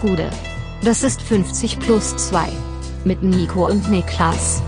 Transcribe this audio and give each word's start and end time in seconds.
Gude. 0.00 0.30
Das 0.82 1.02
ist 1.02 1.20
50 1.20 1.78
plus 1.78 2.16
2. 2.16 2.48
Mit 3.04 3.22
Nico 3.22 3.66
und 3.66 3.90
Niklas. 3.90 4.62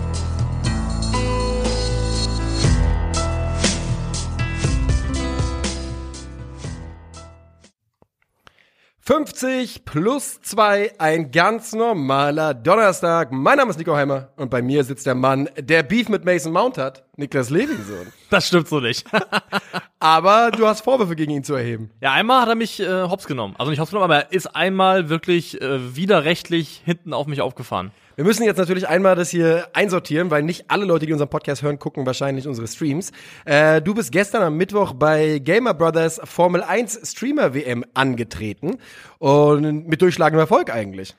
»50 9.05 9.85
plus 9.85 10.41
2, 10.43 10.93
ein 10.99 11.33
ganz 11.33 11.73
normaler 11.73 12.55
Donnerstag. 12.55 13.33
Mein 13.33 13.57
Name 13.57 13.71
ist 13.71 13.79
Nico 13.79 13.97
Heimer 13.97 14.29
und 14.37 14.51
bei 14.51 14.63
mir 14.63 14.85
sitzt 14.85 15.07
der 15.07 15.15
Mann, 15.15 15.49
der 15.59 15.83
Beef 15.83 16.09
mit 16.09 16.25
Mason 16.25 16.53
Mount 16.53 16.79
hat, 16.79 17.05
Niklas 17.23 17.51
Levinson. 17.51 18.09
Das 18.31 18.49
stimmt 18.49 18.67
so 18.67 18.81
nicht. 18.81 19.07
Aber 20.01 20.51
du 20.51 20.67
hast 20.67 20.81
Vorwürfe 20.81 21.15
gegen 21.15 21.31
ihn 21.31 21.45
zu 21.45 21.55
erheben. 21.55 21.91
Ja, 22.01 22.11
einmal 22.13 22.43
hat 22.43 22.49
er 22.49 22.57
mich 22.57 22.81
äh, 22.81 23.03
hops 23.05 23.29
genommen. 23.29 23.55
Also 23.59 23.71
nicht 23.71 23.79
hops 23.79 23.91
genommen, 23.91 24.07
aber 24.07 24.17
er 24.17 24.33
ist 24.33 24.49
einmal 24.57 25.09
wirklich 25.09 25.61
äh, 25.63 25.95
widerrechtlich 25.95 26.83
hinten 26.85 27.13
auf 27.13 27.29
mich 27.29 27.41
aufgefahren. 27.41 27.93
Wir 28.17 28.25
müssen 28.25 28.43
jetzt 28.43 28.57
natürlich 28.57 28.89
einmal 28.89 29.15
das 29.15 29.31
hier 29.31 29.69
einsortieren, 29.73 30.33
weil 30.33 30.43
nicht 30.43 30.65
alle 30.73 30.85
Leute, 30.85 31.07
die 31.07 31.13
unseren 31.13 31.31
Podcast 31.31 31.63
hören, 31.63 31.79
gucken 31.79 32.05
wahrscheinlich 32.05 32.49
unsere 32.49 32.67
Streams. 32.67 33.13
Äh, 33.45 33.81
du 33.81 33.95
bist 33.95 34.11
gestern 34.11 34.43
am 34.43 34.57
Mittwoch 34.57 34.93
bei 34.93 35.39
Gamer 35.39 35.75
Brothers 35.75 36.21
Formel 36.25 36.65
1 36.65 37.01
Streamer 37.05 37.55
WM 37.55 37.85
angetreten 37.95 38.79
und 39.19 39.87
mit 39.87 40.03
durchschlagendem 40.03 40.41
Erfolg 40.41 40.75
eigentlich. 40.75 41.15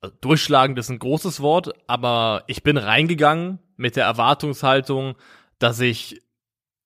Also, 0.00 0.16
durchschlagend 0.22 0.78
ist 0.78 0.88
ein 0.88 0.98
großes 0.98 1.42
Wort, 1.42 1.74
aber 1.86 2.44
ich 2.46 2.62
bin 2.62 2.78
reingegangen 2.78 3.58
mit 3.76 3.96
der 3.96 4.04
Erwartungshaltung, 4.04 5.16
dass 5.62 5.80
ich 5.80 6.22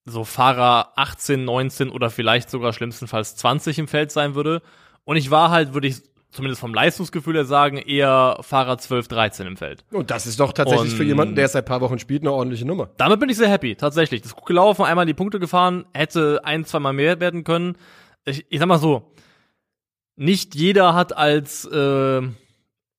so 0.05 0.23
Fahrer 0.23 0.93
18, 0.95 1.43
19 1.43 1.89
oder 1.89 2.09
vielleicht 2.09 2.49
sogar 2.49 2.73
schlimmstenfalls 2.73 3.35
20 3.35 3.79
im 3.79 3.87
Feld 3.87 4.11
sein 4.11 4.35
würde. 4.35 4.61
Und 5.03 5.17
ich 5.17 5.31
war 5.31 5.51
halt, 5.51 5.73
würde 5.73 5.87
ich 5.87 6.01
zumindest 6.31 6.61
vom 6.61 6.73
Leistungsgefühl 6.73 7.35
her 7.35 7.45
sagen, 7.45 7.77
eher 7.77 8.37
Fahrer 8.41 8.77
12, 8.77 9.07
13 9.07 9.47
im 9.47 9.57
Feld. 9.57 9.83
Und 9.91 10.11
das 10.11 10.27
ist 10.27 10.39
doch 10.39 10.53
tatsächlich 10.53 10.91
Und 10.91 10.97
für 10.97 11.03
jemanden, 11.03 11.35
der 11.35 11.47
seit 11.47 11.65
paar 11.65 11.81
Wochen 11.81 11.99
spielt, 11.99 12.21
eine 12.21 12.31
ordentliche 12.31 12.65
Nummer. 12.65 12.89
Damit 12.97 13.19
bin 13.19 13.29
ich 13.29 13.37
sehr 13.37 13.49
happy, 13.49 13.75
tatsächlich. 13.75 14.21
Das 14.21 14.31
ist 14.31 14.35
gut 14.35 14.45
gelaufen, 14.45 14.85
einmal 14.85 15.05
die 15.05 15.13
Punkte 15.13 15.39
gefahren, 15.39 15.85
hätte 15.93 16.41
ein, 16.43 16.65
zweimal 16.65 16.93
mehr 16.93 17.19
werden 17.19 17.43
können. 17.43 17.77
Ich, 18.25 18.45
ich 18.49 18.59
sag 18.59 18.67
mal 18.67 18.79
so, 18.79 19.11
nicht 20.15 20.55
jeder 20.55 20.93
hat 20.93 21.15
als 21.15 21.65
äh, 21.65 22.21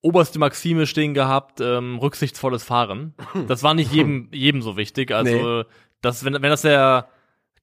oberste 0.09 0.39
Maxime 0.39 0.87
stehen 0.87 1.15
gehabt, 1.15 1.61
ähm, 1.61 1.99
rücksichtsvolles 1.99 2.65
Fahren. 2.65 3.15
Das 3.47 3.63
war 3.63 3.75
nicht 3.75 3.93
jedem, 3.93 4.29
jedem 4.33 4.63
so 4.63 4.77
wichtig. 4.77 5.13
Also, 5.13 5.31
Nee. 5.61 5.65
das, 6.01 6.25
wenn, 6.25 6.33
wenn 6.35 6.43
das 6.51 6.63
der 6.63 7.09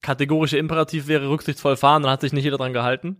kategorische 0.02 0.58
Imperativ 0.58 1.08
wäre, 1.08 1.30
rücksichtsvoll 1.30 1.76
fahren, 1.76 2.04
dann 2.04 2.12
hat 2.12 2.22
sich 2.22 2.32
nicht 2.34 2.44
jeder 2.44 2.58
dran 2.58 2.74
gehalten. 2.74 3.18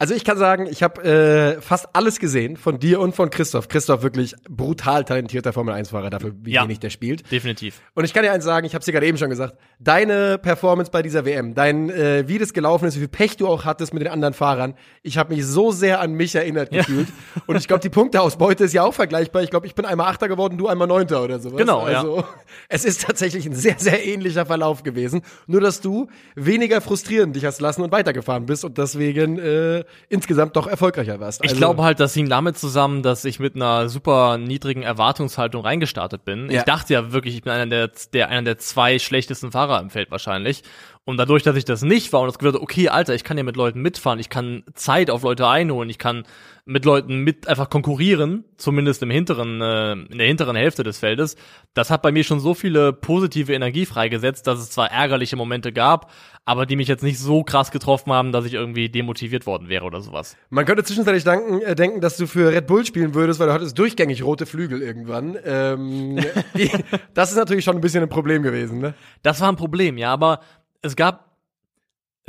Also 0.00 0.14
ich 0.14 0.24
kann 0.24 0.38
sagen, 0.38 0.66
ich 0.70 0.84
habe 0.84 1.02
äh, 1.02 1.60
fast 1.60 1.88
alles 1.92 2.20
gesehen 2.20 2.56
von 2.56 2.78
dir 2.78 3.00
und 3.00 3.16
von 3.16 3.30
Christoph. 3.30 3.66
Christoph 3.66 4.02
wirklich 4.04 4.36
brutal 4.48 5.04
talentierter 5.04 5.52
Formel 5.52 5.74
1 5.74 5.90
Fahrer 5.90 6.08
dafür, 6.08 6.34
wie 6.40 6.52
Ja. 6.52 6.62
wenig 6.62 6.78
der 6.78 6.90
spielt. 6.90 7.28
Definitiv. 7.32 7.80
Und 7.94 8.04
ich 8.04 8.14
kann 8.14 8.22
dir 8.22 8.30
eins 8.30 8.44
sagen, 8.44 8.64
ich 8.64 8.74
habe 8.74 8.80
es 8.80 8.86
dir 8.86 8.92
gerade 8.92 9.06
eben 9.06 9.18
schon 9.18 9.28
gesagt, 9.28 9.56
deine 9.80 10.38
Performance 10.38 10.92
bei 10.92 11.02
dieser 11.02 11.24
WM, 11.24 11.54
dein 11.54 11.90
äh, 11.90 12.28
wie 12.28 12.38
das 12.38 12.52
gelaufen 12.52 12.84
ist, 12.86 12.94
wie 12.94 13.00
viel 13.00 13.08
Pech 13.08 13.36
du 13.38 13.48
auch 13.48 13.64
hattest 13.64 13.92
mit 13.92 14.02
den 14.04 14.12
anderen 14.12 14.34
Fahrern, 14.34 14.74
ich 15.02 15.18
habe 15.18 15.34
mich 15.34 15.44
so 15.44 15.72
sehr 15.72 16.00
an 16.00 16.12
mich 16.12 16.32
erinnert 16.36 16.70
gefühlt. 16.70 17.08
Und 17.46 17.56
ich 17.56 17.66
glaube, 17.66 17.80
die 17.80 17.88
Punkteausbeute 17.90 18.62
ist 18.62 18.72
ja 18.74 18.84
auch 18.84 18.94
vergleichbar. 18.94 19.42
Ich 19.42 19.50
glaube, 19.50 19.66
ich 19.66 19.74
bin 19.74 19.84
einmal 19.84 20.06
Achter 20.06 20.28
geworden, 20.28 20.58
du 20.58 20.68
einmal 20.68 20.86
Neunter 20.86 21.24
oder 21.24 21.40
sowas. 21.40 21.58
Genau, 21.58 21.88
ja. 21.88 21.98
also, 21.98 22.24
Es 22.68 22.84
ist 22.84 23.02
tatsächlich 23.02 23.46
ein 23.46 23.54
sehr, 23.54 23.74
sehr 23.78 24.06
ähnlicher 24.06 24.46
Verlauf 24.46 24.84
gewesen. 24.84 25.22
Nur, 25.48 25.60
dass 25.60 25.80
du 25.80 26.06
weniger 26.36 26.80
frustrierend 26.80 27.34
dich 27.34 27.44
hast 27.44 27.60
lassen 27.60 27.82
und 27.82 27.90
weitergefahren 27.90 28.46
bist 28.46 28.64
und 28.64 28.78
deswegen 28.78 29.40
äh, 29.40 29.82
insgesamt 30.08 30.56
doch 30.56 30.66
erfolgreicher 30.66 31.20
warst. 31.20 31.42
Ich 31.44 31.50
Also- 31.50 31.58
glaube 31.60 31.82
halt, 31.82 32.00
das 32.00 32.14
hing 32.14 32.28
damit 32.28 32.58
zusammen, 32.58 33.02
dass 33.02 33.24
ich 33.24 33.38
mit 33.38 33.54
einer 33.56 33.88
super 33.88 34.38
niedrigen 34.38 34.82
Erwartungshaltung 34.82 35.62
reingestartet 35.62 36.24
bin. 36.24 36.50
Ja. 36.50 36.58
Ich 36.58 36.64
dachte 36.64 36.92
ja 36.94 37.12
wirklich, 37.12 37.34
ich 37.34 37.42
bin 37.42 37.52
einer 37.52 37.66
der, 37.66 37.90
der, 38.12 38.28
einer 38.28 38.42
der 38.42 38.58
zwei 38.58 38.98
schlechtesten 38.98 39.52
Fahrer 39.52 39.80
im 39.80 39.90
Feld 39.90 40.10
wahrscheinlich. 40.10 40.62
Und 41.04 41.16
dadurch, 41.16 41.42
dass 41.42 41.56
ich 41.56 41.64
das 41.64 41.82
nicht 41.82 42.12
war 42.12 42.20
und 42.20 42.26
das 42.26 42.34
hatte, 42.34 42.60
okay, 42.62 42.90
Alter, 42.90 43.14
ich 43.14 43.24
kann 43.24 43.38
ja 43.38 43.42
mit 43.42 43.56
Leuten 43.56 43.80
mitfahren, 43.80 44.18
ich 44.18 44.28
kann 44.28 44.62
Zeit 44.74 45.08
auf 45.10 45.22
Leute 45.22 45.48
einholen, 45.48 45.88
ich 45.88 45.98
kann 45.98 46.24
mit 46.68 46.84
Leuten 46.84 47.24
mit 47.24 47.48
einfach 47.48 47.70
konkurrieren, 47.70 48.44
zumindest 48.58 49.02
im 49.02 49.08
hinteren, 49.08 49.62
äh, 49.62 49.92
in 49.92 50.18
der 50.18 50.26
hinteren 50.26 50.54
Hälfte 50.54 50.82
des 50.82 50.98
Feldes. 50.98 51.34
Das 51.72 51.90
hat 51.90 52.02
bei 52.02 52.12
mir 52.12 52.24
schon 52.24 52.40
so 52.40 52.52
viele 52.52 52.92
positive 52.92 53.54
Energie 53.54 53.86
freigesetzt, 53.86 54.46
dass 54.46 54.58
es 54.58 54.68
zwar 54.68 54.90
ärgerliche 54.90 55.34
Momente 55.34 55.72
gab, 55.72 56.12
aber 56.44 56.66
die 56.66 56.76
mich 56.76 56.86
jetzt 56.86 57.02
nicht 57.02 57.18
so 57.18 57.42
krass 57.42 57.70
getroffen 57.70 58.12
haben, 58.12 58.32
dass 58.32 58.44
ich 58.44 58.52
irgendwie 58.52 58.90
demotiviert 58.90 59.46
worden 59.46 59.70
wäre 59.70 59.86
oder 59.86 60.02
sowas. 60.02 60.36
Man 60.50 60.66
könnte 60.66 60.84
zwischenzeitlich 60.84 61.24
danken, 61.24 61.62
äh, 61.62 61.74
denken, 61.74 62.02
dass 62.02 62.18
du 62.18 62.26
für 62.26 62.52
Red 62.52 62.66
Bull 62.66 62.84
spielen 62.84 63.14
würdest, 63.14 63.40
weil 63.40 63.46
du 63.46 63.54
hattest 63.54 63.78
durchgängig 63.78 64.22
rote 64.22 64.44
Flügel 64.44 64.82
irgendwann. 64.82 65.38
Ähm, 65.46 66.16
die, 66.54 66.70
das 67.14 67.30
ist 67.30 67.38
natürlich 67.38 67.64
schon 67.64 67.76
ein 67.76 67.80
bisschen 67.80 68.02
ein 68.02 68.10
Problem 68.10 68.42
gewesen, 68.42 68.78
ne? 68.78 68.92
Das 69.22 69.40
war 69.40 69.50
ein 69.50 69.56
Problem, 69.56 69.96
ja, 69.96 70.12
aber 70.12 70.40
es 70.82 70.96
gab 70.96 71.27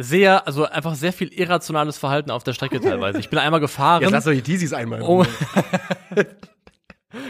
sehr, 0.01 0.47
also 0.47 0.65
einfach 0.65 0.95
sehr 0.95 1.11
viel 1.11 1.27
irrationales 1.27 1.97
Verhalten 1.97 2.31
auf 2.31 2.43
der 2.43 2.53
Strecke 2.53 2.79
teilweise. 2.81 3.19
Ich 3.19 3.29
bin 3.29 3.37
einmal 3.37 3.59
gefahren. 3.59 4.01
Jetzt 4.01 4.11
lass 4.11 4.23
doch 4.23 4.31
die 4.31 4.41
Teasies 4.41 4.73
einmal. 4.73 5.01
oh, 5.01 5.25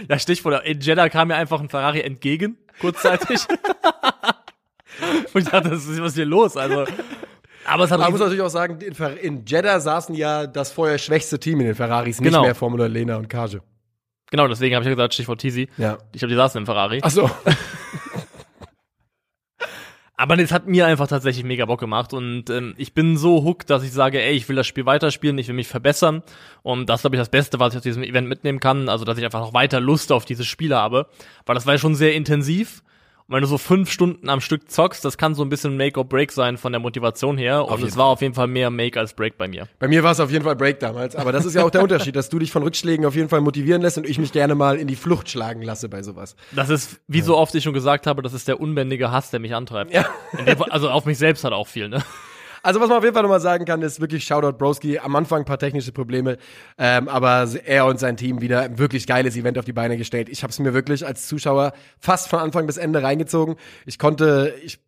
ja, 0.09 0.19
Stichwort, 0.19 0.65
in 0.65 0.79
Jeddah 0.79 1.09
kam 1.09 1.29
mir 1.29 1.35
einfach 1.35 1.59
ein 1.59 1.69
Ferrari 1.69 2.01
entgegen, 2.01 2.57
kurzzeitig. 2.79 3.39
Und 5.33 5.41
ich 5.43 5.49
dachte, 5.49 5.69
das 5.69 5.85
ist 5.85 6.01
was 6.01 6.09
ist 6.09 6.15
hier 6.15 6.25
los, 6.25 6.57
also. 6.57 6.85
Aber 7.65 7.83
es 7.85 7.91
hat 7.91 7.99
Man 7.99 8.11
muss 8.11 8.19
natürlich 8.19 8.41
auch 8.41 8.49
sagen, 8.49 8.79
in, 8.81 8.93
in 9.21 9.45
Jeddah 9.45 9.79
saßen 9.79 10.15
ja 10.15 10.47
das 10.47 10.71
vorher 10.71 10.97
schwächste 10.97 11.39
Team 11.39 11.59
in 11.61 11.67
den 11.67 11.75
Ferraris, 11.75 12.19
nicht 12.19 12.29
Genau. 12.31 12.41
mehr 12.43 12.55
Formula 12.55 12.87
Lena 12.87 13.15
und 13.17 13.29
Kage. 13.29 13.61
genau, 14.31 14.47
deswegen 14.47 14.75
habe 14.75 14.83
ich 14.83 14.89
ja 14.89 14.95
gesagt, 14.95 15.13
Stichwort 15.13 15.39
Teasy. 15.39 15.69
Ja. 15.77 15.97
Ich 16.13 16.19
glaube, 16.19 16.29
die 16.31 16.35
saßen 16.35 16.59
im 16.59 16.65
Ferrari. 16.65 16.99
Ach 17.03 17.11
so. 17.11 17.29
Aber 20.19 20.37
es 20.37 20.51
hat 20.51 20.67
mir 20.67 20.85
einfach 20.85 21.07
tatsächlich 21.07 21.45
mega 21.45 21.63
Bock 21.63 21.79
gemacht 21.79 22.11
und 22.11 22.49
ähm, 22.49 22.73
ich 22.75 22.93
bin 22.93 23.15
so 23.15 23.45
hooked, 23.45 23.69
dass 23.69 23.83
ich 23.83 23.93
sage, 23.93 24.21
ey, 24.21 24.33
ich 24.33 24.49
will 24.49 24.57
das 24.57 24.67
Spiel 24.67 24.85
weiterspielen, 24.85 25.37
ich 25.37 25.47
will 25.47 25.55
mich 25.55 25.69
verbessern. 25.69 26.23
Und 26.61 26.89
das 26.89 27.01
glaube 27.01 27.15
ich 27.15 27.21
das 27.21 27.29
Beste, 27.29 27.57
was 27.61 27.71
ich 27.71 27.77
aus 27.77 27.83
diesem 27.83 28.03
Event 28.03 28.27
mitnehmen 28.27 28.59
kann, 28.59 28.89
also 28.89 29.05
dass 29.05 29.17
ich 29.17 29.23
einfach 29.23 29.39
noch 29.39 29.53
weiter 29.53 29.79
Lust 29.79 30.11
auf 30.11 30.25
dieses 30.25 30.45
Spiel 30.45 30.75
habe, 30.75 31.07
weil 31.45 31.55
das 31.55 31.65
war 31.65 31.75
ja 31.75 31.77
schon 31.77 31.95
sehr 31.95 32.15
intensiv 32.15 32.83
und 33.29 33.35
wenn 33.35 33.41
du 33.41 33.47
so 33.47 33.59
fünf 33.59 33.91
Stunden 33.91 34.27
am 34.27 34.41
Stück 34.41 34.71
zockst, 34.71 35.05
das 35.05 35.19
kann 35.19 35.35
so 35.35 35.43
ein 35.43 35.49
bisschen 35.49 35.77
Make 35.77 35.99
or 35.99 36.03
Break 36.03 36.31
sein 36.31 36.57
von 36.57 36.71
der 36.71 36.79
Motivation 36.79 37.37
her 37.37 37.63
und 37.63 37.83
es 37.83 37.95
war 37.95 38.07
auf 38.07 38.23
jeden 38.23 38.33
Fall 38.33 38.47
mehr 38.47 38.71
Make 38.71 38.99
als 38.99 39.13
Break 39.13 39.37
bei 39.37 39.47
mir. 39.47 39.67
Bei 39.77 39.87
mir 39.87 40.01
war 40.01 40.13
es 40.13 40.19
auf 40.19 40.31
jeden 40.31 40.43
Fall 40.43 40.55
Break 40.55 40.79
damals, 40.79 41.15
aber 41.15 41.31
das 41.31 41.45
ist 41.45 41.53
ja 41.53 41.63
auch 41.63 41.69
der 41.69 41.83
Unterschied, 41.83 42.15
dass 42.15 42.29
du 42.29 42.39
dich 42.39 42.51
von 42.51 42.63
Rückschlägen 42.63 43.05
auf 43.05 43.13
jeden 43.13 43.29
Fall 43.29 43.41
motivieren 43.41 43.83
lässt 43.83 43.99
und 43.99 44.09
ich 44.09 44.17
mich 44.17 44.31
gerne 44.31 44.55
mal 44.55 44.77
in 44.77 44.87
die 44.87 44.95
Flucht 44.95 45.29
schlagen 45.29 45.61
lasse 45.61 45.89
bei 45.89 46.01
sowas. 46.01 46.35
Das 46.53 46.69
ist, 46.69 47.01
wie 47.07 47.21
so 47.21 47.37
oft 47.37 47.53
ich 47.53 47.63
schon 47.63 47.73
gesagt 47.73 48.07
habe, 48.07 48.23
das 48.23 48.33
ist 48.33 48.47
der 48.47 48.59
unbändige 48.59 49.11
Hass, 49.11 49.29
der 49.29 49.39
mich 49.39 49.53
antreibt. 49.53 49.93
Ja. 49.93 50.05
Dem 50.47 50.63
Also 50.71 50.89
auf 50.89 51.05
mich 51.05 51.19
selbst 51.19 51.43
hat 51.43 51.53
auch 51.53 51.67
viel, 51.67 51.87
ne? 51.87 52.03
Also 52.63 52.79
was 52.79 52.89
man 52.89 52.97
auf 52.97 53.03
jeden 53.03 53.13
Fall 53.13 53.23
nochmal 53.23 53.39
sagen 53.39 53.65
kann, 53.65 53.81
ist 53.81 54.01
wirklich 54.01 54.23
Shoutout 54.23 54.57
Broski. 54.57 54.99
Am 54.99 55.15
Anfang 55.15 55.39
ein 55.39 55.45
paar 55.45 55.59
technische 55.59 55.91
Probleme, 55.91 56.37
ähm, 56.77 57.07
aber 57.07 57.47
er 57.65 57.85
und 57.85 57.99
sein 57.99 58.17
Team 58.17 58.41
wieder 58.41 58.61
ein 58.61 58.77
wirklich 58.79 59.07
geiles 59.07 59.35
Event 59.35 59.57
auf 59.57 59.65
die 59.65 59.73
Beine 59.73 59.97
gestellt. 59.97 60.29
Ich 60.29 60.43
habe 60.43 60.51
es 60.51 60.59
mir 60.59 60.73
wirklich 60.73 61.05
als 61.05 61.27
Zuschauer 61.27 61.73
fast 61.99 62.27
von 62.27 62.39
Anfang 62.39 62.67
bis 62.67 62.77
Ende 62.77 63.01
reingezogen. 63.01 63.55
Ich 63.85 63.99
konnte, 63.99 64.53
ich, 64.63 64.79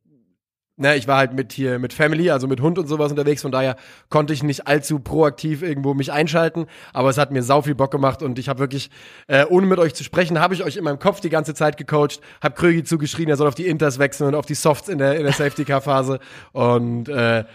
ne, 0.82 0.98
ich 0.98 1.08
war 1.08 1.18
halt 1.18 1.34
mit 1.34 1.54
hier 1.54 1.80
mit 1.80 1.94
Family, 1.94 2.30
also 2.30 2.48
mit 2.48 2.62
Hund 2.62 2.78
und 2.78 2.88
sowas 2.88 3.12
unterwegs. 3.12 3.42
Von 3.42 3.52
daher 3.52 3.76
konnte 4.10 4.34
ich 4.34 4.44
nicht 4.44 4.68
allzu 4.68 5.00
proaktiv 5.00 5.62
irgendwo 5.64 5.94
mich 5.94 6.12
einschalten, 6.12 6.66
aber 6.94 7.10
es 7.10 7.18
hat 7.18 7.32
mir 7.32 7.44
sau 7.44 7.62
viel 7.62 7.76
Bock 7.76 7.92
gemacht 7.92 8.22
und 8.22 8.38
ich 8.40 8.50
habe 8.50 8.60
wirklich, 8.60 8.90
äh, 9.28 9.46
ohne 9.46 9.68
mit 9.68 9.80
euch 9.80 9.94
zu 9.94 10.04
sprechen, 10.04 10.40
habe 10.40 10.54
ich 10.54 10.64
euch 10.64 10.78
in 10.78 10.84
meinem 10.84 11.00
Kopf 11.00 11.22
die 11.22 11.30
ganze 11.30 11.54
Zeit 11.54 11.78
gecoacht, 11.78 12.20
habe 12.42 12.56
Krögi 12.56 12.84
zugeschrien, 12.84 13.30
er 13.30 13.38
soll 13.38 13.48
auf 13.48 13.56
die 13.56 13.68
Inters 13.68 14.00
wechseln 14.00 14.28
und 14.28 14.36
auf 14.36 14.46
die 14.46 14.56
Softs 14.56 14.90
in 14.90 14.98
der 14.98 15.16
in 15.18 15.24
der 15.24 15.34
Safety 15.34 15.64
Car 15.64 15.82
Phase 15.82 16.20
und 16.52 17.08
äh, 17.08 17.46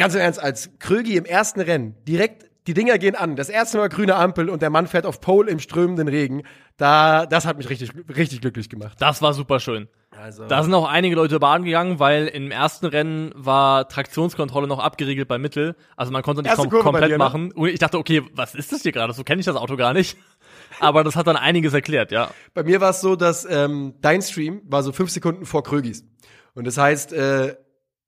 Ganz 0.00 0.14
im 0.14 0.22
Ernst, 0.22 0.42
als 0.42 0.70
Krögi 0.78 1.18
im 1.18 1.26
ersten 1.26 1.60
Rennen 1.60 1.94
direkt 2.08 2.46
die 2.66 2.72
Dinger 2.72 2.96
gehen 2.96 3.14
an, 3.14 3.36
das 3.36 3.50
erste 3.50 3.76
Mal 3.76 3.90
grüne 3.90 4.16
Ampel 4.16 4.48
und 4.48 4.62
der 4.62 4.70
Mann 4.70 4.86
fährt 4.86 5.04
auf 5.04 5.20
Pole 5.20 5.50
im 5.50 5.58
strömenden 5.58 6.08
Regen, 6.08 6.42
da, 6.78 7.26
das 7.26 7.44
hat 7.44 7.58
mich 7.58 7.68
richtig, 7.68 7.90
richtig 8.08 8.40
glücklich 8.40 8.70
gemacht. 8.70 8.96
Das 8.98 9.20
war 9.20 9.34
super 9.34 9.60
schön. 9.60 9.88
Also, 10.10 10.46
Da 10.46 10.62
sind 10.64 10.74
auch 10.74 10.88
einige 10.88 11.14
Leute 11.14 11.36
über 11.36 11.46
Bahn 11.46 11.62
gegangen, 11.64 12.00
weil 12.00 12.26
im 12.26 12.50
ersten 12.50 12.86
Rennen 12.86 13.32
war 13.36 13.88
Traktionskontrolle 13.88 14.66
noch 14.66 14.80
abgeriegelt 14.80 15.28
bei 15.28 15.38
Mittel. 15.38 15.76
Also 15.96 16.10
man 16.10 16.22
konnte 16.22 16.42
nicht 16.42 16.54
kom 16.56 16.68
Kurve 16.68 16.82
komplett 16.82 17.10
dir, 17.10 17.18
ne? 17.18 17.18
machen. 17.18 17.52
Und 17.52 17.68
ich 17.68 17.78
dachte, 17.78 17.96
okay, 17.96 18.22
was 18.34 18.56
ist 18.56 18.72
das 18.72 18.82
hier 18.82 18.90
gerade? 18.90 19.12
So 19.12 19.22
kenne 19.22 19.38
ich 19.38 19.46
das 19.46 19.56
Auto 19.56 19.76
gar 19.76 19.92
nicht. 19.92 20.18
Aber 20.80 21.04
das 21.04 21.14
hat 21.14 21.26
dann 21.26 21.36
einiges 21.36 21.74
erklärt, 21.74 22.10
ja. 22.10 22.30
bei 22.54 22.62
mir 22.62 22.80
war 22.80 22.90
es 22.90 23.00
so, 23.00 23.14
dass 23.14 23.44
ähm, 23.44 23.94
dein 24.00 24.22
Stream 24.22 24.62
war 24.64 24.82
so 24.82 24.92
fünf 24.92 25.10
Sekunden 25.10 25.44
vor 25.44 25.62
Krögis. 25.62 26.04
Und 26.54 26.66
das 26.66 26.78
heißt, 26.78 27.12
äh, 27.12 27.56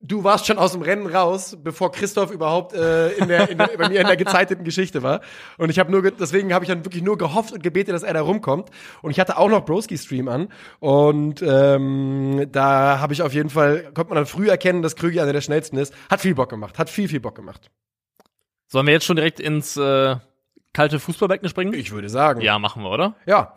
du 0.02 0.24
warst 0.24 0.46
schon 0.46 0.58
aus 0.58 0.72
dem 0.72 0.82
Rennen 0.82 1.06
raus, 1.06 1.56
bevor 1.62 1.92
Christoph 1.92 2.30
überhaupt 2.32 2.74
äh, 2.74 3.10
in 3.12 3.28
der, 3.28 3.48
in 3.48 3.58
der, 3.58 3.68
bei 3.78 3.88
mir 3.88 4.00
in 4.00 4.06
der 4.06 4.16
gezeiteten 4.16 4.64
Geschichte 4.64 5.02
war. 5.02 5.20
Und 5.58 5.70
ich 5.70 5.78
habe 5.78 5.90
nur, 5.90 6.02
ge- 6.02 6.12
deswegen 6.18 6.52
habe 6.52 6.64
ich 6.64 6.68
dann 6.68 6.84
wirklich 6.84 7.02
nur 7.02 7.16
gehofft 7.16 7.52
und 7.52 7.62
gebetet, 7.62 7.94
dass 7.94 8.02
er 8.02 8.12
da 8.12 8.20
rumkommt. 8.22 8.68
Und 9.00 9.12
ich 9.12 9.20
hatte 9.20 9.38
auch 9.38 9.48
noch 9.48 9.64
Broski 9.64 9.96
Stream 9.96 10.28
an. 10.28 10.48
Und 10.80 11.42
ähm, 11.46 12.46
da 12.50 12.98
habe 12.98 13.12
ich 13.12 13.22
auf 13.22 13.32
jeden 13.32 13.48
Fall, 13.50 13.84
konnte 13.94 14.10
man 14.10 14.16
dann 14.16 14.26
früh 14.26 14.48
erkennen, 14.48 14.82
dass 14.82 14.96
Krügi 14.96 15.20
einer 15.20 15.32
der 15.32 15.40
schnellsten 15.40 15.76
ist. 15.76 15.94
Hat 16.10 16.20
viel 16.20 16.34
Bock 16.34 16.50
gemacht, 16.50 16.78
hat 16.78 16.90
viel, 16.90 17.08
viel 17.08 17.20
Bock 17.20 17.34
gemacht. 17.36 17.70
Sollen 18.66 18.86
wir 18.86 18.92
jetzt 18.94 19.04
schon 19.06 19.16
direkt 19.16 19.38
ins 19.38 19.76
äh, 19.76 20.16
kalte 20.72 20.98
Fußballbecken 20.98 21.48
springen? 21.48 21.74
Ich 21.74 21.92
würde 21.92 22.08
sagen. 22.08 22.40
Ja, 22.40 22.58
machen 22.58 22.82
wir, 22.82 22.90
oder? 22.90 23.14
Ja. 23.26 23.54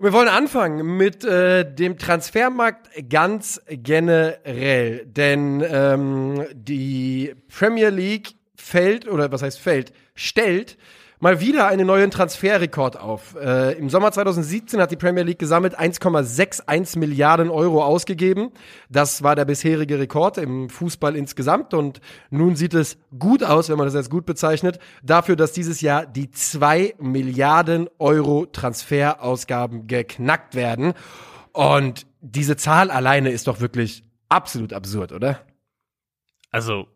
Wir 0.00 0.12
wollen 0.12 0.28
anfangen 0.28 0.96
mit 0.96 1.24
äh, 1.24 1.72
dem 1.72 1.98
Transfermarkt 1.98 2.88
ganz 3.08 3.62
generell, 3.68 5.06
denn 5.06 5.64
ähm, 5.64 6.44
die 6.52 7.32
Premier 7.56 7.90
League 7.90 8.34
fällt, 8.56 9.06
oder 9.06 9.30
was 9.30 9.42
heißt 9.42 9.60
fällt, 9.60 9.92
stellt 10.16 10.76
mal 11.24 11.40
wieder 11.40 11.68
einen 11.68 11.86
neuen 11.86 12.10
Transferrekord 12.10 13.00
auf. 13.00 13.34
Äh, 13.40 13.78
Im 13.78 13.88
Sommer 13.88 14.12
2017 14.12 14.78
hat 14.78 14.90
die 14.90 14.96
Premier 14.96 15.22
League 15.22 15.38
gesammelt 15.38 15.80
1,61 15.80 16.98
Milliarden 16.98 17.48
Euro 17.48 17.82
ausgegeben. 17.82 18.50
Das 18.90 19.22
war 19.22 19.34
der 19.34 19.46
bisherige 19.46 19.98
Rekord 19.98 20.36
im 20.36 20.68
Fußball 20.68 21.16
insgesamt 21.16 21.72
und 21.72 22.02
nun 22.28 22.56
sieht 22.56 22.74
es 22.74 22.98
gut 23.18 23.42
aus, 23.42 23.70
wenn 23.70 23.78
man 23.78 23.86
das 23.86 23.96
als 23.96 24.10
gut 24.10 24.26
bezeichnet, 24.26 24.78
dafür, 25.02 25.34
dass 25.34 25.52
dieses 25.52 25.80
Jahr 25.80 26.04
die 26.04 26.30
2 26.30 26.96
Milliarden 26.98 27.88
Euro 27.98 28.44
Transferausgaben 28.44 29.86
geknackt 29.86 30.54
werden. 30.54 30.92
Und 31.52 32.06
diese 32.20 32.56
Zahl 32.58 32.90
alleine 32.90 33.30
ist 33.30 33.46
doch 33.46 33.60
wirklich 33.60 34.04
absolut 34.28 34.74
absurd, 34.74 35.12
oder? 35.12 35.40
Also, 36.50 36.86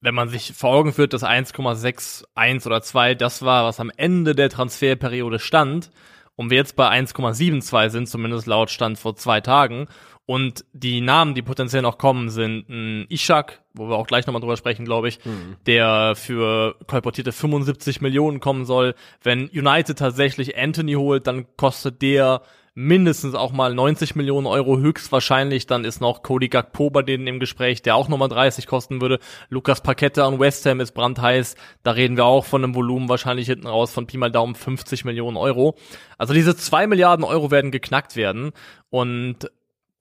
wenn 0.00 0.14
man 0.14 0.28
sich 0.28 0.52
vor 0.54 0.70
Augen 0.70 0.92
führt, 0.92 1.12
dass 1.12 1.24
1,61 1.24 2.66
oder 2.66 2.82
2 2.82 3.14
das 3.14 3.42
war, 3.42 3.64
was 3.64 3.80
am 3.80 3.90
Ende 3.96 4.34
der 4.34 4.50
Transferperiode 4.50 5.38
stand, 5.38 5.90
und 6.36 6.48
wir 6.48 6.56
jetzt 6.56 6.74
bei 6.74 6.88
1,72 6.88 7.90
sind, 7.90 8.08
zumindest 8.08 8.46
laut 8.46 8.70
Stand 8.70 8.98
vor 8.98 9.14
zwei 9.14 9.42
Tagen, 9.42 9.88
und 10.24 10.64
die 10.72 11.00
Namen, 11.00 11.34
die 11.34 11.42
potenziell 11.42 11.82
noch 11.82 11.98
kommen, 11.98 12.30
sind 12.30 12.68
ein 12.68 13.06
Ishak, 13.10 13.62
wo 13.74 13.88
wir 13.88 13.96
auch 13.96 14.06
gleich 14.06 14.26
nochmal 14.26 14.40
drüber 14.40 14.56
sprechen, 14.56 14.84
glaube 14.84 15.08
ich, 15.08 15.18
mhm. 15.24 15.56
der 15.66 16.14
für 16.14 16.76
kolportierte 16.86 17.32
75 17.32 18.00
Millionen 18.00 18.38
kommen 18.38 18.64
soll. 18.64 18.94
Wenn 19.22 19.48
United 19.48 19.98
tatsächlich 19.98 20.56
Anthony 20.56 20.92
holt, 20.92 21.26
dann 21.26 21.46
kostet 21.56 22.00
der 22.00 22.42
mindestens 22.74 23.34
auch 23.34 23.52
mal 23.52 23.74
90 23.74 24.14
Millionen 24.16 24.46
Euro 24.46 24.78
höchstwahrscheinlich. 24.78 25.66
Dann 25.66 25.84
ist 25.84 26.00
noch 26.00 26.22
Cody 26.22 26.48
Gakpo 26.48 26.90
bei 26.90 27.02
denen 27.02 27.26
im 27.26 27.40
Gespräch, 27.40 27.82
der 27.82 27.96
auch 27.96 28.08
nochmal 28.08 28.28
30 28.28 28.66
kosten 28.66 29.00
würde. 29.00 29.18
Lukas 29.48 29.82
Paquette 29.82 30.24
an 30.24 30.38
West 30.38 30.64
Ham 30.66 30.80
ist 30.80 30.92
brandheiß. 30.92 31.56
Da 31.82 31.92
reden 31.92 32.16
wir 32.16 32.24
auch 32.24 32.44
von 32.44 32.64
einem 32.64 32.74
Volumen 32.74 33.08
wahrscheinlich 33.08 33.46
hinten 33.46 33.66
raus 33.66 33.92
von 33.92 34.06
Pi 34.06 34.16
mal 34.16 34.30
Daumen 34.30 34.54
50 34.54 35.04
Millionen 35.04 35.36
Euro. 35.36 35.76
Also 36.18 36.34
diese 36.34 36.56
zwei 36.56 36.86
Milliarden 36.86 37.24
Euro 37.24 37.50
werden 37.50 37.70
geknackt 37.70 38.16
werden. 38.16 38.52
Und 38.90 39.50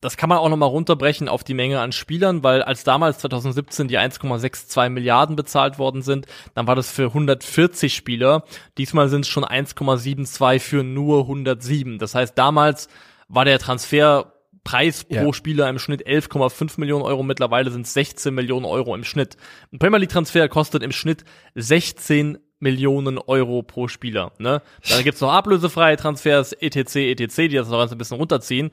das 0.02 0.16
kann 0.16 0.30
man 0.30 0.38
auch 0.38 0.50
nochmal 0.50 0.70
runterbrechen 0.70 1.28
auf 1.28 1.44
die 1.44 1.54
Menge 1.54 1.80
an 1.82 1.92
Spielern, 1.92 2.44
weil 2.44 2.62
als 2.62 2.84
damals 2.84 3.20
2017 3.20 3.88
die 3.90 4.00
1,62 4.00 4.90
Milliarden 4.90 5.36
bezahlt 5.36 5.78
worden 5.78 6.02
sind, 6.02 6.26
dann 6.54 6.68
war 6.68 6.76
das 6.76 6.90
für 6.90 7.08
140 7.08 7.94
Spieler. 7.94 8.44
Diesmal 8.78 9.10
sind 9.10 9.22
es 9.22 9.28
schon 9.28 9.44
1,72 9.44 10.60
für 10.60 10.84
nur 10.84 11.22
107. 11.22 12.00
Das 12.00 12.16
heißt, 12.16 12.38
damals 12.38 12.88
war 13.28 13.44
der 13.44 13.60
Transferpreis 13.60 15.04
pro 15.04 15.16
ja. 15.16 15.34
Spieler 15.34 15.70
im 15.70 15.80
Schnitt 15.80 16.08
11,5 16.08 16.80
Millionen 16.80 17.04
Euro. 17.04 17.22
Mittlerweile 17.24 17.70
sind 17.70 17.86
es 17.86 17.94
16 17.94 18.34
Millionen 18.34 18.66
Euro 18.66 18.96
im 18.96 19.04
Schnitt. 19.04 19.36
Ein 19.74 19.80
Premier 19.80 20.00
League 20.00 20.12
Transfer 20.12 20.48
kostet 20.48 20.82
im 20.82 20.94
Schnitt 20.94 21.26
16 21.56 22.38
Millionen 22.62 23.18
Euro 23.18 23.64
pro 23.64 23.88
Spieler. 23.88 24.34
Ne? 24.38 24.62
Dann 24.90 25.04
gibt's 25.04 25.22
noch 25.22 25.32
ablösefreie 25.32 25.96
Transfers, 25.96 26.52
etc., 26.54 26.96
etc., 26.96 27.36
die 27.36 27.50
das 27.50 27.70
noch 27.70 27.90
ein 27.90 27.98
bisschen 27.98 28.18
runterziehen 28.18 28.72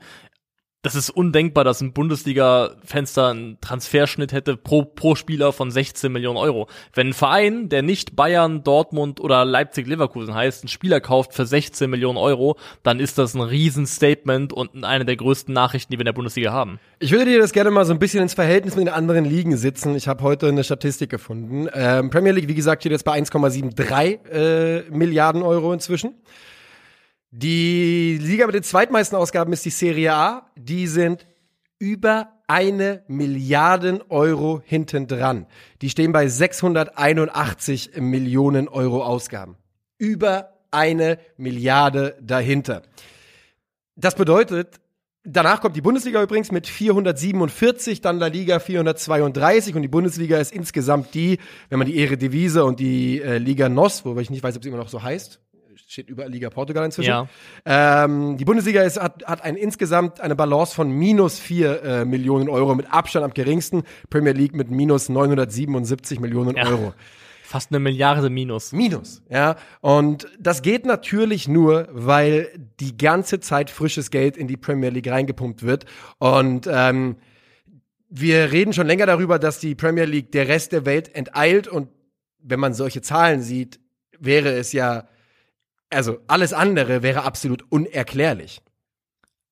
das 0.83 0.95
ist 0.95 1.09
undenkbar, 1.09 1.63
dass 1.63 1.81
ein 1.81 1.91
Bundesliga-Fenster 1.91 3.29
einen 3.29 3.59
Transferschnitt 3.59 4.31
hätte 4.31 4.55
pro, 4.55 4.85
pro 4.85 5.15
Spieler 5.15 5.51
von 5.51 5.71
16 5.71 6.11
Millionen 6.11 6.37
Euro. 6.37 6.67
Wenn 6.93 7.07
ein 7.07 7.13
Verein, 7.13 7.67
der 7.67 7.81
nicht 7.81 8.15
Bayern, 8.15 8.63
Dortmund 8.63 9.19
oder 9.19 9.43
Leipzig-Leverkusen 9.43 10.33
heißt, 10.33 10.63
einen 10.63 10.69
Spieler 10.69 11.01
kauft 11.01 11.33
für 11.33 11.45
16 11.45 11.89
Millionen 11.89 12.17
Euro, 12.17 12.57
dann 12.83 12.99
ist 12.99 13.17
das 13.17 13.33
ein 13.33 13.41
Riesenstatement 13.41 14.53
und 14.53 14.85
eine 14.85 15.03
der 15.03 15.17
größten 15.17 15.53
Nachrichten, 15.53 15.91
die 15.91 15.97
wir 15.97 16.03
in 16.03 16.05
der 16.05 16.13
Bundesliga 16.13 16.51
haben. 16.51 16.79
Ich 16.99 17.11
würde 17.11 17.25
dir 17.25 17.39
das 17.39 17.53
gerne 17.53 17.71
mal 17.71 17.85
so 17.85 17.91
ein 17.91 17.99
bisschen 17.99 18.21
ins 18.21 18.35
Verhältnis 18.35 18.75
mit 18.75 18.87
den 18.87 18.93
anderen 18.93 19.25
Ligen 19.25 19.57
sitzen. 19.57 19.95
Ich 19.95 20.07
habe 20.07 20.23
heute 20.23 20.47
eine 20.47 20.63
Statistik 20.63 21.09
gefunden. 21.09 21.67
Ähm, 21.73 22.11
Premier 22.11 22.31
League, 22.31 22.47
wie 22.47 22.55
gesagt, 22.55 22.83
steht 22.83 22.91
jetzt 22.91 23.03
bei 23.03 23.19
1,73 23.19 24.29
äh, 24.29 24.83
Milliarden 24.91 25.41
Euro 25.41 25.73
inzwischen. 25.73 26.13
Die 27.31 28.17
Liga 28.21 28.45
mit 28.45 28.55
den 28.55 28.63
zweitmeisten 28.63 29.17
Ausgaben 29.17 29.51
ist 29.51 29.65
die 29.65 29.69
Serie 29.69 30.13
A. 30.13 30.49
Die 30.55 30.87
sind 30.87 31.27
über 31.77 32.29
eine 32.47 33.03
Milliarden 33.07 34.01
Euro 34.09 34.61
hinten 34.63 35.07
dran. 35.07 35.45
Die 35.81 35.89
stehen 35.89 36.13
bei 36.13 36.27
681 36.27 37.91
Millionen 37.99 38.69
Euro 38.69 39.03
Ausgaben. 39.03 39.57
Über 39.97 40.53
eine 40.71 41.19
Milliarde 41.35 42.17
dahinter. 42.21 42.83
Das 43.97 44.15
bedeutet, 44.15 44.79
danach 45.25 45.59
kommt 45.59 45.75
die 45.75 45.81
Bundesliga 45.81 46.23
übrigens 46.23 46.51
mit 46.51 46.67
447, 46.67 47.99
dann 47.99 48.19
La 48.19 48.27
Liga 48.27 48.59
432 48.59 49.75
und 49.75 49.81
die 49.81 49.87
Bundesliga 49.89 50.37
ist 50.37 50.53
insgesamt 50.53 51.13
die, 51.13 51.39
wenn 51.69 51.79
man 51.79 51.87
die 51.87 51.97
Ehre 51.97 52.63
und 52.63 52.79
die 52.79 53.21
äh, 53.21 53.37
Liga 53.37 53.67
NOS, 53.67 54.05
wobei 54.05 54.21
ich 54.21 54.29
nicht 54.29 54.43
weiß, 54.43 54.55
ob 54.55 54.63
sie 54.63 54.69
immer 54.69 54.77
noch 54.77 54.89
so 54.89 55.03
heißt, 55.03 55.41
steht 55.87 56.09
überall 56.09 56.29
Liga 56.29 56.49
Portugal 56.49 56.85
inzwischen. 56.85 57.09
Ja. 57.09 57.27
Ähm, 57.65 58.37
die 58.37 58.45
Bundesliga 58.45 58.83
ist, 58.83 59.01
hat, 59.01 59.25
hat 59.25 59.43
ein, 59.43 59.55
insgesamt 59.55 60.19
eine 60.19 60.35
Balance 60.35 60.75
von 60.75 60.91
minus 60.91 61.39
vier 61.39 61.81
äh, 61.81 62.05
Millionen 62.05 62.49
Euro, 62.49 62.75
mit 62.75 62.91
Abstand 62.91 63.23
am 63.23 63.33
geringsten. 63.33 63.83
Premier 64.09 64.33
League 64.33 64.53
mit 64.53 64.69
minus 64.69 65.07
977 65.07 66.19
Millionen 66.19 66.57
ja. 66.57 66.67
Euro. 66.67 66.93
Fast 67.41 67.71
eine 67.71 67.79
Milliarde 67.79 68.29
Minus. 68.29 68.73
Minus, 68.73 69.21
ja. 69.29 69.55
Und 69.79 70.27
das 70.37 70.61
geht 70.61 70.85
natürlich 70.85 71.47
nur, 71.47 71.87
weil 71.91 72.49
die 72.81 72.97
ganze 72.97 73.39
Zeit 73.39 73.69
frisches 73.69 74.11
Geld 74.11 74.35
in 74.35 74.49
die 74.49 74.57
Premier 74.57 74.89
League 74.89 75.09
reingepumpt 75.09 75.63
wird. 75.63 75.85
Und 76.17 76.67
ähm, 76.69 77.15
wir 78.09 78.51
reden 78.51 78.73
schon 78.73 78.87
länger 78.87 79.05
darüber, 79.05 79.39
dass 79.39 79.59
die 79.61 79.75
Premier 79.75 80.03
League 80.03 80.33
der 80.33 80.49
Rest 80.49 80.73
der 80.73 80.85
Welt 80.85 81.15
enteilt. 81.15 81.69
Und 81.69 81.87
wenn 82.39 82.59
man 82.59 82.73
solche 82.73 83.01
Zahlen 83.01 83.41
sieht, 83.41 83.79
wäre 84.19 84.49
es 84.49 84.73
ja 84.73 85.07
also 85.89 86.17
alles 86.27 86.53
andere 86.53 87.03
wäre 87.03 87.23
absolut 87.23 87.63
unerklärlich. 87.69 88.61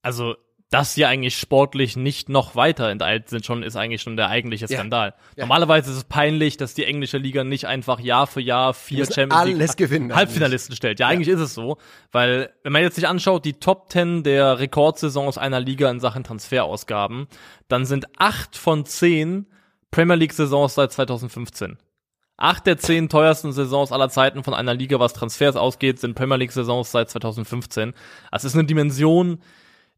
Also, 0.01 0.35
dass 0.69 0.93
sie 0.93 1.05
eigentlich 1.05 1.37
sportlich 1.37 1.95
nicht 1.95 2.27
noch 2.27 2.55
weiter 2.55 2.89
enteilt 2.89 3.29
sind, 3.29 3.45
schon 3.45 3.63
ist 3.63 3.75
eigentlich 3.75 4.01
schon 4.01 4.17
der 4.17 4.29
eigentliche 4.29 4.67
Skandal. 4.67 5.13
Ja. 5.35 5.43
Normalerweise 5.43 5.91
ist 5.91 5.97
es 5.97 6.03
peinlich, 6.03 6.57
dass 6.57 6.73
die 6.73 6.83
englische 6.85 7.17
Liga 7.17 7.43
nicht 7.43 7.65
einfach 7.65 7.99
Jahr 7.99 8.27
für 8.27 8.41
Jahr 8.41 8.73
vier 8.73 9.05
Champions 9.05 9.57
League 9.57 9.77
gewinnen, 9.77 10.13
Halbfinalisten 10.13 10.71
eigentlich. 10.71 10.77
stellt. 10.77 10.99
Ja, 10.99 11.07
eigentlich 11.07 11.29
ist 11.29 11.39
es 11.39 11.53
so, 11.53 11.77
weil 12.11 12.51
wenn 12.63 12.73
man 12.73 12.81
jetzt 12.81 12.95
sich 12.95 13.07
anschaut, 13.07 13.45
die 13.45 13.53
Top 13.53 13.89
Ten 13.89 14.23
der 14.23 14.59
Rekordsaisons 14.59 15.37
einer 15.37 15.59
Liga 15.59 15.89
in 15.89 15.99
Sachen 15.99 16.23
Transferausgaben, 16.23 17.27
dann 17.67 17.85
sind 17.85 18.07
acht 18.17 18.57
von 18.57 18.85
zehn 18.85 19.45
Premier 19.91 20.15
League 20.15 20.33
Saisons 20.33 20.75
seit 20.75 20.91
2015. 20.91 21.77
Acht 22.37 22.67
der 22.67 22.77
zehn 22.77 23.07
teuersten 23.07 23.53
Saisons 23.53 23.91
aller 23.91 24.09
Zeiten 24.09 24.43
von 24.43 24.53
einer 24.53 24.73
Liga, 24.73 24.99
was 24.99 25.13
Transfers 25.13 25.55
ausgeht, 25.55 25.99
sind 25.99 26.15
Premier 26.15 26.35
League 26.35 26.51
Saisons 26.51 26.91
seit 26.91 27.09
2015. 27.09 27.93
Also 28.29 28.47
es 28.47 28.53
ist 28.53 28.59
eine 28.59 28.67
Dimension, 28.67 29.39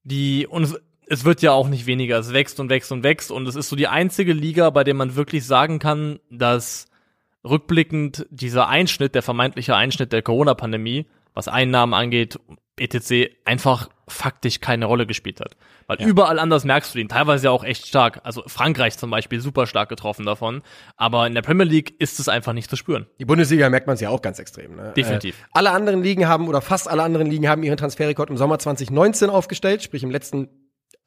die, 0.03 0.45
und 0.45 0.63
es, 0.63 0.75
es 1.07 1.25
wird 1.25 1.41
ja 1.41 1.53
auch 1.53 1.67
nicht 1.67 1.87
weniger. 1.87 2.19
Es 2.19 2.33
wächst 2.33 2.59
und 2.59 2.69
wächst 2.69 2.91
und 2.91 3.03
wächst. 3.03 3.31
Und 3.31 3.47
es 3.47 3.55
ist 3.55 3.69
so 3.69 3.75
die 3.75 3.87
einzige 3.87 4.33
Liga, 4.33 4.69
bei 4.69 4.83
der 4.83 4.93
man 4.93 5.15
wirklich 5.15 5.45
sagen 5.45 5.79
kann, 5.79 6.19
dass 6.29 6.87
rückblickend 7.43 8.27
dieser 8.29 8.67
Einschnitt, 8.67 9.15
der 9.15 9.23
vermeintliche 9.23 9.75
Einschnitt 9.75 10.11
der 10.11 10.21
Corona-Pandemie, 10.21 11.07
was 11.33 11.47
Einnahmen 11.47 11.93
angeht, 11.93 12.39
etc. 12.77 13.31
einfach 13.45 13.89
faktisch 14.07 14.61
keine 14.61 14.85
Rolle 14.85 15.05
gespielt 15.05 15.41
hat. 15.41 15.57
Weil 15.85 15.99
ja. 15.99 16.07
überall 16.07 16.39
anders 16.39 16.63
merkst 16.63 16.95
du 16.95 16.99
ihn, 16.99 17.09
teilweise 17.09 17.51
auch 17.51 17.63
echt 17.63 17.87
stark. 17.87 18.21
Also 18.23 18.43
Frankreich 18.47 18.97
zum 18.97 19.09
Beispiel 19.09 19.41
super 19.41 19.67
stark 19.67 19.89
getroffen 19.89 20.25
davon. 20.25 20.61
Aber 20.95 21.27
in 21.27 21.35
der 21.35 21.41
Premier 21.41 21.65
League 21.65 21.99
ist 21.99 22.19
es 22.19 22.29
einfach 22.29 22.53
nicht 22.53 22.69
zu 22.69 22.77
spüren. 22.77 23.07
Die 23.19 23.25
Bundesliga 23.25 23.69
merkt 23.69 23.87
man 23.87 23.95
es 23.95 24.01
ja 24.01 24.09
auch 24.09 24.21
ganz 24.21 24.39
extrem. 24.39 24.75
Ne? 24.75 24.93
Definitiv. 24.95 25.37
Äh, 25.39 25.45
alle 25.51 25.71
anderen 25.71 26.01
Ligen 26.03 26.27
haben, 26.27 26.47
oder 26.47 26.61
fast 26.61 26.89
alle 26.89 27.03
anderen 27.03 27.27
Ligen 27.27 27.49
haben 27.49 27.63
ihren 27.63 27.77
Transferrekord 27.77 28.29
im 28.29 28.37
Sommer 28.37 28.59
2019 28.59 29.29
aufgestellt, 29.29 29.83
sprich 29.83 30.03
im 30.03 30.11
letzten 30.11 30.49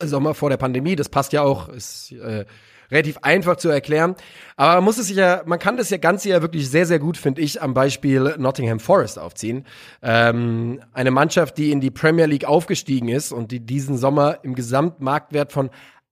Sommer 0.02 0.35
vor 0.35 0.50
der 0.50 0.59
Pandemie. 0.59 0.97
Das 0.97 1.09
passt 1.09 1.33
ja 1.33 1.42
auch, 1.42 1.69
ist 1.69 2.12
äh, 2.12 2.45
relativ 2.90 3.18
einfach 3.23 3.56
zu 3.56 3.68
erklären. 3.68 4.14
Aber 4.56 4.76
man 4.76 4.85
muss 4.85 4.99
es 4.99 5.09
sich 5.09 5.16
ja, 5.16 5.42
man 5.47 5.59
kann 5.59 5.76
das 5.76 5.90
ja 5.90 5.97
Ganze 5.97 6.28
ja 6.28 6.42
wirklich 6.42 6.70
sehr, 6.70 6.87
sehr 6.87 6.99
gut, 6.99 7.16
finde 7.16 7.42
ich, 7.42 7.62
am 7.62 7.75
Beispiel 7.75 8.35
Nottingham 8.38 8.80
Forest 8.80 9.18
aufziehen. 9.18 9.64
Ähm, 10.02 10.80
eine 10.92 11.11
Mannschaft, 11.11 11.59
die 11.59 11.70
in 11.70 11.80
die 11.80 11.90
Premier 11.90 12.26
League 12.26 12.44
aufgestiegen 12.44 13.09
ist 13.09 13.32
und 13.32 13.52
die 13.52 13.61
diesen 13.61 13.97
Sommer 13.97 14.38
im 14.42 14.54
Gesamtmarktwert 14.54 15.52
von 15.52 15.70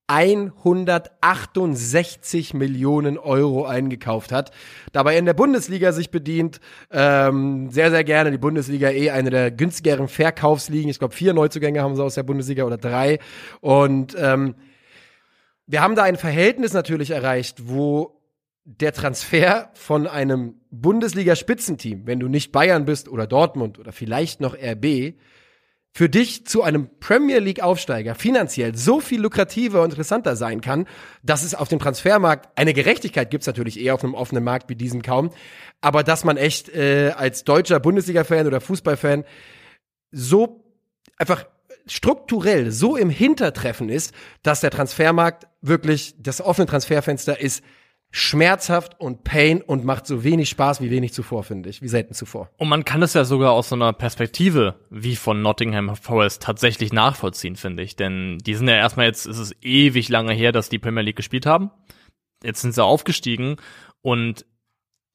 168 0.08 2.54
Millionen 2.54 3.18
Euro 3.18 3.66
eingekauft 3.66 4.32
hat. 4.32 4.50
Dabei 4.92 5.18
in 5.18 5.26
der 5.26 5.34
Bundesliga 5.34 5.92
sich 5.92 6.10
bedient, 6.10 6.60
ähm, 6.90 7.68
sehr, 7.70 7.90
sehr 7.90 8.04
gerne. 8.04 8.30
Die 8.30 8.38
Bundesliga 8.38 8.88
eh 8.88 9.10
eine 9.10 9.28
der 9.28 9.50
günstigeren 9.50 10.08
Verkaufsligen. 10.08 10.88
Ich 10.88 10.98
glaube, 10.98 11.14
vier 11.14 11.34
Neuzugänge 11.34 11.82
haben 11.82 11.94
sie 11.94 12.02
aus 12.02 12.14
der 12.14 12.22
Bundesliga 12.22 12.64
oder 12.64 12.78
drei. 12.78 13.18
Und 13.60 14.16
ähm, 14.18 14.54
wir 15.68 15.82
haben 15.82 15.94
da 15.94 16.02
ein 16.02 16.16
Verhältnis 16.16 16.72
natürlich 16.72 17.10
erreicht, 17.10 17.68
wo 17.68 18.20
der 18.64 18.92
Transfer 18.92 19.70
von 19.74 20.06
einem 20.06 20.54
Bundesliga-Spitzenteam, 20.70 22.06
wenn 22.06 22.20
du 22.20 22.28
nicht 22.28 22.52
Bayern 22.52 22.86
bist 22.86 23.08
oder 23.08 23.26
Dortmund 23.26 23.78
oder 23.78 23.92
vielleicht 23.92 24.40
noch 24.40 24.54
RB, 24.54 25.14
für 25.92 26.08
dich 26.08 26.46
zu 26.46 26.62
einem 26.62 26.88
Premier 27.00 27.38
League-Aufsteiger 27.38 28.14
finanziell 28.14 28.76
so 28.76 29.00
viel 29.00 29.20
lukrativer 29.20 29.82
und 29.82 29.90
interessanter 29.90 30.36
sein 30.36 30.60
kann, 30.60 30.86
dass 31.22 31.42
es 31.42 31.54
auf 31.54 31.68
dem 31.68 31.78
Transfermarkt 31.80 32.48
eine 32.58 32.72
Gerechtigkeit 32.72 33.30
gibt, 33.30 33.46
natürlich 33.46 33.80
eher 33.80 33.94
auf 33.94 34.04
einem 34.04 34.14
offenen 34.14 34.44
Markt 34.44 34.70
wie 34.70 34.76
diesen 34.76 35.02
kaum, 35.02 35.30
aber 35.80 36.02
dass 36.02 36.24
man 36.24 36.36
echt 36.36 36.68
äh, 36.70 37.12
als 37.16 37.44
deutscher 37.44 37.80
Bundesliga-Fan 37.80 38.46
oder 38.46 38.60
Fußballfan 38.60 39.24
so 40.12 40.64
einfach 41.18 41.46
strukturell 41.88 42.70
so 42.70 42.96
im 42.96 43.10
Hintertreffen 43.10 43.88
ist, 43.88 44.14
dass 44.42 44.60
der 44.60 44.70
Transfermarkt 44.70 45.46
wirklich 45.60 46.14
das 46.18 46.40
offene 46.40 46.66
Transferfenster 46.66 47.40
ist 47.40 47.62
schmerzhaft 48.10 48.98
und 49.00 49.22
pain 49.22 49.60
und 49.60 49.84
macht 49.84 50.06
so 50.06 50.24
wenig 50.24 50.48
Spaß 50.48 50.80
wie 50.80 50.90
wenig 50.90 51.12
zuvor, 51.12 51.44
finde 51.44 51.68
ich, 51.68 51.82
wie 51.82 51.88
selten 51.88 52.14
zuvor. 52.14 52.50
Und 52.56 52.68
man 52.68 52.84
kann 52.84 53.02
es 53.02 53.12
ja 53.12 53.24
sogar 53.24 53.52
aus 53.52 53.68
so 53.68 53.74
einer 53.74 53.92
Perspektive 53.92 54.76
wie 54.88 55.14
von 55.14 55.42
Nottingham 55.42 55.94
Forest 55.94 56.42
tatsächlich 56.42 56.92
nachvollziehen, 56.92 57.56
finde 57.56 57.82
ich. 57.82 57.96
Denn 57.96 58.38
die 58.38 58.54
sind 58.54 58.68
ja 58.68 58.76
erstmal 58.76 59.06
jetzt, 59.06 59.26
ist 59.26 59.38
es 59.38 59.54
ewig 59.60 60.08
lange 60.08 60.32
her, 60.32 60.52
dass 60.52 60.70
die 60.70 60.78
Premier 60.78 61.02
League 61.02 61.16
gespielt 61.16 61.44
haben. 61.44 61.70
Jetzt 62.42 62.62
sind 62.62 62.72
sie 62.72 62.82
aufgestiegen 62.82 63.56
und 64.00 64.46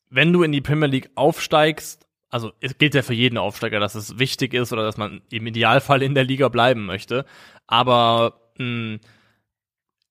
wenn 0.10 0.32
du 0.32 0.44
in 0.44 0.51
die 0.51 0.62
Premier 0.62 0.88
League 0.88 1.10
aufsteigst, 1.15 2.06
also 2.33 2.51
es 2.61 2.79
gilt 2.79 2.95
ja 2.95 3.03
für 3.03 3.13
jeden 3.13 3.37
Aufsteiger, 3.37 3.79
dass 3.79 3.93
es 3.93 4.17
wichtig 4.17 4.55
ist 4.55 4.73
oder 4.73 4.83
dass 4.83 4.97
man 4.97 5.21
im 5.29 5.45
Idealfall 5.45 6.01
in 6.01 6.15
der 6.15 6.23
Liga 6.23 6.49
bleiben 6.49 6.83
möchte. 6.83 7.25
Aber 7.67 8.41
mh, 8.57 8.97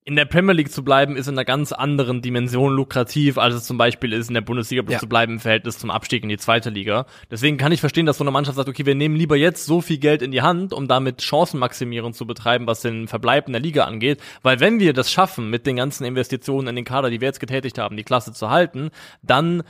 in 0.04 0.14
der 0.14 0.24
Premier 0.24 0.52
League 0.52 0.70
zu 0.70 0.84
bleiben, 0.84 1.16
ist 1.16 1.26
in 1.26 1.34
einer 1.34 1.44
ganz 1.44 1.72
anderen 1.72 2.22
Dimension 2.22 2.76
lukrativ, 2.76 3.38
als 3.38 3.56
es 3.56 3.64
zum 3.64 3.76
Beispiel 3.76 4.12
ist, 4.12 4.28
in 4.28 4.34
der 4.34 4.40
Bundesliga 4.40 4.84
ja. 4.88 5.00
zu 5.00 5.08
bleiben 5.08 5.32
im 5.32 5.40
Verhältnis 5.40 5.78
zum 5.78 5.90
Abstieg 5.90 6.22
in 6.22 6.28
die 6.28 6.38
zweite 6.38 6.70
Liga. 6.70 7.06
Deswegen 7.28 7.56
kann 7.56 7.72
ich 7.72 7.80
verstehen, 7.80 8.06
dass 8.06 8.18
so 8.18 8.24
eine 8.24 8.30
Mannschaft 8.30 8.56
sagt, 8.56 8.68
okay, 8.68 8.86
wir 8.86 8.94
nehmen 8.94 9.16
lieber 9.16 9.34
jetzt 9.34 9.66
so 9.66 9.80
viel 9.80 9.98
Geld 9.98 10.22
in 10.22 10.30
die 10.30 10.42
Hand, 10.42 10.72
um 10.72 10.86
damit 10.86 11.22
Chancenmaximierung 11.22 12.12
zu 12.12 12.24
betreiben, 12.24 12.68
was 12.68 12.82
den 12.82 13.08
Verbleib 13.08 13.48
in 13.48 13.52
der 13.52 13.62
Liga 13.62 13.84
angeht. 13.84 14.20
Weil 14.42 14.60
wenn 14.60 14.78
wir 14.78 14.92
das 14.92 15.10
schaffen, 15.10 15.50
mit 15.50 15.66
den 15.66 15.74
ganzen 15.74 16.04
Investitionen 16.04 16.68
in 16.68 16.76
den 16.76 16.84
Kader, 16.84 17.10
die 17.10 17.20
wir 17.20 17.26
jetzt 17.26 17.40
getätigt 17.40 17.78
haben, 17.78 17.96
die 17.96 18.04
Klasse 18.04 18.32
zu 18.32 18.48
halten, 18.48 18.90
dann 19.22 19.64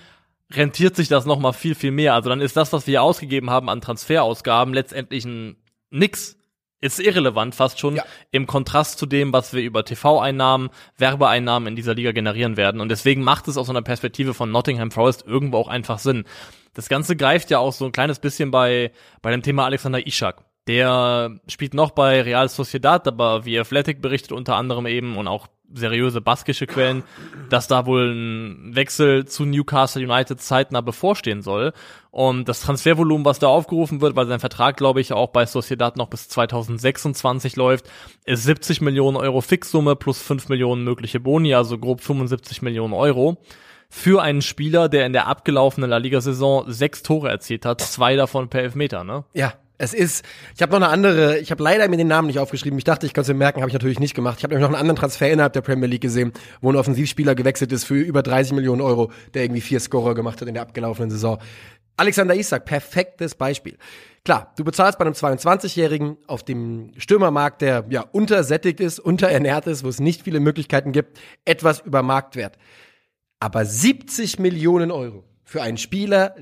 rentiert 0.54 0.96
sich 0.96 1.08
das 1.08 1.26
nochmal 1.26 1.52
viel, 1.52 1.74
viel 1.74 1.90
mehr. 1.90 2.14
Also 2.14 2.28
dann 2.28 2.40
ist 2.40 2.56
das, 2.56 2.72
was 2.72 2.86
wir 2.86 3.02
ausgegeben 3.02 3.50
haben 3.50 3.68
an 3.68 3.80
Transferausgaben, 3.80 4.74
letztendlich 4.74 5.24
ein 5.24 5.56
Nix 5.90 6.36
ist 6.82 6.98
irrelevant 6.98 7.54
fast 7.54 7.78
schon 7.78 7.96
ja. 7.96 8.04
im 8.32 8.46
Kontrast 8.46 8.98
zu 8.98 9.06
dem, 9.06 9.32
was 9.32 9.54
wir 9.54 9.62
über 9.62 9.84
TV-Einnahmen, 9.84 10.68
Werbeeinnahmen 10.98 11.68
in 11.68 11.76
dieser 11.76 11.94
Liga 11.94 12.10
generieren 12.10 12.56
werden. 12.56 12.80
Und 12.80 12.88
deswegen 12.88 13.22
macht 13.22 13.46
es 13.46 13.56
aus 13.56 13.68
so 13.68 13.72
einer 13.72 13.82
Perspektive 13.82 14.34
von 14.34 14.50
Nottingham 14.50 14.90
Forest 14.90 15.24
irgendwo 15.24 15.58
auch 15.58 15.68
einfach 15.68 16.00
Sinn. 16.00 16.24
Das 16.74 16.88
Ganze 16.88 17.14
greift 17.14 17.50
ja 17.50 17.60
auch 17.60 17.72
so 17.72 17.84
ein 17.84 17.92
kleines 17.92 18.18
bisschen 18.18 18.50
bei, 18.50 18.90
bei 19.22 19.30
dem 19.30 19.42
Thema 19.42 19.64
Alexander 19.64 20.04
Ishak. 20.04 20.44
Der 20.66 21.40
spielt 21.46 21.74
noch 21.74 21.92
bei 21.92 22.20
Real 22.22 22.48
Sociedad, 22.48 23.06
aber 23.06 23.44
wie 23.44 23.58
Athletic 23.58 24.02
berichtet 24.02 24.32
unter 24.32 24.56
anderem 24.56 24.86
eben 24.86 25.16
und 25.16 25.28
auch 25.28 25.46
seriöse 25.74 26.20
baskische 26.20 26.66
Quellen, 26.66 27.02
dass 27.50 27.68
da 27.68 27.86
wohl 27.86 28.12
ein 28.12 28.74
Wechsel 28.74 29.26
zu 29.26 29.44
Newcastle 29.44 30.02
United 30.02 30.40
zeitnah 30.40 30.80
bevorstehen 30.80 31.42
soll. 31.42 31.72
Und 32.10 32.48
das 32.48 32.60
Transfervolumen, 32.60 33.24
was 33.24 33.38
da 33.38 33.46
aufgerufen 33.46 34.00
wird, 34.00 34.16
weil 34.16 34.26
sein 34.26 34.40
Vertrag, 34.40 34.76
glaube 34.76 35.00
ich, 35.00 35.12
auch 35.12 35.30
bei 35.30 35.46
Sociedad 35.46 35.96
noch 35.96 36.08
bis 36.08 36.28
2026 36.28 37.56
läuft, 37.56 37.88
ist 38.24 38.44
70 38.44 38.82
Millionen 38.82 39.16
Euro 39.16 39.40
Fixsumme 39.40 39.96
plus 39.96 40.20
5 40.20 40.48
Millionen 40.48 40.84
mögliche 40.84 41.20
Boni, 41.20 41.54
also 41.54 41.78
grob 41.78 42.00
75 42.02 42.62
Millionen 42.62 42.92
Euro. 42.92 43.38
Für 43.88 44.22
einen 44.22 44.40
Spieler, 44.40 44.88
der 44.88 45.04
in 45.04 45.12
der 45.12 45.26
abgelaufenen 45.26 45.90
La 45.90 45.98
Liga-Saison 45.98 46.64
sechs 46.66 47.02
Tore 47.02 47.28
erzielt 47.28 47.66
hat, 47.66 47.82
zwei 47.82 48.16
davon 48.16 48.48
per 48.48 48.62
Elfmeter, 48.62 49.04
ne? 49.04 49.24
Ja, 49.34 49.52
es 49.82 49.94
ist, 49.94 50.24
ich 50.54 50.62
habe 50.62 50.70
noch 50.70 50.80
eine 50.80 50.88
andere, 50.90 51.38
ich 51.38 51.50
habe 51.50 51.60
leider 51.60 51.88
mir 51.88 51.96
den 51.96 52.06
Namen 52.06 52.28
nicht 52.28 52.38
aufgeschrieben. 52.38 52.78
Ich 52.78 52.84
dachte, 52.84 53.04
ich 53.04 53.14
könnte 53.14 53.32
es 53.32 53.36
merken, 53.36 53.62
habe 53.62 53.68
ich 53.68 53.72
natürlich 53.72 53.98
nicht 53.98 54.14
gemacht. 54.14 54.38
Ich 54.38 54.44
habe 54.44 54.54
nämlich 54.54 54.62
noch 54.62 54.76
einen 54.76 54.80
anderen 54.80 54.96
Transfer 54.96 55.28
innerhalb 55.28 55.54
der 55.54 55.60
Premier 55.60 55.88
League 55.88 56.02
gesehen, 56.02 56.32
wo 56.60 56.70
ein 56.70 56.76
Offensivspieler 56.76 57.34
gewechselt 57.34 57.72
ist 57.72 57.82
für 57.82 57.96
über 57.96 58.22
30 58.22 58.52
Millionen 58.52 58.80
Euro, 58.80 59.10
der 59.34 59.42
irgendwie 59.42 59.60
vier 59.60 59.80
Scorer 59.80 60.14
gemacht 60.14 60.40
hat 60.40 60.46
in 60.46 60.54
der 60.54 60.62
abgelaufenen 60.62 61.10
Saison. 61.10 61.38
Alexander 61.96 62.36
Isak, 62.36 62.64
perfektes 62.64 63.34
Beispiel. 63.34 63.76
Klar, 64.24 64.52
du 64.56 64.62
bezahlst 64.62 65.00
bei 65.00 65.04
einem 65.04 65.14
22-Jährigen 65.14 66.16
auf 66.28 66.44
dem 66.44 66.92
Stürmermarkt, 66.96 67.60
der 67.60 67.84
ja 67.90 68.02
untersättigt 68.02 68.78
ist, 68.78 69.00
unterernährt 69.00 69.66
ist, 69.66 69.82
wo 69.82 69.88
es 69.88 69.98
nicht 69.98 70.22
viele 70.22 70.38
Möglichkeiten 70.38 70.92
gibt, 70.92 71.18
etwas 71.44 71.80
über 71.80 72.04
Marktwert. 72.04 72.56
Aber 73.40 73.64
70 73.64 74.38
Millionen 74.38 74.92
Euro 74.92 75.24
für 75.42 75.60
einen 75.60 75.76
Spieler, 75.76 76.36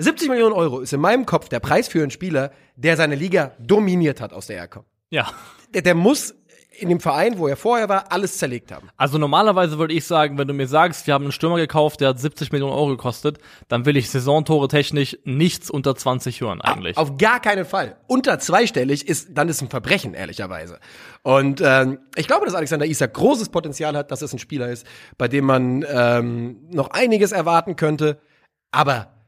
70 0.00 0.28
Millionen 0.30 0.54
Euro 0.54 0.80
ist 0.80 0.92
in 0.92 1.00
meinem 1.00 1.26
Kopf 1.26 1.48
der 1.48 1.60
Preis 1.60 1.88
für 1.88 2.00
einen 2.00 2.10
Spieler, 2.10 2.52
der 2.76 2.96
seine 2.96 3.14
Liga 3.14 3.52
dominiert 3.58 4.20
hat, 4.20 4.32
aus 4.32 4.46
der 4.46 4.56
er 4.58 4.68
kommt. 4.68 4.86
Ja. 5.10 5.30
Der, 5.74 5.82
der 5.82 5.94
muss 5.94 6.34
in 6.78 6.88
dem 6.88 7.00
Verein, 7.00 7.38
wo 7.38 7.46
er 7.46 7.56
vorher 7.56 7.88
war, 7.90 8.10
alles 8.10 8.38
zerlegt 8.38 8.72
haben. 8.72 8.88
Also 8.96 9.18
normalerweise 9.18 9.78
würde 9.78 9.92
ich 9.92 10.06
sagen, 10.06 10.38
wenn 10.38 10.48
du 10.48 10.54
mir 10.54 10.66
sagst, 10.66 11.06
wir 11.06 11.12
haben 11.12 11.24
einen 11.24 11.32
Stürmer 11.32 11.56
gekauft, 11.56 12.00
der 12.00 12.08
hat 12.08 12.18
70 12.18 12.52
Millionen 12.52 12.72
Euro 12.72 12.88
gekostet, 12.88 13.38
dann 13.68 13.84
will 13.84 13.98
ich 13.98 14.08
Saisontore 14.08 14.68
technisch 14.68 15.18
nichts 15.24 15.70
unter 15.70 15.94
20 15.94 16.40
hören 16.40 16.62
eigentlich. 16.62 16.96
Auf, 16.96 17.10
auf 17.10 17.18
gar 17.18 17.40
keinen 17.40 17.66
Fall. 17.66 17.96
Unter 18.06 18.38
zweistellig 18.38 19.06
ist, 19.06 19.28
dann 19.32 19.50
ist 19.50 19.60
ein 19.60 19.68
Verbrechen, 19.68 20.14
ehrlicherweise. 20.14 20.78
Und 21.22 21.60
ähm, 21.62 21.98
ich 22.16 22.26
glaube, 22.26 22.46
dass 22.46 22.54
Alexander 22.54 22.86
Isak 22.86 23.12
großes 23.12 23.50
Potenzial 23.50 23.94
hat, 23.96 24.10
dass 24.10 24.22
es 24.22 24.32
ein 24.32 24.38
Spieler 24.38 24.70
ist, 24.70 24.86
bei 25.18 25.28
dem 25.28 25.44
man 25.44 25.84
ähm, 25.86 26.66
noch 26.70 26.90
einiges 26.90 27.32
erwarten 27.32 27.76
könnte. 27.76 28.20
Aber 28.70 29.19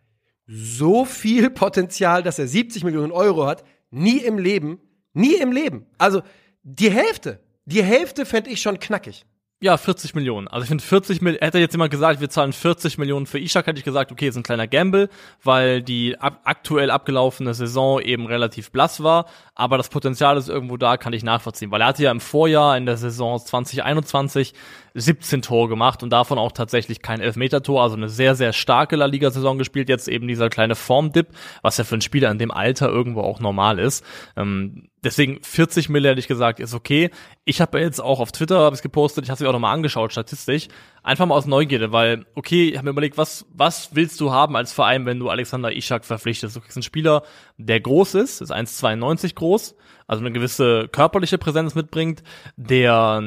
so 0.47 1.05
viel 1.05 1.51
Potenzial, 1.51 2.23
dass 2.23 2.39
er 2.39 2.47
70 2.47 2.85
Millionen 2.85 3.13
Euro 3.13 3.47
hat, 3.47 3.65
nie 3.91 4.19
im 4.19 4.39
Leben, 4.39 4.81
nie 5.13 5.35
im 5.37 5.53
Leben. 5.53 5.87
Also 5.99 6.23
die 6.63 6.91
Hälfte, 6.91 7.41
die 7.65 7.83
Hälfte 7.83 8.27
fände 8.27 8.51
ich 8.51 8.61
schon 8.61 8.79
knackig. 8.79 9.25
Ja, 9.63 9.77
40 9.77 10.17
Millionen. 10.17 10.49
Also 10.49 10.65
ich 10.65 10.69
finde 10.69 10.83
40 10.83 11.23
Millionen, 11.23 11.41
hätte 11.41 11.61
jetzt 11.61 11.71
jemand 11.71 11.93
gesagt, 11.93 12.21
wir 12.21 12.29
zahlen 12.29 12.53
40 12.53 12.99
Millionen 12.99 13.27
für 13.27 13.39
Ishak, 13.39 13.69
hätte 13.69 13.79
ich 13.79 13.85
gesagt, 13.85 14.11
okay, 14.11 14.27
ist 14.27 14.35
ein 14.35 14.43
kleiner 14.43 14.67
Gamble, 14.67 15.09
weil 15.45 15.83
die 15.83 16.19
ab 16.19 16.41
aktuell 16.43 16.91
abgelaufene 16.91 17.55
Saison 17.55 18.01
eben 18.01 18.27
relativ 18.27 18.73
blass 18.73 19.05
war, 19.05 19.27
aber 19.55 19.77
das 19.77 19.89
Potenzial 19.89 20.37
ist 20.37 20.49
irgendwo 20.49 20.79
da, 20.79 20.97
kann 20.97 21.13
ich 21.13 21.23
nachvollziehen, 21.23 21.71
weil 21.71 21.81
er 21.81 21.87
hatte 21.87 22.03
ja 22.03 22.11
im 22.11 22.19
Vorjahr 22.19 22.77
in 22.77 22.87
der 22.87 22.97
Saison 22.97 23.39
2021 23.39 24.53
17 24.95 25.43
Tore 25.43 25.69
gemacht 25.69 26.03
und 26.03 26.11
davon 26.11 26.39
auch 26.39 26.51
tatsächlich 26.51 27.01
kein 27.01 27.21
Elfmeter-Tor, 27.21 27.85
also 27.85 27.95
eine 27.95 28.09
sehr, 28.09 28.35
sehr 28.35 28.53
starke 28.53 28.97
La 28.97 29.07
Liga-Saison 29.07 29.59
gespielt, 29.59 29.89
jetzt 29.89 30.09
eben 30.09 30.27
dieser 30.27 30.51
kleine 30.51 30.75
Formdip, 30.75 31.29
was 31.63 31.77
ja 31.77 31.85
für 31.85 31.95
einen 31.95 32.03
Spieler 32.03 32.33
in 32.33 32.39
dem 32.39 32.51
Alter 32.51 32.89
irgendwo 32.89 33.21
auch 33.21 33.39
normal 33.39 33.79
ist. 33.79 34.05
Ähm, 34.37 34.89
Deswegen 35.05 35.43
40 35.43 35.89
Mille 35.89 36.11
hätte 36.11 36.21
ich 36.21 36.29
gesagt, 36.29 36.61
ist 36.61 36.75
okay. 36.75 37.11
Ich 37.45 37.61
habe 37.61 37.81
jetzt 37.81 38.01
auch 38.01 38.21
auf 38.21 38.31
Twitter 38.31 38.61
habe 38.61 38.77
ich 38.77 38.83
gepostet, 38.83 39.25
ich 39.25 39.31
habe 39.31 39.35
es 39.35 39.41
mir 39.41 39.49
auch 39.49 39.53
nochmal 39.53 39.75
angeschaut, 39.75 40.13
statistisch. 40.13 40.69
Einfach 41.03 41.27
mal 41.27 41.35
aus 41.35 41.47
Neugierde, 41.47 41.91
weil, 41.91 42.25
okay, 42.35 42.69
ich 42.69 42.77
habe 42.77 42.85
mir 42.85 42.91
überlegt, 42.93 43.19
was, 43.19 43.45
was 43.53 43.95
willst 43.95 44.21
du 44.21 44.31
haben 44.31 44.57
als 44.57 44.73
Verein, 44.73 45.05
wenn 45.05 45.19
du 45.19 45.29
Alexander 45.29 45.75
Ishak 45.75 46.05
verpflichtest? 46.05 46.55
Du 46.55 46.61
kriegst 46.61 46.77
einen 46.77 46.85
Spieler, 46.85 47.25
der 47.59 47.81
groß 47.81 48.15
ist, 48.15 48.41
ist 48.41 48.53
1,92 48.53 49.35
groß, 49.35 49.75
also 50.07 50.21
eine 50.21 50.33
gewisse 50.33 50.89
körperliche 50.89 51.39
Präsenz 51.39 51.75
mitbringt, 51.75 52.23
der 52.57 53.21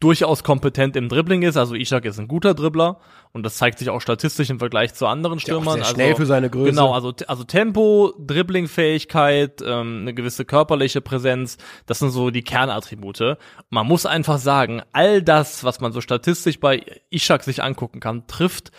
durchaus 0.00 0.42
kompetent 0.42 0.96
im 0.96 1.08
Dribbling 1.08 1.42
ist. 1.42 1.56
Also 1.56 1.74
Ishak 1.74 2.06
ist 2.06 2.18
ein 2.18 2.26
guter 2.26 2.54
Dribbler 2.54 2.98
und 3.32 3.44
das 3.44 3.56
zeigt 3.56 3.78
sich 3.78 3.90
auch 3.90 4.00
statistisch 4.00 4.50
im 4.50 4.58
Vergleich 4.58 4.94
zu 4.94 5.06
anderen 5.06 5.38
Stürmern. 5.38 5.78
Ja, 5.78 5.84
sehr 5.84 5.94
schnell 5.94 6.08
also, 6.08 6.16
für 6.16 6.26
seine 6.26 6.50
Größe. 6.50 6.70
Genau, 6.70 6.92
also, 6.92 7.12
also 7.26 7.44
Tempo, 7.44 8.14
Dribblingfähigkeit, 8.18 9.62
ähm, 9.62 10.00
eine 10.00 10.14
gewisse 10.14 10.44
körperliche 10.44 11.02
Präsenz, 11.02 11.58
das 11.86 11.98
sind 11.98 12.10
so 12.10 12.30
die 12.30 12.42
Kernattribute. 12.42 13.36
Man 13.68 13.86
muss 13.86 14.06
einfach 14.06 14.38
sagen, 14.38 14.82
all 14.92 15.22
das, 15.22 15.64
was 15.64 15.80
man 15.80 15.92
so 15.92 16.00
statistisch 16.00 16.58
bei 16.58 16.84
Ishak 17.10 17.44
sich 17.44 17.62
angucken 17.62 18.00
kann, 18.00 18.26
trifft 18.26 18.72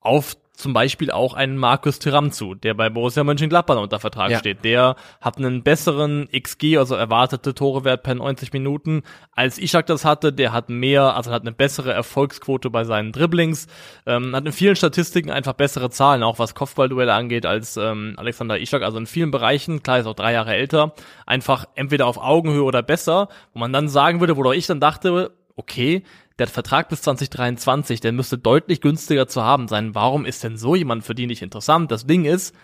auf 0.00 0.36
zum 0.58 0.72
Beispiel 0.72 1.12
auch 1.12 1.34
einen 1.34 1.56
Markus 1.56 2.00
Thuram 2.00 2.32
zu, 2.32 2.56
der 2.56 2.74
bei 2.74 2.90
Borussia 2.90 3.22
Mönchengladbach 3.22 3.80
unter 3.80 4.00
Vertrag 4.00 4.32
ja. 4.32 4.38
steht. 4.40 4.64
Der 4.64 4.96
hat 5.20 5.38
einen 5.38 5.62
besseren 5.62 6.28
XG, 6.36 6.78
also 6.78 6.96
erwartete 6.96 7.54
Torewert 7.54 8.02
per 8.02 8.16
90 8.16 8.52
Minuten, 8.52 9.02
als 9.30 9.58
Ishak 9.58 9.86
das 9.86 10.04
hatte. 10.04 10.32
Der 10.32 10.52
hat 10.52 10.68
mehr, 10.68 11.14
also 11.14 11.30
hat 11.30 11.42
eine 11.42 11.52
bessere 11.52 11.92
Erfolgsquote 11.92 12.70
bei 12.70 12.82
seinen 12.82 13.12
Dribblings, 13.12 13.68
ähm, 14.04 14.34
hat 14.34 14.46
in 14.46 14.52
vielen 14.52 14.74
Statistiken 14.74 15.30
einfach 15.30 15.52
bessere 15.52 15.90
Zahlen, 15.90 16.24
auch 16.24 16.40
was 16.40 16.56
Kopfballduelle 16.56 17.14
angeht, 17.14 17.46
als 17.46 17.76
ähm, 17.76 18.14
Alexander 18.16 18.58
Ishak. 18.58 18.82
Also 18.82 18.98
in 18.98 19.06
vielen 19.06 19.30
Bereichen, 19.30 19.84
klar 19.84 20.00
ist 20.00 20.06
auch 20.06 20.14
drei 20.14 20.32
Jahre 20.32 20.56
älter, 20.56 20.92
einfach 21.24 21.66
entweder 21.76 22.06
auf 22.06 22.18
Augenhöhe 22.18 22.64
oder 22.64 22.82
besser, 22.82 23.28
wo 23.52 23.60
man 23.60 23.72
dann 23.72 23.88
sagen 23.88 24.18
würde, 24.18 24.36
wo 24.36 24.50
ich 24.50 24.66
dann 24.66 24.80
dachte, 24.80 25.30
okay, 25.54 26.02
der 26.38 26.46
hat 26.46 26.52
Vertrag 26.54 26.88
bis 26.88 27.02
2023, 27.02 28.00
der 28.00 28.12
müsste 28.12 28.38
deutlich 28.38 28.80
günstiger 28.80 29.26
zu 29.26 29.42
haben 29.42 29.68
sein. 29.68 29.94
Warum 29.94 30.24
ist 30.24 30.44
denn 30.44 30.56
so 30.56 30.74
jemand 30.74 31.04
für 31.04 31.14
die 31.14 31.26
nicht 31.26 31.42
interessant? 31.42 31.90
Das 31.90 32.06
Ding 32.06 32.24
ist, 32.24 32.54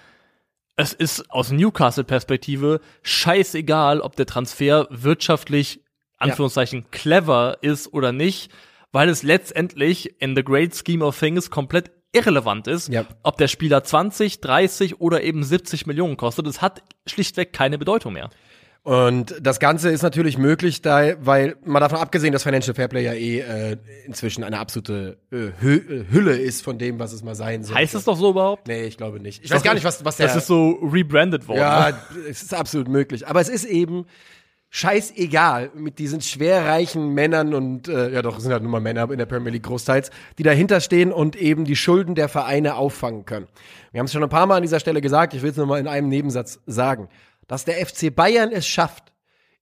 es 0.77 0.93
ist 0.93 1.31
aus 1.31 1.51
Newcastle-Perspektive 1.51 2.81
scheißegal, 3.03 4.01
ob 4.01 4.17
der 4.17 4.27
Transfer 4.27 4.87
wirtschaftlich, 4.91 5.81
Anführungszeichen, 6.19 6.81
ja. 6.81 6.87
clever 6.91 7.59
ist 7.63 7.93
oder 7.93 8.13
nicht, 8.13 8.51
weil 8.93 9.09
es 9.09 9.23
letztendlich 9.23 10.21
in 10.21 10.37
the 10.37 10.45
great 10.45 10.75
scheme 10.75 11.05
of 11.05 11.19
things 11.19 11.51
komplett 11.51 11.91
irrelevant 12.13 12.69
ist, 12.69 12.89
Ja. 12.89 13.05
ob 13.25 13.39
der 13.39 13.49
Spieler 13.49 13.83
20, 13.83 14.41
30 14.41 15.01
oder 15.01 15.23
eben 15.23 15.43
70 15.43 15.87
Millionen 15.87 16.17
kostet. 16.17 16.47
Es 16.47 16.63
hat 16.63 16.83
schlichtweg 17.07 17.53
keine 17.53 17.77
Bedeutung 17.77 18.13
mehr. 18.13 18.31
Und 18.85 19.35
das 19.41 19.61
Ganze 19.61 19.89
ist 19.91 20.03
natürlich 20.03 20.37
möglich, 20.37 20.83
da, 20.83 21.15
weil 21.19 21.57
mal 21.65 21.81
davon 21.81 21.99
abgesehen, 21.99 22.35
dass 22.35 22.43
Financial 22.43 22.75
Fairplay 22.75 23.03
ja 23.03 23.15
eh 23.15 23.39
äh, 23.41 23.77
inzwischen 24.05 24.45
eine 24.45 24.59
absolute 24.59 25.17
äh, 25.33 25.53
Hü 25.59 25.77
äh, 25.77 26.05
Hülle 26.13 26.37
ist 26.37 26.63
von 26.63 26.77
dem, 26.77 26.99
was 26.99 27.15
es 27.15 27.25
mal 27.25 27.35
sein 27.35 27.65
soll. 27.65 27.77
Heißt 27.77 27.95
es 27.95 28.05
doch 28.05 28.19
so 28.19 28.29
überhaupt? 28.29 28.69
Nee, 28.69 28.85
ich 28.85 28.99
glaube 28.99 29.21
nicht. 29.21 29.43
Ich 29.43 29.51
weiß 29.51 29.63
gar 29.63 29.73
nicht, 29.73 29.85
was, 29.85 30.05
was 30.05 30.19
der. 30.19 30.27
Das 30.27 30.37
ist 30.37 30.49
so 30.49 30.73
rebranded 30.83 31.49
worden. 31.49 31.61
ja, 31.61 31.91
ne? 31.93 31.97
es 32.29 32.43
ist 32.43 32.53
absolut 32.53 32.89
möglich. 32.89 33.27
Aber 33.27 33.41
es 33.41 33.49
ist 33.49 33.65
eben 33.65 34.05
scheißegal 34.69 35.71
mit 35.75 35.99
diesen 35.99 36.21
schwerreichen 36.21 37.15
Männern 37.15 37.55
und 37.55 37.89
äh, 37.89 38.11
ja 38.11 38.21
doch, 38.21 38.37
es 38.37 38.43
sind 38.43 38.53
halt 38.53 38.63
nur 38.63 38.73
mal 38.73 38.81
Männer 38.81 39.11
in 39.11 39.17
der 39.17 39.25
Premier 39.25 39.53
League 39.53 39.63
großteils, 39.63 40.11
die 40.37 40.43
dahinter 40.43 40.81
stehen 40.81 41.11
und 41.11 41.37
eben 41.37 41.65
die 41.65 41.77
Schulden 41.77 42.17
der 42.17 42.29
Vereine 42.29 42.75
auffangen 42.75 43.25
können. 43.25 43.47
Wir 43.93 44.01
haben 44.01 44.07
es 44.07 44.13
schon 44.13 44.25
ein 44.25 44.29
paar 44.29 44.47
Mal 44.47 44.57
an 44.57 44.63
dieser 44.63 44.81
Stelle 44.81 45.01
gesagt, 45.01 45.33
ich 45.33 45.41
will 45.41 45.53
es 45.53 45.57
nur 45.57 45.67
mal 45.67 45.79
in 45.79 45.87
einem 45.87 46.09
Nebensatz 46.11 46.59
sagen, 46.67 47.09
dass 47.47 47.65
der 47.65 47.85
FC 47.85 48.15
Bayern 48.15 48.53
es 48.53 48.67
schafft, 48.67 49.13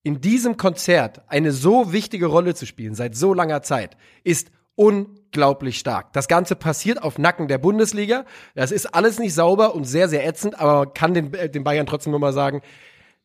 in 0.02 0.20
diesem 0.20 0.56
Konzert 0.56 1.22
eine 1.28 1.52
so 1.52 1.92
wichtige 1.92 2.26
Rolle 2.26 2.54
zu 2.54 2.66
spielen, 2.66 2.94
seit 2.94 3.14
so 3.14 3.34
langer 3.34 3.62
Zeit, 3.62 3.96
ist 4.24 4.50
unglaublich 4.74 5.78
stark. 5.78 6.12
Das 6.12 6.28
Ganze 6.28 6.56
passiert 6.56 7.02
auf 7.02 7.18
Nacken 7.18 7.46
der 7.46 7.58
Bundesliga. 7.58 8.24
Das 8.54 8.72
ist 8.72 8.86
alles 8.86 9.18
nicht 9.18 9.34
sauber 9.34 9.74
und 9.74 9.84
sehr, 9.84 10.08
sehr 10.08 10.26
ätzend, 10.26 10.58
aber 10.58 10.86
man 10.86 10.94
kann 10.94 11.14
den, 11.14 11.32
äh, 11.34 11.48
den 11.48 11.64
Bayern 11.64 11.86
trotzdem 11.86 12.10
nur 12.10 12.20
mal 12.20 12.32
sagen, 12.32 12.62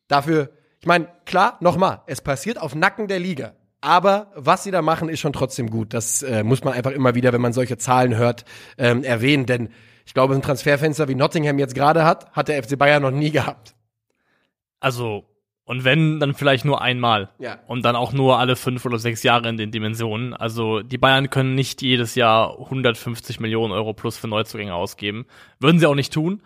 dafür, 0.06 0.50
ich 0.80 0.86
meine, 0.86 1.08
klar, 1.24 1.56
nochmal, 1.60 2.02
es 2.06 2.20
passiert 2.20 2.60
auf 2.60 2.74
Nacken 2.74 3.08
der 3.08 3.18
Liga. 3.18 3.54
Aber 3.80 4.32
was 4.34 4.64
sie 4.64 4.70
da 4.70 4.82
machen, 4.82 5.08
ist 5.08 5.20
schon 5.20 5.32
trotzdem 5.32 5.70
gut. 5.70 5.94
Das 5.94 6.22
äh, 6.22 6.42
muss 6.42 6.64
man 6.64 6.74
einfach 6.74 6.90
immer 6.90 7.14
wieder, 7.14 7.32
wenn 7.32 7.40
man 7.40 7.52
solche 7.52 7.78
Zahlen 7.78 8.16
hört, 8.16 8.44
ähm, 8.76 9.04
erwähnen. 9.04 9.46
Denn 9.46 9.68
ich 10.04 10.14
glaube, 10.14 10.34
ein 10.34 10.42
Transferfenster 10.42 11.06
wie 11.08 11.14
Nottingham 11.14 11.58
jetzt 11.58 11.74
gerade 11.74 12.04
hat, 12.04 12.30
hat 12.32 12.48
der 12.48 12.62
FC 12.62 12.76
Bayern 12.76 13.02
noch 13.02 13.12
nie 13.12 13.30
gehabt. 13.30 13.74
Also, 14.80 15.24
und 15.64 15.84
wenn, 15.84 16.18
dann 16.18 16.34
vielleicht 16.34 16.64
nur 16.64 16.80
einmal. 16.80 17.30
Ja. 17.38 17.58
Und 17.66 17.84
dann 17.84 17.94
auch 17.94 18.12
nur 18.12 18.38
alle 18.38 18.56
fünf 18.56 18.84
oder 18.86 18.98
sechs 18.98 19.22
Jahre 19.22 19.48
in 19.48 19.56
den 19.56 19.70
Dimensionen. 19.70 20.32
Also, 20.34 20.80
die 20.80 20.98
Bayern 20.98 21.30
können 21.30 21.54
nicht 21.54 21.82
jedes 21.82 22.14
Jahr 22.14 22.58
150 22.58 23.40
Millionen 23.40 23.72
Euro 23.72 23.92
plus 23.92 24.16
für 24.16 24.28
Neuzugänge 24.28 24.74
ausgeben. 24.74 25.26
Würden 25.60 25.78
sie 25.78 25.86
auch 25.86 25.94
nicht 25.94 26.12
tun. 26.12 26.42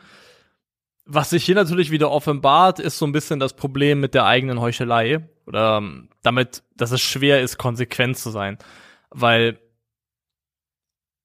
Was 1.05 1.31
sich 1.31 1.45
hier 1.45 1.55
natürlich 1.55 1.91
wieder 1.91 2.11
offenbart, 2.11 2.79
ist 2.79 2.99
so 2.99 3.07
ein 3.07 3.13
bisschen 3.13 3.41
das 3.41 3.55
Problem 3.55 4.01
mit 4.01 4.15
der 4.15 4.25
eigenen 4.25 4.61
Heuchelei. 4.61 5.29
Oder 5.47 5.79
ähm, 5.79 6.09
damit, 6.23 6.63
dass 6.77 6.91
es 6.91 7.01
schwer 7.01 7.43
ist, 7.43 7.59
konsequent 7.59 8.19
zu 8.19 8.31
sein. 8.31 8.59
Weil 9.11 9.59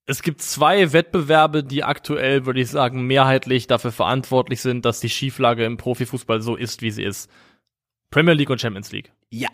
es 0.08 0.22
gibt 0.22 0.42
zwei 0.42 0.94
Wettbewerbe, 0.94 1.64
die 1.64 1.84
aktuell, 1.84 2.46
würde 2.46 2.62
ich 2.62 2.70
sagen, 2.70 3.06
mehrheitlich 3.06 3.68
dafür 3.68 3.92
verantwortlich 3.92 4.62
sind, 4.62 4.86
dass 4.86 5.02
die 5.02 5.10
Schieflage 5.10 5.66
im 5.66 5.76
Profifußball 5.76 6.42
so 6.42 6.56
ist, 6.56 6.82
wie 6.82 6.92
sie 6.92 7.04
ist. 7.04 7.30
Premier 8.10 8.34
League 8.34 8.50
und 8.50 8.62
Champions 8.62 8.92
League. 8.94 9.12
Ja. 9.30 9.50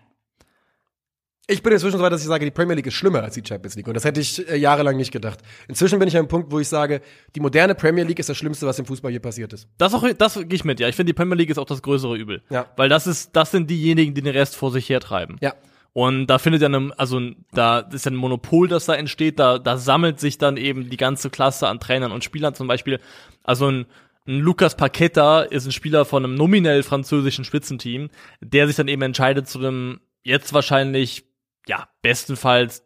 Ich 1.48 1.62
bin 1.62 1.74
inzwischen 1.74 1.98
so 1.98 2.04
weit, 2.04 2.14
dass 2.14 2.22
ich 2.22 2.28
sage, 2.28 2.46
die 2.46 2.52
Premier 2.52 2.76
League 2.76 2.86
ist 2.86 2.94
schlimmer 2.94 3.24
als 3.24 3.34
die 3.34 3.44
Champions 3.46 3.76
League. 3.76 3.88
Und 3.88 3.96
das 3.96 4.06
hätte 4.06 4.22
ich 4.22 4.48
äh, 4.48 4.56
jahrelang 4.56 4.96
nicht 4.96 5.12
gedacht. 5.12 5.40
Inzwischen 5.68 5.98
bin 5.98 6.08
ich 6.08 6.16
an 6.16 6.20
einem 6.20 6.28
Punkt, 6.30 6.52
wo 6.52 6.60
ich 6.60 6.68
sage, 6.70 7.02
die 7.36 7.40
moderne 7.40 7.74
Premier 7.74 8.04
League 8.04 8.20
ist 8.20 8.30
das 8.30 8.38
Schlimmste, 8.38 8.68
was 8.68 8.78
im 8.78 8.86
Fußball 8.86 9.12
je 9.12 9.20
passiert 9.20 9.52
ist. 9.54 9.68
Das 9.80 9.94
auch, 9.96 10.06
das 10.18 10.36
gehe 10.36 10.54
ich 10.54 10.64
mit, 10.64 10.80
ja. 10.80 10.88
Ich 10.88 10.96
finde, 10.96 11.10
die 11.10 11.16
Premier 11.16 11.36
League 11.36 11.50
ist 11.50 11.58
auch 11.58 11.66
das 11.66 11.82
größere 11.82 12.16
Übel. 12.16 12.44
Ja. 12.52 12.68
Weil 12.78 12.90
das 12.90 13.08
ist, 13.08 13.36
das 13.36 13.50
sind 13.52 13.70
diejenigen, 13.70 14.14
die 14.14 14.22
den 14.22 14.32
Rest 14.32 14.56
vor 14.56 14.72
sich 14.72 14.88
hertreiben. 14.88 15.38
Ja. 15.42 15.56
Und 15.94 16.26
da 16.26 16.40
findet 16.40 16.64
ja 16.64 16.68
eine, 16.68 16.92
also 16.98 17.22
da 17.52 17.80
ist 17.80 18.06
ja 18.06 18.12
ein 18.12 18.16
Monopol, 18.16 18.68
das 18.68 18.86
da 18.86 18.96
entsteht, 18.96 19.38
da, 19.38 19.60
da 19.60 19.78
sammelt 19.78 20.20
sich 20.20 20.40
dann 20.40 20.58
eben 20.58 20.90
die 20.90 20.98
ganze 20.98 21.30
Klasse 21.30 21.68
an 21.68 21.80
Trainern 21.80 22.12
und 22.12 22.24
Spielern 22.24 22.56
zum 22.56 22.68
Beispiel. 22.68 23.00
Also 23.44 23.68
ein, 23.68 23.86
ein 24.28 24.40
Lucas 24.40 24.76
Paqueta 24.76 25.42
ist 25.42 25.66
ein 25.66 25.72
Spieler 25.72 26.06
von 26.06 26.24
einem 26.24 26.34
nominell 26.34 26.82
französischen 26.82 27.46
Spitzenteam, 27.46 28.10
der 28.42 28.66
sich 28.66 28.76
dann 28.76 28.88
eben 28.88 29.04
entscheidet 29.04 29.48
zu 29.48 29.60
einem 29.60 30.00
jetzt 30.24 30.52
wahrscheinlich, 30.54 31.26
ja, 31.68 31.88
bestenfalls 32.02 32.84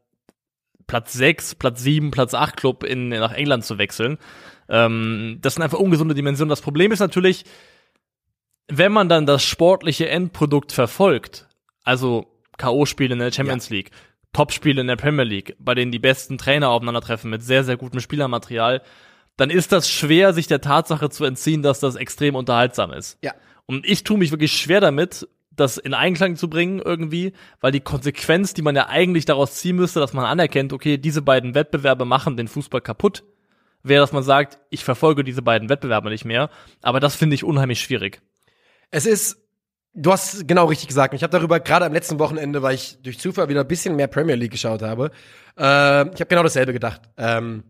Platz 0.85 1.13
6, 1.13 1.55
Platz 1.55 1.81
7, 1.81 2.11
Platz 2.11 2.33
8 2.33 2.57
Club 2.57 2.83
in, 2.83 3.09
nach 3.09 3.33
England 3.33 3.63
zu 3.63 3.77
wechseln. 3.77 4.17
Ähm, 4.67 5.37
das 5.41 5.55
sind 5.55 5.63
einfach 5.63 5.79
ungesunde 5.79 6.15
Dimensionen. 6.15 6.49
Das 6.49 6.61
Problem 6.61 6.91
ist 6.91 6.99
natürlich, 6.99 7.45
wenn 8.67 8.91
man 8.91 9.07
dann 9.07 9.25
das 9.25 9.45
sportliche 9.45 10.09
Endprodukt 10.09 10.73
verfolgt, 10.73 11.47
also 11.83 12.36
K.O.-Spiele 12.57 13.13
in 13.13 13.19
der 13.19 13.31
Champions 13.31 13.69
League, 13.69 13.91
Top-Spiele 14.33 14.81
in 14.81 14.87
der 14.87 14.95
Premier 14.95 15.23
League, 15.25 15.55
bei 15.59 15.75
denen 15.75 15.91
die 15.91 15.99
besten 15.99 16.37
Trainer 16.37 16.69
aufeinandertreffen 16.69 17.29
mit 17.29 17.43
sehr, 17.43 17.63
sehr 17.63 17.77
gutem 17.77 17.99
Spielermaterial, 17.99 18.81
dann 19.37 19.49
ist 19.49 19.71
das 19.71 19.89
schwer, 19.89 20.33
sich 20.33 20.47
der 20.47 20.61
Tatsache 20.61 21.09
zu 21.09 21.23
entziehen, 21.25 21.61
dass 21.61 21.79
das 21.79 21.95
extrem 21.95 22.35
unterhaltsam 22.35 22.91
ist. 22.91 23.17
Ja. 23.21 23.33
Und 23.65 23.85
ich 23.85 24.03
tue 24.03 24.17
mich 24.17 24.31
wirklich 24.31 24.53
schwer 24.53 24.81
damit, 24.81 25.27
das 25.51 25.77
in 25.77 25.93
Einklang 25.93 26.35
zu 26.35 26.49
bringen 26.49 26.79
irgendwie, 26.79 27.33
weil 27.59 27.71
die 27.71 27.79
Konsequenz, 27.79 28.53
die 28.53 28.61
man 28.61 28.75
ja 28.75 28.87
eigentlich 28.87 29.25
daraus 29.25 29.55
ziehen 29.55 29.75
müsste, 29.75 29.99
dass 29.99 30.13
man 30.13 30.25
anerkennt, 30.25 30.71
okay, 30.71 30.97
diese 30.97 31.21
beiden 31.21 31.55
Wettbewerbe 31.55 32.05
machen 32.05 32.37
den 32.37 32.47
Fußball 32.47 32.81
kaputt, 32.81 33.23
wäre, 33.83 34.01
dass 34.01 34.11
man 34.11 34.23
sagt, 34.23 34.59
ich 34.69 34.83
verfolge 34.83 35.23
diese 35.23 35.41
beiden 35.41 35.69
Wettbewerbe 35.69 36.09
nicht 36.09 36.25
mehr. 36.25 36.49
Aber 36.81 36.99
das 36.99 37.15
finde 37.15 37.35
ich 37.35 37.43
unheimlich 37.43 37.81
schwierig. 37.81 38.21
Es 38.91 39.05
ist, 39.05 39.46
du 39.97 40.11
hast 40.11 40.47
genau 40.47 40.65
richtig 40.65 40.87
gesagt. 40.87 41.13
Ich 41.13 41.23
habe 41.23 41.31
darüber 41.31 41.59
gerade 41.59 41.85
am 41.85 41.93
letzten 41.93 42.19
Wochenende, 42.19 42.61
weil 42.61 42.75
ich 42.75 42.97
durch 43.01 43.19
Zufall 43.19 43.49
wieder 43.49 43.61
ein 43.61 43.67
bisschen 43.67 43.95
mehr 43.95 44.07
Premier 44.07 44.35
League 44.35 44.51
geschaut 44.51 44.81
habe, 44.81 45.11
äh, 45.57 45.61
ich 45.61 46.19
habe 46.19 46.25
genau 46.27 46.43
dasselbe 46.43 46.71
gedacht. 46.71 47.01
Ähm, 47.17 47.63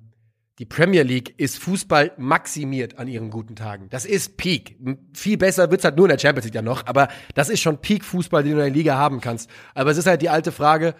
die 0.59 0.65
Premier 0.65 1.03
League 1.03 1.35
ist 1.37 1.59
Fußball 1.59 2.13
maximiert 2.17 2.97
an 2.97 3.07
ihren 3.07 3.29
guten 3.29 3.55
Tagen. 3.55 3.89
Das 3.89 4.05
ist 4.05 4.37
Peak. 4.37 4.75
Viel 5.13 5.37
besser 5.37 5.69
wird's 5.69 5.83
halt 5.83 5.95
nur 5.95 6.07
in 6.07 6.09
der 6.09 6.19
Champions 6.19 6.45
League 6.45 6.55
ja 6.55 6.63
noch, 6.63 6.85
aber 6.87 7.09
das 7.35 7.49
ist 7.49 7.61
schon 7.61 7.77
Peak-Fußball, 7.77 8.43
den 8.43 8.53
du 8.53 8.57
in 8.57 8.65
der 8.65 8.73
Liga 8.73 8.97
haben 8.97 9.21
kannst. 9.21 9.49
Aber 9.75 9.91
es 9.91 9.97
ist 9.97 10.07
halt 10.07 10.21
die 10.21 10.29
alte 10.29 10.51
Frage, 10.51 10.95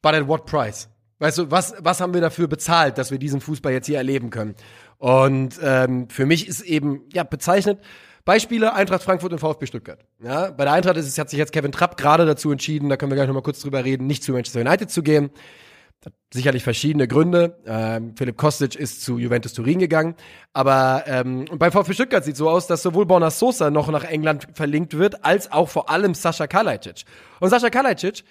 but 0.00 0.14
at 0.14 0.26
what 0.26 0.46
price? 0.46 0.88
Weißt 1.18 1.38
du, 1.38 1.50
was, 1.50 1.74
was 1.78 2.00
haben 2.00 2.14
wir 2.14 2.22
dafür 2.22 2.48
bezahlt, 2.48 2.98
dass 2.98 3.10
wir 3.10 3.18
diesen 3.18 3.40
Fußball 3.40 3.72
jetzt 3.72 3.86
hier 3.86 3.98
erleben 3.98 4.30
können? 4.30 4.54
Und 4.96 5.60
ähm, 5.62 6.08
für 6.08 6.24
mich 6.24 6.48
ist 6.48 6.62
eben, 6.62 7.02
ja, 7.12 7.24
bezeichnet, 7.24 7.80
Beispiele 8.24 8.72
Eintracht 8.72 9.02
Frankfurt 9.02 9.32
und 9.32 9.38
VfB 9.38 9.66
Stuttgart. 9.66 10.04
Ja, 10.22 10.50
bei 10.50 10.64
der 10.64 10.72
Eintracht 10.72 10.96
ist 10.96 11.06
es, 11.06 11.18
hat 11.18 11.28
sich 11.28 11.38
jetzt 11.38 11.52
Kevin 11.52 11.72
Trapp 11.72 11.96
gerade 11.96 12.24
dazu 12.24 12.50
entschieden, 12.50 12.88
da 12.88 12.96
können 12.96 13.10
wir 13.10 13.16
gleich 13.16 13.26
noch 13.26 13.34
mal 13.34 13.42
kurz 13.42 13.60
drüber 13.60 13.84
reden, 13.84 14.06
nicht 14.06 14.22
zu 14.22 14.32
Manchester 14.32 14.60
United 14.60 14.90
zu 14.90 15.02
gehen. 15.02 15.30
Hat 16.04 16.12
sicherlich 16.32 16.62
verschiedene 16.62 17.08
Gründe. 17.08 17.58
Ähm, 17.66 18.14
Philipp 18.16 18.36
Kostic 18.36 18.76
ist 18.76 19.02
zu 19.02 19.18
Juventus 19.18 19.54
Turin 19.54 19.78
gegangen. 19.78 20.14
Aber 20.52 21.04
ähm, 21.06 21.46
und 21.50 21.58
beim 21.58 21.72
VfB 21.72 21.94
Stuttgart 21.94 22.24
sieht 22.24 22.36
so 22.36 22.50
aus, 22.50 22.66
dass 22.66 22.82
sowohl 22.82 23.06
Borna 23.06 23.30
Sosa 23.30 23.70
noch 23.70 23.88
nach 23.88 24.04
England 24.04 24.48
verlinkt 24.52 24.98
wird, 24.98 25.24
als 25.24 25.50
auch 25.50 25.70
vor 25.70 25.88
allem 25.88 26.14
Sascha 26.14 26.46
Kalajdzic. 26.46 27.04
Und 27.40 27.48
Sascha 27.48 27.70
Kalajdzic 27.70 28.22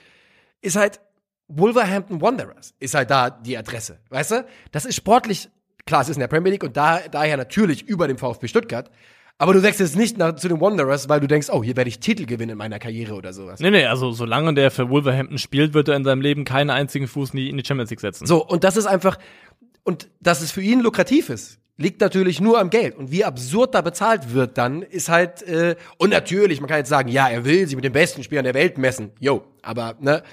ist 0.61 0.75
halt 0.75 0.99
Wolverhampton 1.47 2.21
Wanderers, 2.21 2.73
ist 2.79 2.93
halt 2.93 3.09
da 3.09 3.29
die 3.29 3.57
Adresse. 3.57 3.99
Weißt 4.09 4.31
du? 4.31 4.45
Das 4.71 4.85
ist 4.85 4.95
sportlich, 4.95 5.49
klar, 5.85 6.01
es 6.01 6.09
ist 6.09 6.15
in 6.15 6.21
der 6.21 6.27
Premier 6.27 6.51
League 6.51 6.63
und 6.63 6.77
da, 6.77 6.99
daher 7.11 7.37
natürlich 7.37 7.83
über 7.87 8.07
dem 8.07 8.17
VfB 8.17 8.47
Stuttgart. 8.47 8.91
Aber 9.37 9.53
du 9.53 9.63
wechselst 9.63 9.95
nicht 9.95 10.17
nach, 10.17 10.35
zu 10.35 10.47
den 10.47 10.61
Wanderers, 10.61 11.09
weil 11.09 11.19
du 11.19 11.27
denkst, 11.27 11.49
oh, 11.51 11.63
hier 11.63 11.75
werde 11.75 11.89
ich 11.89 11.99
Titel 11.99 12.25
gewinnen 12.25 12.51
in 12.51 12.57
meiner 12.57 12.79
Karriere 12.79 13.15
oder 13.15 13.33
sowas. 13.33 13.59
Nee, 13.59 13.71
nee, 13.71 13.85
also 13.85 14.11
solange 14.11 14.53
der 14.53 14.71
für 14.71 14.89
Wolverhampton 14.89 15.37
spielt, 15.37 15.73
wird 15.73 15.87
er 15.89 15.95
in 15.95 16.03
seinem 16.03 16.21
Leben 16.21 16.45
keinen 16.45 16.69
einzigen 16.69 17.07
Fuß 17.07 17.31
in 17.31 17.37
die, 17.37 17.49
in 17.49 17.57
die 17.57 17.65
Champions 17.65 17.89
League 17.89 17.99
setzen. 17.99 18.25
So, 18.25 18.45
und 18.45 18.63
das 18.63 18.77
ist 18.77 18.85
einfach, 18.85 19.17
und 19.83 20.07
dass 20.21 20.41
es 20.41 20.51
für 20.51 20.61
ihn 20.61 20.81
lukrativ 20.81 21.29
ist, 21.29 21.59
liegt 21.77 22.01
natürlich 22.01 22.39
nur 22.39 22.59
am 22.59 22.69
Geld. 22.69 22.95
Und 22.95 23.11
wie 23.11 23.25
absurd 23.25 23.73
da 23.73 23.81
bezahlt 23.81 24.33
wird 24.33 24.57
dann, 24.57 24.83
ist 24.83 25.09
halt, 25.09 25.41
äh, 25.43 25.75
und 25.97 26.11
natürlich, 26.11 26.61
man 26.61 26.69
kann 26.69 26.77
jetzt 26.77 26.89
sagen, 26.89 27.09
ja, 27.09 27.27
er 27.27 27.45
will 27.45 27.65
sich 27.65 27.75
mit 27.75 27.83
den 27.83 27.93
besten 27.93 28.23
Spielern 28.23 28.45
der 28.45 28.53
Welt 28.53 28.77
messen. 28.77 29.11
Jo, 29.19 29.43
aber, 29.61 29.95
ne, 29.99 30.23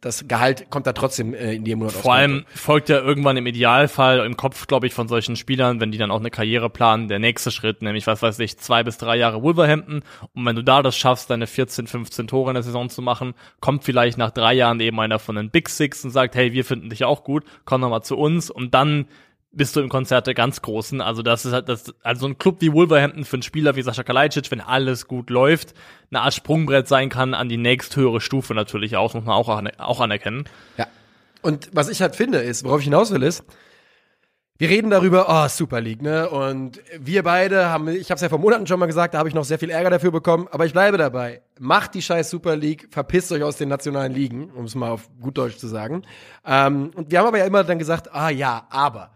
das 0.00 0.26
Gehalt 0.28 0.70
kommt 0.70 0.86
da 0.86 0.92
trotzdem 0.92 1.34
äh, 1.34 1.54
in 1.54 1.66
jedem 1.66 1.80
Monat 1.80 1.94
Vor 1.94 2.14
allem 2.14 2.44
folgt 2.54 2.88
ja 2.88 3.00
irgendwann 3.00 3.36
im 3.36 3.46
Idealfall 3.46 4.24
im 4.24 4.36
Kopf, 4.36 4.66
glaube 4.66 4.86
ich, 4.86 4.94
von 4.94 5.08
solchen 5.08 5.36
Spielern, 5.36 5.80
wenn 5.80 5.92
die 5.92 5.98
dann 5.98 6.10
auch 6.10 6.20
eine 6.20 6.30
Karriere 6.30 6.70
planen, 6.70 7.08
der 7.08 7.18
nächste 7.18 7.50
Schritt, 7.50 7.82
nämlich 7.82 8.06
was 8.06 8.22
weiß 8.22 8.38
ich, 8.40 8.58
zwei 8.58 8.82
bis 8.82 8.98
drei 8.98 9.16
Jahre 9.16 9.42
Wolverhampton. 9.42 10.02
Und 10.34 10.46
wenn 10.46 10.56
du 10.56 10.62
da 10.62 10.82
das 10.82 10.96
schaffst, 10.96 11.30
deine 11.30 11.46
14, 11.46 11.86
15 11.86 12.26
Tore 12.26 12.50
in 12.50 12.54
der 12.54 12.62
Saison 12.62 12.88
zu 12.88 13.02
machen, 13.02 13.34
kommt 13.60 13.84
vielleicht 13.84 14.16
nach 14.16 14.30
drei 14.30 14.54
Jahren 14.54 14.80
eben 14.80 14.98
einer 15.00 15.18
von 15.18 15.36
den 15.36 15.50
Big 15.50 15.68
Six 15.68 16.04
und 16.04 16.10
sagt, 16.10 16.34
hey, 16.34 16.52
wir 16.52 16.64
finden 16.64 16.90
dich 16.90 17.04
auch 17.04 17.24
gut, 17.24 17.44
komm 17.64 17.80
noch 17.82 17.90
mal 17.90 18.02
zu 18.02 18.16
uns. 18.16 18.50
Und 18.50 18.74
dann 18.74 19.06
bist 19.54 19.76
du 19.76 19.80
im 19.80 19.88
Konzert 19.88 20.26
der 20.26 20.34
ganz 20.34 20.62
Großen. 20.62 21.00
Also 21.00 21.22
das 21.22 21.44
ist 21.44 21.52
halt 21.52 21.68
das, 21.68 21.94
also 22.02 22.22
so 22.22 22.26
ein 22.26 22.38
Club 22.38 22.56
wie 22.60 22.72
Wolverhampton 22.72 23.24
für 23.24 23.36
einen 23.36 23.42
Spieler 23.42 23.76
wie 23.76 23.82
Sascha 23.82 24.02
Kalajdzic, 24.02 24.50
wenn 24.50 24.60
alles 24.60 25.06
gut 25.06 25.30
läuft, 25.30 25.74
eine 26.10 26.22
Art 26.22 26.34
Sprungbrett 26.34 26.88
sein 26.88 27.08
kann 27.08 27.34
an 27.34 27.48
die 27.48 27.56
nächsthöhere 27.56 28.20
Stufe 28.20 28.54
natürlich 28.54 28.96
auch, 28.96 29.14
muss 29.14 29.24
man 29.24 29.34
auch, 29.34 29.62
auch 29.78 30.00
anerkennen. 30.00 30.44
Ja. 30.76 30.86
Und 31.42 31.70
was 31.72 31.88
ich 31.88 32.00
halt 32.00 32.16
finde, 32.16 32.38
ist, 32.38 32.64
worauf 32.64 32.80
ich 32.80 32.84
hinaus 32.84 33.12
will, 33.12 33.22
ist, 33.22 33.44
wir 34.56 34.68
reden 34.68 34.88
darüber, 34.88 35.26
oh, 35.28 35.48
Super 35.48 35.80
League, 35.80 36.00
ne? 36.00 36.30
Und 36.30 36.80
wir 36.96 37.24
beide 37.24 37.70
haben, 37.70 37.88
ich 37.88 38.10
habe 38.10 38.14
es 38.14 38.22
ja 38.22 38.28
vor 38.28 38.38
Monaten 38.38 38.68
schon 38.68 38.78
mal 38.78 38.86
gesagt, 38.86 39.14
da 39.14 39.18
habe 39.18 39.28
ich 39.28 39.34
noch 39.34 39.44
sehr 39.44 39.58
viel 39.58 39.68
Ärger 39.68 39.90
dafür 39.90 40.12
bekommen, 40.12 40.46
aber 40.52 40.64
ich 40.64 40.72
bleibe 40.72 40.96
dabei. 40.96 41.42
Macht 41.58 41.94
die 41.94 42.02
scheiß 42.02 42.30
Super 42.30 42.54
League, 42.54 42.86
verpisst 42.92 43.32
euch 43.32 43.42
aus 43.42 43.56
den 43.56 43.68
nationalen 43.68 44.14
Ligen, 44.14 44.50
um 44.50 44.64
es 44.64 44.76
mal 44.76 44.90
auf 44.90 45.10
gut 45.20 45.38
Deutsch 45.38 45.56
zu 45.56 45.66
sagen. 45.66 46.02
Ähm, 46.46 46.92
und 46.94 47.10
wir 47.10 47.18
haben 47.18 47.26
aber 47.26 47.38
ja 47.38 47.46
immer 47.46 47.64
dann 47.64 47.80
gesagt, 47.80 48.14
ah 48.14 48.30
ja, 48.30 48.68
aber 48.70 49.10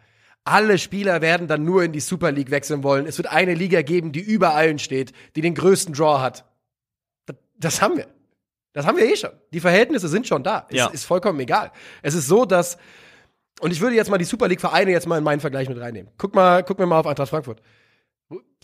alle 0.50 0.78
Spieler 0.78 1.20
werden 1.20 1.48
dann 1.48 1.64
nur 1.64 1.84
in 1.84 1.92
die 1.92 2.00
Super 2.00 2.32
League 2.32 2.50
wechseln 2.50 2.82
wollen. 2.82 3.06
Es 3.06 3.18
wird 3.18 3.28
eine 3.28 3.54
Liga 3.54 3.82
geben, 3.82 4.12
die 4.12 4.20
über 4.20 4.54
allen 4.54 4.78
steht, 4.78 5.12
die 5.36 5.40
den 5.40 5.54
größten 5.54 5.94
Draw 5.94 6.20
hat. 6.20 6.44
Das, 7.26 7.36
das 7.56 7.82
haben 7.82 7.96
wir. 7.96 8.06
Das 8.72 8.86
haben 8.86 8.96
wir 8.96 9.04
eh 9.04 9.16
schon. 9.16 9.30
Die 9.52 9.60
Verhältnisse 9.60 10.08
sind 10.08 10.26
schon 10.26 10.42
da. 10.42 10.66
Ja. 10.70 10.86
Es 10.86 10.94
ist 10.94 11.04
vollkommen 11.04 11.40
egal. 11.40 11.72
Es 12.02 12.14
ist 12.14 12.26
so, 12.28 12.44
dass 12.44 12.78
und 13.60 13.72
ich 13.72 13.80
würde 13.80 13.96
jetzt 13.96 14.10
mal 14.10 14.18
die 14.18 14.24
Super 14.24 14.48
League 14.48 14.60
Vereine 14.60 14.90
jetzt 14.90 15.06
mal 15.06 15.18
in 15.18 15.24
meinen 15.24 15.40
Vergleich 15.40 15.68
mit 15.68 15.80
reinnehmen. 15.80 16.12
Guck 16.16 16.34
mal, 16.34 16.62
guck 16.62 16.78
mir 16.78 16.86
mal 16.86 17.00
auf 17.00 17.06
Eintracht 17.06 17.30
Frankfurt. 17.30 17.60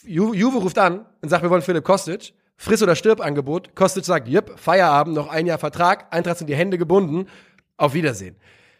Ju 0.04 0.34
Juve 0.34 0.58
ruft 0.58 0.78
an 0.78 1.06
und 1.20 1.28
sagt, 1.28 1.42
wir 1.42 1.50
wollen 1.50 1.62
Philipp 1.62 1.84
Kostic. 1.84 2.34
Friss 2.56 2.82
oder 2.82 2.94
stirb 2.94 3.20
Angebot. 3.20 3.74
Kostic 3.74 4.04
sagt, 4.04 4.28
jep, 4.28 4.58
Feierabend, 4.58 5.16
noch 5.16 5.28
ein 5.28 5.46
Jahr 5.46 5.58
Vertrag. 5.58 6.14
Eintracht 6.14 6.38
sind 6.38 6.46
die 6.46 6.54
Hände 6.54 6.78
gebunden. 6.78 7.26
Auf 7.76 7.94
Wiedersehen. 7.94 8.36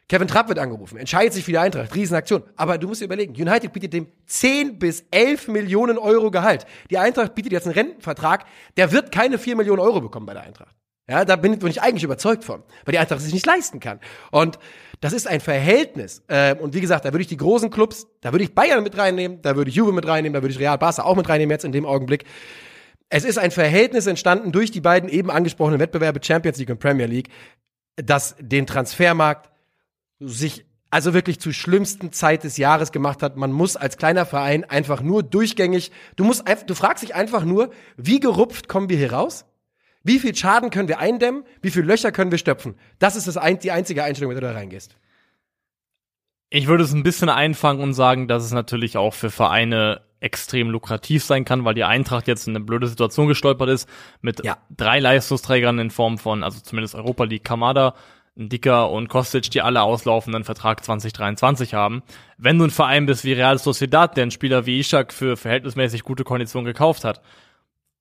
Kevin 0.09 0.29
Trapp 0.29 0.49
wird 0.49 0.59
angerufen, 0.59 0.99
entscheidet 0.99 1.33
sich 1.33 1.45
für 1.45 1.53
die 1.53 1.59
Eintracht, 1.59 1.95
Riesenaktion. 1.95 2.43
Aber 2.57 2.77
du 2.77 2.89
musst 2.89 3.01
dir 3.01 3.07
überlegen, 3.07 3.33
United 3.33 3.73
bietet 3.73 3.95
dem 3.95 4.09
10 4.27 4.79
bis 4.79 5.05
11 5.11 5.49
Millionen 5.49 5.97
Euro 5.97 6.31
Gehalt. 6.31 6.67
Die 6.91 6.99
Eintracht 6.99 7.35
bietet 7.35 7.53
jetzt 7.53 7.67
einen 7.67 7.75
Rentenvertrag, 7.75 8.45
der 8.77 8.93
wird 8.93 9.13
keine 9.13 9.39
4 9.39 9.57
Millionen 9.57 9.81
Euro 9.81 10.01
bekommen 10.01 10.27
bei 10.27 10.35
der 10.35 10.43
Eintracht. 10.43 10.77
Ja, 11.09 11.27
da 11.27 11.37
bin, 11.37 11.59
ich 11.67 11.83
eigentlich 11.83 12.05
überzeugt 12.05 12.45
von, 12.45 12.63
weil 12.85 12.93
die 12.93 12.99
Eintracht 12.99 13.19
es 13.19 13.25
sich 13.25 13.35
nicht 13.35 13.45
leisten 13.45 13.79
kann. 13.79 14.01
Und 14.31 14.59
das 15.01 15.13
ist 15.13 15.27
ein 15.27 15.41
Verhältnis. 15.41 16.23
Äh, 16.29 16.55
und 16.55 16.75
wie 16.75 16.81
gesagt, 16.81 17.05
da 17.05 17.13
würde 17.13 17.21
ich 17.21 17.27
die 17.27 17.37
großen 17.37 17.69
Clubs, 17.71 18.07
da 18.23 18.33
würde 18.33 18.45
ich 18.45 18.55
Bayern 18.55 18.83
mit 18.83 18.97
reinnehmen, 18.97 19.43
da 19.43 19.55
würde 19.55 19.69
ich 19.69 19.77
Juve 19.77 19.93
mit 19.93 20.07
reinnehmen, 20.07 20.33
da 20.33 20.43
würde 20.43 20.55
ich 20.55 20.59
Real 20.59 20.79
Barca 20.79 21.03
auch 21.03 21.17
mit 21.17 21.29
reinnehmen 21.29 21.51
jetzt 21.51 21.67
in 21.67 21.73
dem 21.73 21.85
Augenblick. 21.85 22.25
Es 23.11 23.25
ist 23.25 23.39
ein 23.39 23.51
Verhältnis 23.51 24.07
entstanden 24.07 24.51
durch 24.51 24.71
die 24.71 24.81
beiden 24.81 25.11
eben 25.11 25.31
angesprochenen 25.31 25.79
Wettbewerbe 25.79 26.21
Champions 26.23 26.59
League 26.59 26.71
und 26.71 26.79
Premier 26.79 27.07
League, 27.07 27.29
das 27.97 28.35
den 28.41 28.67
Transfermarkt 28.67 29.51
sich 30.29 30.65
also 30.91 31.13
wirklich 31.13 31.41
zur 31.41 31.53
schlimmsten 31.53 32.13
Zeit 32.13 32.45
des 32.45 32.57
Jahres 32.57 32.93
gemacht 32.93 33.23
hat. 33.23 33.37
Man 33.37 33.51
muss 33.51 33.77
als 33.77 33.97
kleiner 33.97 34.27
Verein 34.27 34.63
einfach 34.63 35.03
nur 35.03 35.25
durchgängig, 35.25 35.91
du 36.15 36.23
musst 36.23 36.47
einfach, 36.47 36.67
du 36.67 36.75
fragst 36.75 37.03
dich 37.03 37.17
einfach 37.17 37.45
nur, 37.45 37.71
wie 37.97 38.21
gerupft 38.21 38.69
kommen 38.69 38.89
wir 38.89 38.97
hier 38.97 39.13
raus? 39.13 39.45
Wie 40.05 40.21
viel 40.21 40.37
Schaden 40.37 40.71
können 40.71 40.87
wir 40.87 41.01
eindämmen? 41.01 41.45
Wie 41.63 41.71
viele 41.71 41.87
Löcher 41.87 42.13
können 42.13 42.31
wir 42.31 42.39
stöpfen? 42.39 42.77
Das 42.99 43.17
ist 43.17 43.27
das 43.27 43.37
ein, 43.37 43.59
die 43.59 43.73
einzige 43.73 44.05
Einstellung, 44.05 44.33
mit 44.33 44.41
der 44.41 44.49
du 44.49 44.55
da 44.55 44.61
reingehst. 44.61 44.97
Ich 46.51 46.69
würde 46.69 46.85
es 46.85 46.93
ein 46.93 47.03
bisschen 47.03 47.29
einfangen 47.29 47.83
und 47.83 47.95
sagen, 47.95 48.29
dass 48.29 48.45
es 48.45 48.53
natürlich 48.53 48.97
auch 48.97 49.15
für 49.15 49.31
Vereine 49.31 50.03
extrem 50.21 50.71
lukrativ 50.71 51.25
sein 51.25 51.45
kann, 51.45 51.65
weil 51.65 51.75
die 51.75 51.85
Eintracht 51.85 52.29
jetzt 52.29 52.47
in 52.47 52.55
eine 52.55 52.65
blöde 52.65 52.87
Situation 52.87 53.27
gestolpert 53.27 53.69
ist 53.69 53.89
mit 54.21 54.45
Ja. 54.45 54.59
drei 54.71 55.01
Leistungsträgern 55.01 55.79
in 55.79 55.91
Form 55.91 56.19
von, 56.19 56.45
also 56.45 56.61
zumindest 56.61 56.95
Europa 56.95 57.25
League 57.25 57.45
Kamada, 57.45 57.95
Dicker 58.37 58.91
und 58.91 59.09
Kostic, 59.09 59.51
die 59.51 59.63
alle 59.63 59.83
auslaufenden 59.83 60.45
Vertrag 60.45 60.85
2023 60.85 61.75
haben. 61.75 62.03
Wenn 62.37 62.59
du 62.59 62.65
ein 62.65 62.71
Verein 62.71 63.07
bist 63.07 63.25
wie 63.25 63.33
Real 63.33 63.59
Sociedad, 63.59 64.17
der 64.17 64.23
einen 64.23 64.31
Spieler 64.33 64.67
wie 64.67 64.81
Ishak 64.81 65.13
für 65.13 65.37
verhältnismäßig 65.37 66.03
gute 66.03 66.25
Konditionen 66.25 66.65
gekauft 66.65 67.05
hat, 67.05 67.21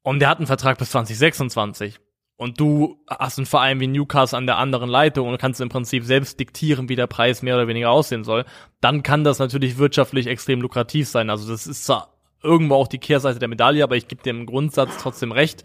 und 0.01 0.19
der 0.19 0.29
hat 0.29 0.39
einen 0.39 0.47
Vertrag 0.47 0.77
bis 0.77 0.91
2026. 0.91 1.99
Und 2.35 2.59
du 2.59 2.97
hast 3.07 3.37
einen 3.37 3.45
Verein 3.45 3.79
wie 3.79 3.87
Newcastle 3.87 4.37
an 4.37 4.47
der 4.47 4.57
anderen 4.57 4.89
Leitung 4.89 5.29
und 5.29 5.37
kannst 5.37 5.61
im 5.61 5.69
Prinzip 5.69 6.03
selbst 6.03 6.39
diktieren, 6.39 6.89
wie 6.89 6.95
der 6.95 7.07
Preis 7.07 7.41
mehr 7.41 7.55
oder 7.55 7.67
weniger 7.67 7.91
aussehen 7.91 8.23
soll, 8.23 8.43
dann 8.81 9.03
kann 9.03 9.23
das 9.23 9.39
natürlich 9.39 9.77
wirtschaftlich 9.77 10.27
extrem 10.27 10.61
lukrativ 10.61 11.07
sein. 11.07 11.29
Also 11.29 11.49
das 11.49 11.67
ist 11.67 11.85
zwar 11.85 12.17
irgendwo 12.41 12.75
auch 12.75 12.87
die 12.87 12.97
Kehrseite 12.97 13.39
der 13.39 13.47
Medaille, 13.47 13.83
aber 13.83 13.95
ich 13.95 14.07
gebe 14.07 14.27
im 14.29 14.45
Grundsatz 14.45 14.97
trotzdem 14.99 15.31
recht, 15.31 15.63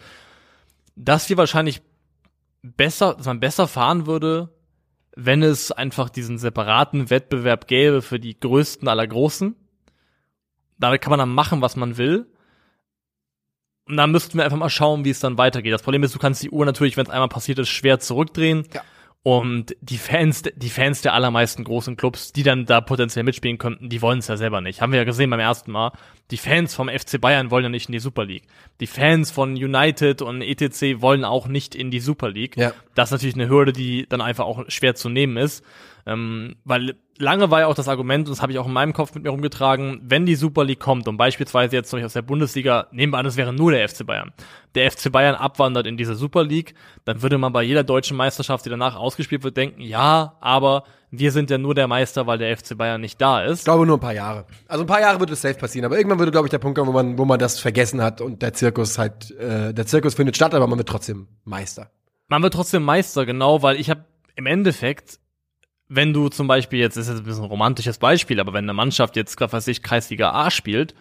dass 0.94 1.28
wir 1.30 1.36
wahrscheinlich 1.36 1.80
besser, 2.62 3.14
dass 3.14 3.26
man 3.26 3.40
besser 3.40 3.66
fahren 3.66 4.06
würde, 4.06 4.50
wenn 5.20 5.42
es 5.42 5.72
einfach 5.72 6.10
diesen 6.10 6.38
separaten 6.38 7.10
Wettbewerb 7.10 7.66
gäbe 7.66 8.02
für 8.02 8.20
die 8.20 8.38
größten 8.38 8.86
aller 8.86 9.04
Großen. 9.04 9.56
Damit 10.78 11.00
kann 11.00 11.10
man 11.10 11.18
dann 11.18 11.34
machen, 11.34 11.60
was 11.60 11.74
man 11.74 11.96
will. 11.96 12.28
Und 13.88 13.96
dann 13.96 14.12
müssten 14.12 14.38
wir 14.38 14.44
einfach 14.44 14.56
mal 14.56 14.70
schauen, 14.70 15.04
wie 15.04 15.10
es 15.10 15.18
dann 15.18 15.36
weitergeht. 15.36 15.72
Das 15.72 15.82
Problem 15.82 16.04
ist, 16.04 16.14
du 16.14 16.20
kannst 16.20 16.44
die 16.44 16.50
Uhr 16.50 16.64
natürlich, 16.64 16.96
wenn 16.96 17.04
es 17.04 17.10
einmal 17.10 17.28
passiert 17.28 17.58
ist, 17.58 17.68
schwer 17.68 17.98
zurückdrehen. 17.98 18.68
Ja. 18.72 18.82
Und 19.28 19.76
die 19.82 19.98
Fans, 19.98 20.42
die 20.56 20.70
Fans 20.70 21.02
der 21.02 21.12
allermeisten 21.12 21.62
großen 21.62 21.98
Clubs, 21.98 22.32
die 22.32 22.42
dann 22.42 22.64
da 22.64 22.80
potenziell 22.80 23.26
mitspielen 23.26 23.58
könnten, 23.58 23.90
die 23.90 24.00
wollen 24.00 24.20
es 24.20 24.28
ja 24.28 24.38
selber 24.38 24.62
nicht. 24.62 24.80
Haben 24.80 24.92
wir 24.92 25.00
ja 25.00 25.04
gesehen 25.04 25.28
beim 25.28 25.38
ersten 25.38 25.70
Mal. 25.70 25.92
Die 26.30 26.38
Fans 26.38 26.74
vom 26.74 26.88
FC 26.88 27.20
Bayern 27.20 27.50
wollen 27.50 27.64
ja 27.64 27.68
nicht 27.68 27.90
in 27.90 27.92
die 27.92 27.98
Super 27.98 28.24
League. 28.24 28.44
Die 28.80 28.86
Fans 28.86 29.30
von 29.30 29.50
United 29.50 30.22
und 30.22 30.40
ETC 30.40 31.02
wollen 31.02 31.26
auch 31.26 31.46
nicht 31.46 31.74
in 31.74 31.90
die 31.90 32.00
Super 32.00 32.30
League. 32.30 32.56
Ja. 32.56 32.72
Das 32.94 33.08
ist 33.08 33.12
natürlich 33.12 33.34
eine 33.34 33.50
Hürde, 33.50 33.74
die 33.74 34.06
dann 34.08 34.22
einfach 34.22 34.46
auch 34.46 34.64
schwer 34.68 34.94
zu 34.94 35.10
nehmen 35.10 35.36
ist. 35.36 35.62
Ähm, 36.08 36.56
weil 36.64 36.94
lange 37.18 37.50
war 37.50 37.60
ja 37.60 37.66
auch 37.66 37.74
das 37.74 37.86
Argument, 37.86 38.26
und 38.26 38.32
das 38.32 38.40
habe 38.40 38.50
ich 38.50 38.58
auch 38.58 38.66
in 38.66 38.72
meinem 38.72 38.94
Kopf 38.94 39.14
mit 39.14 39.24
mir 39.24 39.30
rumgetragen, 39.30 40.00
wenn 40.02 40.24
die 40.24 40.36
Super 40.36 40.64
League 40.64 40.80
kommt 40.80 41.06
und 41.06 41.18
beispielsweise 41.18 41.76
jetzt 41.76 41.92
noch 41.92 42.00
aus 42.02 42.14
der 42.14 42.22
Bundesliga, 42.22 42.86
nehmen 42.92 43.12
wir 43.12 43.18
an, 43.18 43.26
es 43.26 43.36
wäre 43.36 43.52
nur 43.52 43.72
der 43.72 43.86
FC 43.86 44.06
Bayern. 44.06 44.32
Der 44.74 44.90
FC 44.90 45.12
Bayern 45.12 45.34
abwandert 45.34 45.86
in 45.86 45.98
diese 45.98 46.14
Super 46.14 46.44
League, 46.44 46.74
dann 47.04 47.20
würde 47.20 47.36
man 47.36 47.52
bei 47.52 47.62
jeder 47.62 47.84
deutschen 47.84 48.16
Meisterschaft, 48.16 48.64
die 48.64 48.70
danach 48.70 48.96
ausgespielt 48.96 49.44
wird, 49.44 49.58
denken, 49.58 49.82
ja, 49.82 50.38
aber 50.40 50.84
wir 51.10 51.30
sind 51.30 51.50
ja 51.50 51.58
nur 51.58 51.74
der 51.74 51.88
Meister, 51.88 52.26
weil 52.26 52.38
der 52.38 52.56
FC 52.56 52.78
Bayern 52.78 53.02
nicht 53.02 53.20
da 53.20 53.42
ist. 53.44 53.58
Ich 53.58 53.64
glaube 53.64 53.84
nur 53.84 53.98
ein 53.98 54.00
paar 54.00 54.14
Jahre. 54.14 54.46
Also 54.66 54.84
ein 54.84 54.86
paar 54.86 55.00
Jahre 55.00 55.20
wird 55.20 55.30
es 55.30 55.42
safe 55.42 55.58
passieren, 55.58 55.84
aber 55.84 55.98
irgendwann 55.98 56.18
würde, 56.18 56.32
glaube 56.32 56.46
ich, 56.46 56.50
der 56.50 56.58
Punkt 56.58 56.78
kommen, 56.78 56.88
wo 56.88 56.92
man, 56.92 57.18
wo 57.18 57.26
man 57.26 57.38
das 57.38 57.60
vergessen 57.60 58.00
hat 58.00 58.22
und 58.22 58.40
der 58.40 58.54
Zirkus 58.54 58.96
halt, 58.96 59.30
äh, 59.32 59.74
der 59.74 59.84
Zirkus 59.84 60.14
findet 60.14 60.36
statt, 60.36 60.54
aber 60.54 60.66
man 60.66 60.78
wird 60.78 60.88
trotzdem 60.88 61.28
Meister. 61.44 61.90
Man 62.28 62.42
wird 62.42 62.54
trotzdem 62.54 62.82
Meister, 62.82 63.26
genau, 63.26 63.62
weil 63.62 63.78
ich 63.78 63.90
habe 63.90 64.04
im 64.36 64.46
Endeffekt, 64.46 65.18
wenn 65.88 66.12
du 66.12 66.28
zum 66.28 66.46
Beispiel 66.46 66.78
jetzt, 66.80 66.96
das 66.96 67.04
ist 67.06 67.10
jetzt 67.14 67.20
ein 67.20 67.24
bisschen 67.24 67.44
ein 67.44 67.50
romantisches 67.50 67.98
Beispiel, 67.98 68.40
aber 68.40 68.52
wenn 68.52 68.64
eine 68.64 68.74
Mannschaft 68.74 69.16
jetzt, 69.16 69.40
was 69.40 69.52
weiß 69.52 69.68
ich, 69.68 69.82
Kreisliga 69.82 70.32
A 70.32 70.50
spielt 70.50 70.94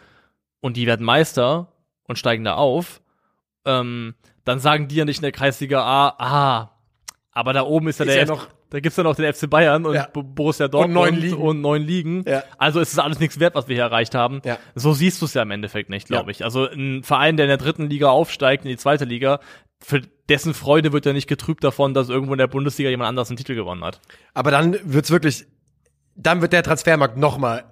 und 0.62 0.78
die 0.78 0.88
werden 0.88 1.06
Meister 1.06 1.74
und 2.04 2.18
steigen 2.18 2.44
da 2.46 2.56
auf, 2.56 3.02
ähm, 3.66 4.16
dann 4.46 4.60
sagen 4.60 4.88
die 4.88 4.96
ja 4.96 5.06
nicht 5.06 5.18
in 5.18 5.24
der 5.24 5.32
Kreisliga 5.34 5.82
A, 5.84 6.16
ah, 6.18 6.72
aber 7.32 7.54
da 7.54 7.64
oben 7.64 7.88
ist 7.90 8.00
ja 8.00 8.06
Ist 8.06 8.14
der 8.16 8.22
ja 8.24 8.28
noch- 8.28 8.48
da 8.70 8.82
gibt's 8.82 8.98
ja 8.98 9.04
noch 9.04 9.16
den 9.16 9.32
FC 9.34 9.50
Bayern 9.50 9.86
und 9.86 9.96
Ja. 9.96 10.08
Borussia 10.12 10.68
Dortmund 10.68 10.94
neun 10.94 11.16
Ligen. 11.16 11.38
und 11.38 11.62
neun 11.62 11.82
Ligen. 11.84 12.24
Ja. 12.28 12.44
Also 12.58 12.82
ist 12.82 12.92
es 12.92 13.00
alles 13.00 13.18
nichts 13.18 13.40
wert, 13.40 13.56
was 13.56 13.70
wir 13.70 13.76
hier 13.76 13.86
erreicht 13.86 14.14
haben. 14.14 14.42
Ja. 14.44 14.58
So 14.76 14.92
siehst 14.94 15.22
du 15.22 15.26
es 15.26 15.34
ja 15.34 15.42
im 15.42 15.52
Endeffekt 15.52 15.90
nicht, 15.90 16.08
glaube 16.08 16.32
ich. 16.32 16.44
Also 16.44 16.68
ein 16.70 17.02
Verein, 17.02 17.38
der 17.38 17.46
in 17.46 17.50
der 17.50 17.58
dritten 17.58 17.90
Liga 17.90 18.10
aufsteigt, 18.10 18.66
in 18.66 18.70
die 18.70 18.76
zweite 18.78 19.06
Liga, 19.06 19.40
für 19.80 20.02
dessen 20.30 20.54
Freude 20.54 20.92
wird 20.94 21.06
ja 21.06 21.14
nicht 21.14 21.28
getrübt 21.28 21.64
davon, 21.64 21.94
dass 21.94 22.10
irgendwo 22.10 22.34
in 22.34 22.40
der 22.40 22.48
Bundesliga 22.48 22.90
jemand 22.90 23.10
anders 23.10 23.30
einen 23.30 23.38
Titel 23.38 23.56
gewonnen 23.56 23.84
hat. 23.84 24.02
Aber 24.34 24.52
dann 24.52 24.78
wird's 24.84 25.12
wirklich, 25.12 25.46
dann 26.16 26.42
wird 26.42 26.54
der 26.54 26.64
Transfermarkt 26.64 27.18
noch 27.18 27.38
mal, 27.38 27.64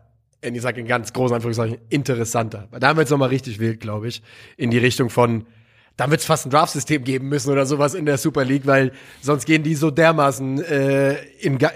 ich 0.42 0.62
sage 0.62 0.80
in 0.80 0.88
ganz 0.88 1.12
großen 1.12 1.36
Anführungszeichen, 1.36 1.80
interessanter. 1.90 2.68
Weil 2.72 2.80
dann 2.80 2.98
wird's 2.98 3.12
noch 3.12 3.18
mal 3.18 3.30
richtig 3.30 3.60
wild, 3.60 3.80
glaube 3.80 4.08
ich, 4.08 4.22
in 4.58 4.70
die 4.70 4.78
Richtung 4.78 5.10
von, 5.10 5.46
dann 5.98 6.12
wird's 6.12 6.26
fast 6.26 6.46
ein 6.46 6.50
Draft-System 6.50 7.04
geben 7.04 7.30
müssen 7.30 7.52
oder 7.52 7.66
sowas 7.66 7.94
in 7.94 8.06
der 8.06 8.18
Super 8.18 8.46
League, 8.46 8.66
weil 8.66 8.92
sonst 9.22 9.46
gehen 9.46 9.64
die 9.64 9.76
so 9.76 9.92
dermaßen 9.92 10.64
äh, 10.64 11.14
in 11.40 11.58
Ge 11.58 11.70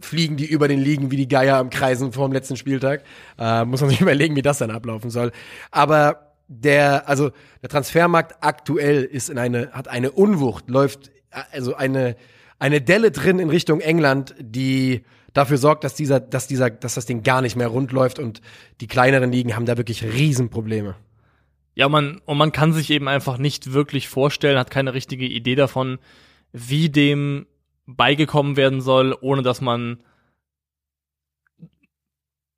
fliegen 0.00 0.36
die 0.36 0.46
über 0.46 0.66
den 0.66 0.80
Ligen 0.80 1.10
wie 1.10 1.16
die 1.16 1.28
Geier 1.28 1.58
am 1.58 1.70
Kreisen 1.70 2.12
vor 2.12 2.28
dem 2.28 2.32
letzten 2.32 2.56
Spieltag. 2.56 3.04
Äh, 3.38 3.64
muss 3.64 3.80
man 3.80 3.90
sich 3.90 4.00
überlegen, 4.02 4.34
wie 4.34 4.42
das 4.42 4.58
dann 4.58 4.70
ablaufen 4.70 5.10
soll. 5.10 5.30
Aber 5.70 6.25
der, 6.48 7.08
also 7.08 7.30
der 7.62 7.68
Transfermarkt 7.68 8.36
aktuell 8.40 9.04
ist 9.04 9.30
in 9.30 9.38
eine, 9.38 9.70
hat 9.72 9.88
eine 9.88 10.12
Unwucht, 10.12 10.68
läuft 10.68 11.10
also 11.30 11.74
eine 11.74 12.16
eine 12.58 12.80
Delle 12.80 13.10
drin 13.10 13.38
in 13.38 13.50
Richtung 13.50 13.80
England, 13.80 14.34
die 14.40 15.02
dafür 15.32 15.58
sorgt, 15.58 15.84
dass 15.84 15.94
dieser, 15.94 16.20
dass 16.20 16.48
dieser, 16.48 16.70
dass 16.70 16.94
das 16.94 17.06
Ding 17.06 17.22
gar 17.22 17.42
nicht 17.42 17.56
mehr 17.56 17.68
rund 17.68 17.92
läuft 17.92 18.18
und 18.18 18.40
die 18.80 18.86
kleineren 18.86 19.30
Ligen 19.30 19.54
haben 19.54 19.66
da 19.66 19.76
wirklich 19.76 20.02
Riesenprobleme. 20.02 20.94
Ja, 21.74 21.88
man, 21.90 22.22
und 22.24 22.38
man 22.38 22.52
kann 22.52 22.72
sich 22.72 22.90
eben 22.90 23.06
einfach 23.06 23.36
nicht 23.36 23.74
wirklich 23.74 24.08
vorstellen, 24.08 24.58
hat 24.58 24.70
keine 24.70 24.94
richtige 24.94 25.26
Idee 25.26 25.54
davon, 25.54 25.98
wie 26.52 26.88
dem 26.88 27.46
beigekommen 27.84 28.56
werden 28.56 28.80
soll, 28.80 29.16
ohne 29.20 29.42
dass 29.42 29.60
man 29.60 30.02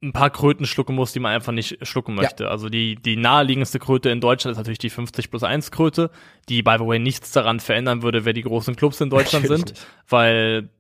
ein 0.03 0.13
paar 0.13 0.31
Kröten 0.31 0.65
schlucken 0.65 0.95
muss, 0.95 1.13
die 1.13 1.19
man 1.21 1.33
einfach 1.33 1.53
nicht 1.53 1.85
schlucken 1.87 2.15
möchte. 2.15 2.49
Also 2.51 2.69
die, 2.69 2.95
die 2.95 3.17
naheliegendste 3.17 3.79
Kröte 3.81 4.11
in 4.11 4.21
Deutschland 4.21 4.53
ist 4.53 4.59
natürlich 4.59 4.79
die 4.79 4.91
50 4.91 5.31
plus 5.31 5.43
1 5.43 5.71
Kröte, 5.73 6.11
die 6.49 6.63
by 6.63 6.77
the 6.79 6.87
way 6.87 6.99
nichts 7.01 7.33
daran 7.33 7.59
verändern 7.59 8.03
würde, 8.03 8.25
wer 8.25 8.33
die 8.33 8.43
großen 8.43 8.77
Clubs 8.77 9.01
in 9.01 9.11
Deutschland 9.11 9.47
sind, 9.49 9.75
weil 10.09 10.71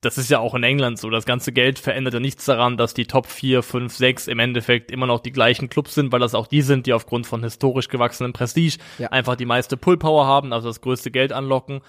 das 0.00 0.16
ist 0.16 0.30
ja 0.30 0.38
auch 0.38 0.54
in 0.54 0.62
England 0.62 0.98
so. 0.98 1.10
Das 1.10 1.24
ganze 1.24 1.50
Geld 1.52 1.80
verändert 1.80 2.14
ja 2.14 2.20
nichts 2.20 2.44
daran, 2.44 2.76
dass 2.76 2.94
die 2.94 3.06
Top 3.06 3.26
4, 3.26 3.64
5, 3.64 3.92
6 3.96 4.28
im 4.28 4.38
Endeffekt 4.38 4.92
immer 4.92 5.06
noch 5.06 5.18
die 5.18 5.32
gleichen 5.32 5.68
Clubs 5.68 5.94
sind, 5.94 6.12
weil 6.12 6.20
das 6.20 6.36
auch 6.36 6.46
die 6.46 6.62
sind, 6.62 6.86
die 6.86 6.92
aufgrund 6.92 7.26
von 7.26 7.42
historisch 7.42 7.88
gewachsenem 7.88 8.32
Prestige 8.32 8.78
Ja. 8.98 9.08
einfach 9.08 9.34
die 9.34 9.44
meiste 9.46 9.76
Pullpower 9.76 10.24
haben, 10.24 10.52
also 10.52 10.68
das 10.68 10.80
größte 10.82 11.10
Geld 11.10 11.32
anlocken. 11.32 11.80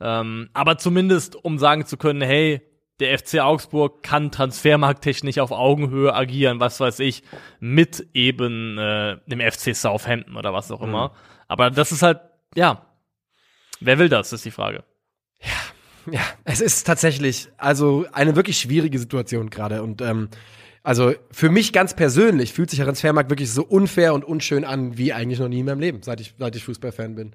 Ähm, 0.00 0.48
aber 0.54 0.78
zumindest, 0.78 1.36
um 1.36 1.58
sagen 1.58 1.84
zu 1.84 1.98
können, 1.98 2.22
hey, 2.22 2.62
der 3.00 3.18
FC 3.18 3.40
Augsburg 3.40 4.02
kann 4.02 4.30
transfermarkttechnisch 4.30 5.38
auf 5.38 5.50
Augenhöhe 5.50 6.14
agieren, 6.14 6.60
was 6.60 6.78
weiß 6.80 7.00
ich, 7.00 7.22
mit 7.58 8.06
eben 8.14 8.78
äh, 8.78 9.16
dem 9.26 9.40
FC 9.40 9.74
Southampton 9.74 10.36
oder 10.36 10.52
was 10.52 10.70
auch 10.70 10.82
immer. 10.82 11.08
Mhm. 11.08 11.14
Aber 11.48 11.70
das 11.70 11.92
ist 11.92 12.02
halt, 12.02 12.20
ja, 12.54 12.86
wer 13.80 13.98
will 13.98 14.08
das, 14.08 14.32
ist 14.32 14.44
die 14.44 14.50
Frage. 14.50 14.84
Ja, 15.40 16.12
ja, 16.12 16.20
es 16.44 16.60
ist 16.60 16.86
tatsächlich 16.86 17.48
also 17.56 18.06
eine 18.12 18.36
wirklich 18.36 18.58
schwierige 18.58 18.98
Situation 18.98 19.50
gerade 19.50 19.82
und 19.82 20.00
ähm, 20.02 20.28
also 20.82 21.12
für 21.30 21.50
mich 21.50 21.72
ganz 21.72 21.94
persönlich 21.94 22.52
fühlt 22.52 22.70
sich 22.70 22.78
der 22.78 22.86
Transfermarkt 22.86 23.28
wirklich 23.30 23.50
so 23.50 23.64
unfair 23.64 24.14
und 24.14 24.24
unschön 24.24 24.64
an 24.64 24.96
wie 24.96 25.12
eigentlich 25.12 25.38
noch 25.38 25.48
nie 25.48 25.60
in 25.60 25.66
meinem 25.66 25.80
Leben, 25.80 26.02
seit 26.02 26.20
ich, 26.20 26.34
seit 26.38 26.56
ich 26.56 26.64
Fußballfan 26.64 27.14
bin. 27.14 27.32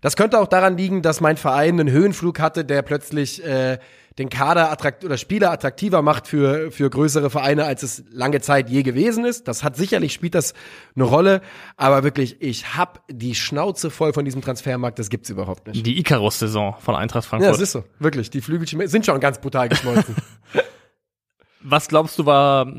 Das 0.00 0.16
könnte 0.16 0.38
auch 0.38 0.46
daran 0.46 0.76
liegen, 0.76 1.02
dass 1.02 1.20
mein 1.20 1.36
Verein 1.36 1.80
einen 1.80 1.90
Höhenflug 1.90 2.38
hatte, 2.38 2.64
der 2.64 2.82
plötzlich 2.82 3.42
äh, 3.44 3.78
den 4.18 4.30
Kader 4.30 4.70
attrakt 4.70 5.04
oder 5.04 5.18
Spieler 5.18 5.50
attraktiver 5.50 6.00
macht 6.00 6.26
für 6.26 6.70
für 6.70 6.88
größere 6.88 7.28
Vereine, 7.28 7.64
als 7.64 7.82
es 7.82 8.04
lange 8.10 8.40
Zeit 8.40 8.70
je 8.70 8.82
gewesen 8.82 9.24
ist. 9.24 9.46
Das 9.46 9.62
hat 9.62 9.76
sicherlich 9.76 10.12
spielt 10.12 10.34
das 10.34 10.54
eine 10.94 11.04
Rolle, 11.04 11.42
aber 11.76 12.02
wirklich, 12.02 12.40
ich 12.40 12.76
hab 12.76 13.04
die 13.10 13.34
Schnauze 13.34 13.90
voll 13.90 14.12
von 14.12 14.24
diesem 14.24 14.40
Transfermarkt. 14.40 14.98
Das 14.98 15.10
gibt's 15.10 15.28
überhaupt 15.28 15.66
nicht. 15.66 15.84
Die 15.84 15.98
Icarus-Saison 15.98 16.76
von 16.78 16.94
Eintracht 16.94 17.26
Frankfurt. 17.26 17.46
Ja, 17.46 17.52
das 17.52 17.60
ist 17.60 17.72
so, 17.72 17.84
wirklich. 17.98 18.30
Die 18.30 18.40
Flügelchen 18.40 18.86
sind 18.88 19.04
schon 19.04 19.20
ganz 19.20 19.40
brutal 19.40 19.68
geschmolzen. 19.68 20.14
Was 21.60 21.88
glaubst 21.88 22.18
du 22.18 22.26
war 22.26 22.72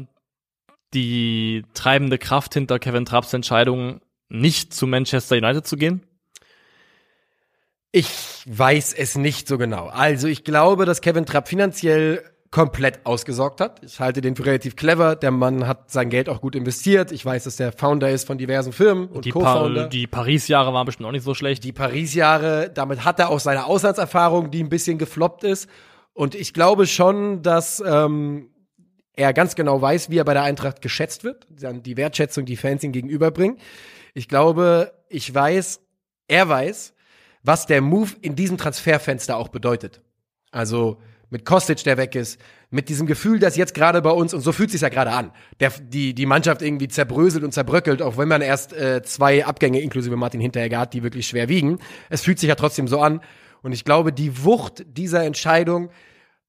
die 0.93 1.65
treibende 1.73 2.17
Kraft 2.17 2.53
hinter 2.53 2.79
Kevin 2.79 3.05
Trapps 3.05 3.33
Entscheidung, 3.33 3.99
nicht 4.29 4.73
zu 4.73 4.87
Manchester 4.87 5.35
United 5.35 5.67
zu 5.67 5.77
gehen? 5.77 6.03
Ich 7.97 8.43
weiß 8.45 8.93
es 8.93 9.15
nicht 9.17 9.47
so 9.47 9.57
genau. 9.57 9.87
Also 9.87 10.27
ich 10.27 10.43
glaube, 10.43 10.85
dass 10.85 11.01
Kevin 11.01 11.25
Trapp 11.25 11.47
finanziell 11.47 12.23
komplett 12.51 13.03
ausgesorgt 13.07 13.59
hat. 13.59 13.83
Ich 13.83 13.99
halte 13.99 14.21
den 14.21 14.35
für 14.35 14.45
relativ 14.45 14.75
clever. 14.75 15.15
Der 15.15 15.31
Mann 15.31 15.65
hat 15.65 15.89
sein 15.89 16.11
Geld 16.11 16.29
auch 16.29 16.39
gut 16.39 16.55
investiert. 16.55 17.11
Ich 17.11 17.25
weiß, 17.25 17.45
dass 17.45 17.55
der 17.55 17.71
Founder 17.71 18.11
ist 18.11 18.27
von 18.27 18.37
diversen 18.37 18.71
Firmen 18.71 19.07
und 19.07 19.25
die 19.25 19.31
Co-Founder. 19.31 19.85
Pa 19.85 19.87
die 19.87 20.05
Paris-Jahre 20.05 20.73
waren 20.73 20.85
bestimmt 20.85 21.07
auch 21.07 21.11
nicht 21.11 21.23
so 21.23 21.33
schlecht. 21.33 21.63
Die 21.63 21.71
Paris-Jahre, 21.71 22.69
damit 22.71 23.03
hat 23.03 23.19
er 23.19 23.29
auch 23.29 23.39
seine 23.39 23.65
Auslandserfahrung, 23.65 24.51
die 24.51 24.63
ein 24.63 24.69
bisschen 24.69 24.99
gefloppt 24.99 25.43
ist. 25.43 25.67
Und 26.13 26.35
ich 26.35 26.53
glaube 26.53 26.85
schon, 26.85 27.41
dass 27.41 27.83
ähm, 27.83 28.51
er 29.13 29.33
ganz 29.33 29.55
genau 29.55 29.81
weiß, 29.81 30.11
wie 30.11 30.19
er 30.19 30.23
bei 30.23 30.35
der 30.35 30.43
Eintracht 30.43 30.83
geschätzt 30.83 31.23
wird. 31.23 31.47
Dann 31.49 31.81
die 31.81 31.97
Wertschätzung, 31.97 32.45
die 32.45 32.57
Fans 32.57 32.83
ihm 32.83 32.91
gegenüberbringen. 32.91 33.57
Ich 34.13 34.27
glaube, 34.27 34.93
ich 35.09 35.33
weiß, 35.33 35.81
er 36.27 36.47
weiß, 36.47 36.93
was 37.47 37.65
der 37.65 37.81
Move 37.81 38.11
in 38.21 38.35
diesem 38.35 38.57
Transferfenster 38.57 39.37
auch 39.37 39.47
bedeutet. 39.47 40.01
Also 40.51 40.97
mit 41.29 41.45
Kostic, 41.45 41.83
der 41.83 41.97
weg 41.97 42.15
ist, 42.15 42.39
mit 42.69 42.89
diesem 42.89 43.07
Gefühl, 43.07 43.39
dass 43.39 43.55
jetzt 43.55 43.73
gerade 43.73 44.01
bei 44.01 44.11
uns, 44.11 44.33
und 44.33 44.41
so 44.41 44.51
fühlt 44.51 44.69
sich 44.69 44.81
ja 44.81 44.89
gerade 44.89 45.11
an, 45.11 45.31
der, 45.59 45.71
die, 45.79 46.13
die 46.13 46.25
Mannschaft 46.25 46.61
irgendwie 46.61 46.89
zerbröselt 46.89 47.43
und 47.43 47.53
zerbröckelt, 47.53 48.01
auch 48.01 48.17
wenn 48.17 48.27
man 48.27 48.41
erst 48.41 48.73
äh, 48.73 49.01
zwei 49.01 49.45
Abgänge 49.45 49.79
inklusive 49.79 50.15
Martin 50.17 50.41
Hinteregger 50.41 50.79
hat, 50.79 50.93
die 50.93 51.03
wirklich 51.03 51.27
schwer 51.27 51.47
wiegen. 51.47 51.79
Es 52.09 52.21
fühlt 52.21 52.39
sich 52.39 52.49
ja 52.49 52.55
trotzdem 52.55 52.87
so 52.87 52.99
an. 52.99 53.21
Und 53.61 53.71
ich 53.71 53.85
glaube, 53.85 54.11
die 54.13 54.43
Wucht 54.43 54.85
dieser 54.85 55.23
Entscheidung 55.23 55.89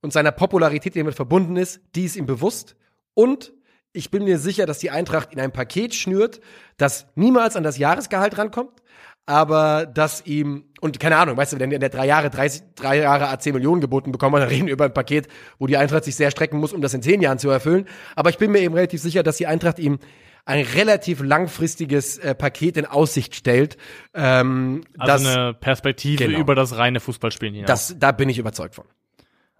und 0.03 0.13
seiner 0.13 0.33
Popularität, 0.33 0.95
die 0.95 1.01
damit 1.01 1.15
verbunden 1.15 1.57
ist, 1.57 1.81
die 1.95 2.05
ist 2.05 2.17
ihm 2.17 2.27
bewusst. 2.27 2.77
Und 3.15 3.53
ich 3.93 4.11
bin 4.11 4.25
mir 4.25 4.39
sicher, 4.39 4.67
dass 4.67 4.79
die 4.79 4.91
Eintracht 4.91 5.33
in 5.33 5.41
ein 5.41 5.53
Paket 5.53 5.95
schnürt, 5.95 6.41
das 6.77 7.07
niemals 7.15 7.57
an 7.57 7.63
das 7.63 7.79
Jahresgehalt 7.79 8.39
rankommt, 8.39 8.83
aber 9.29 9.85
dass 9.85 10.25
ihm, 10.25 10.64
und 10.81 10.99
keine 10.99 11.19
Ahnung, 11.19 11.37
weißt 11.37 11.53
du, 11.53 11.61
wenn 11.61 11.69
der 11.69 11.91
drei 11.91 12.07
Jahre, 12.07 12.31
30, 12.31 12.62
drei 12.75 13.01
Jahre 13.01 13.27
A10 13.27 13.53
Millionen 13.53 13.83
geboten 13.83 14.11
bekommt, 14.11 14.35
dann 14.35 14.49
reden 14.49 14.69
wir 14.69 14.73
über 14.73 14.87
ein 14.87 14.95
Paket, 14.95 15.29
wo 15.59 15.67
die 15.67 15.77
Eintracht 15.77 16.05
sich 16.05 16.17
sehr 16.17 16.31
strecken 16.31 16.59
muss, 16.59 16.73
um 16.73 16.81
das 16.81 16.95
in 16.95 17.03
zehn 17.03 17.21
Jahren 17.21 17.38
zu 17.38 17.51
erfüllen. 17.51 17.85
Aber 18.17 18.31
ich 18.31 18.38
bin 18.38 18.51
mir 18.51 18.61
eben 18.61 18.75
relativ 18.75 19.03
sicher, 19.03 19.23
dass 19.23 19.37
die 19.37 19.47
Eintracht 19.47 19.79
ihm 19.79 19.99
ein 20.47 20.64
relativ 20.64 21.21
langfristiges 21.23 22.17
äh, 22.17 22.35
Paket 22.35 22.79
in 22.79 22.87
Aussicht 22.87 23.35
stellt. 23.35 23.77
Ähm, 24.14 24.85
also 24.97 25.25
das, 25.25 25.37
eine 25.37 25.53
Perspektive 25.53 26.25
genau, 26.25 26.38
über 26.38 26.55
das 26.55 26.79
reine 26.79 26.99
Fußballspielen 26.99 27.55
hinaus. 27.55 27.67
Das, 27.67 27.97
da 27.99 28.12
bin 28.12 28.31
ich 28.31 28.38
überzeugt 28.38 28.77
von. 28.77 28.87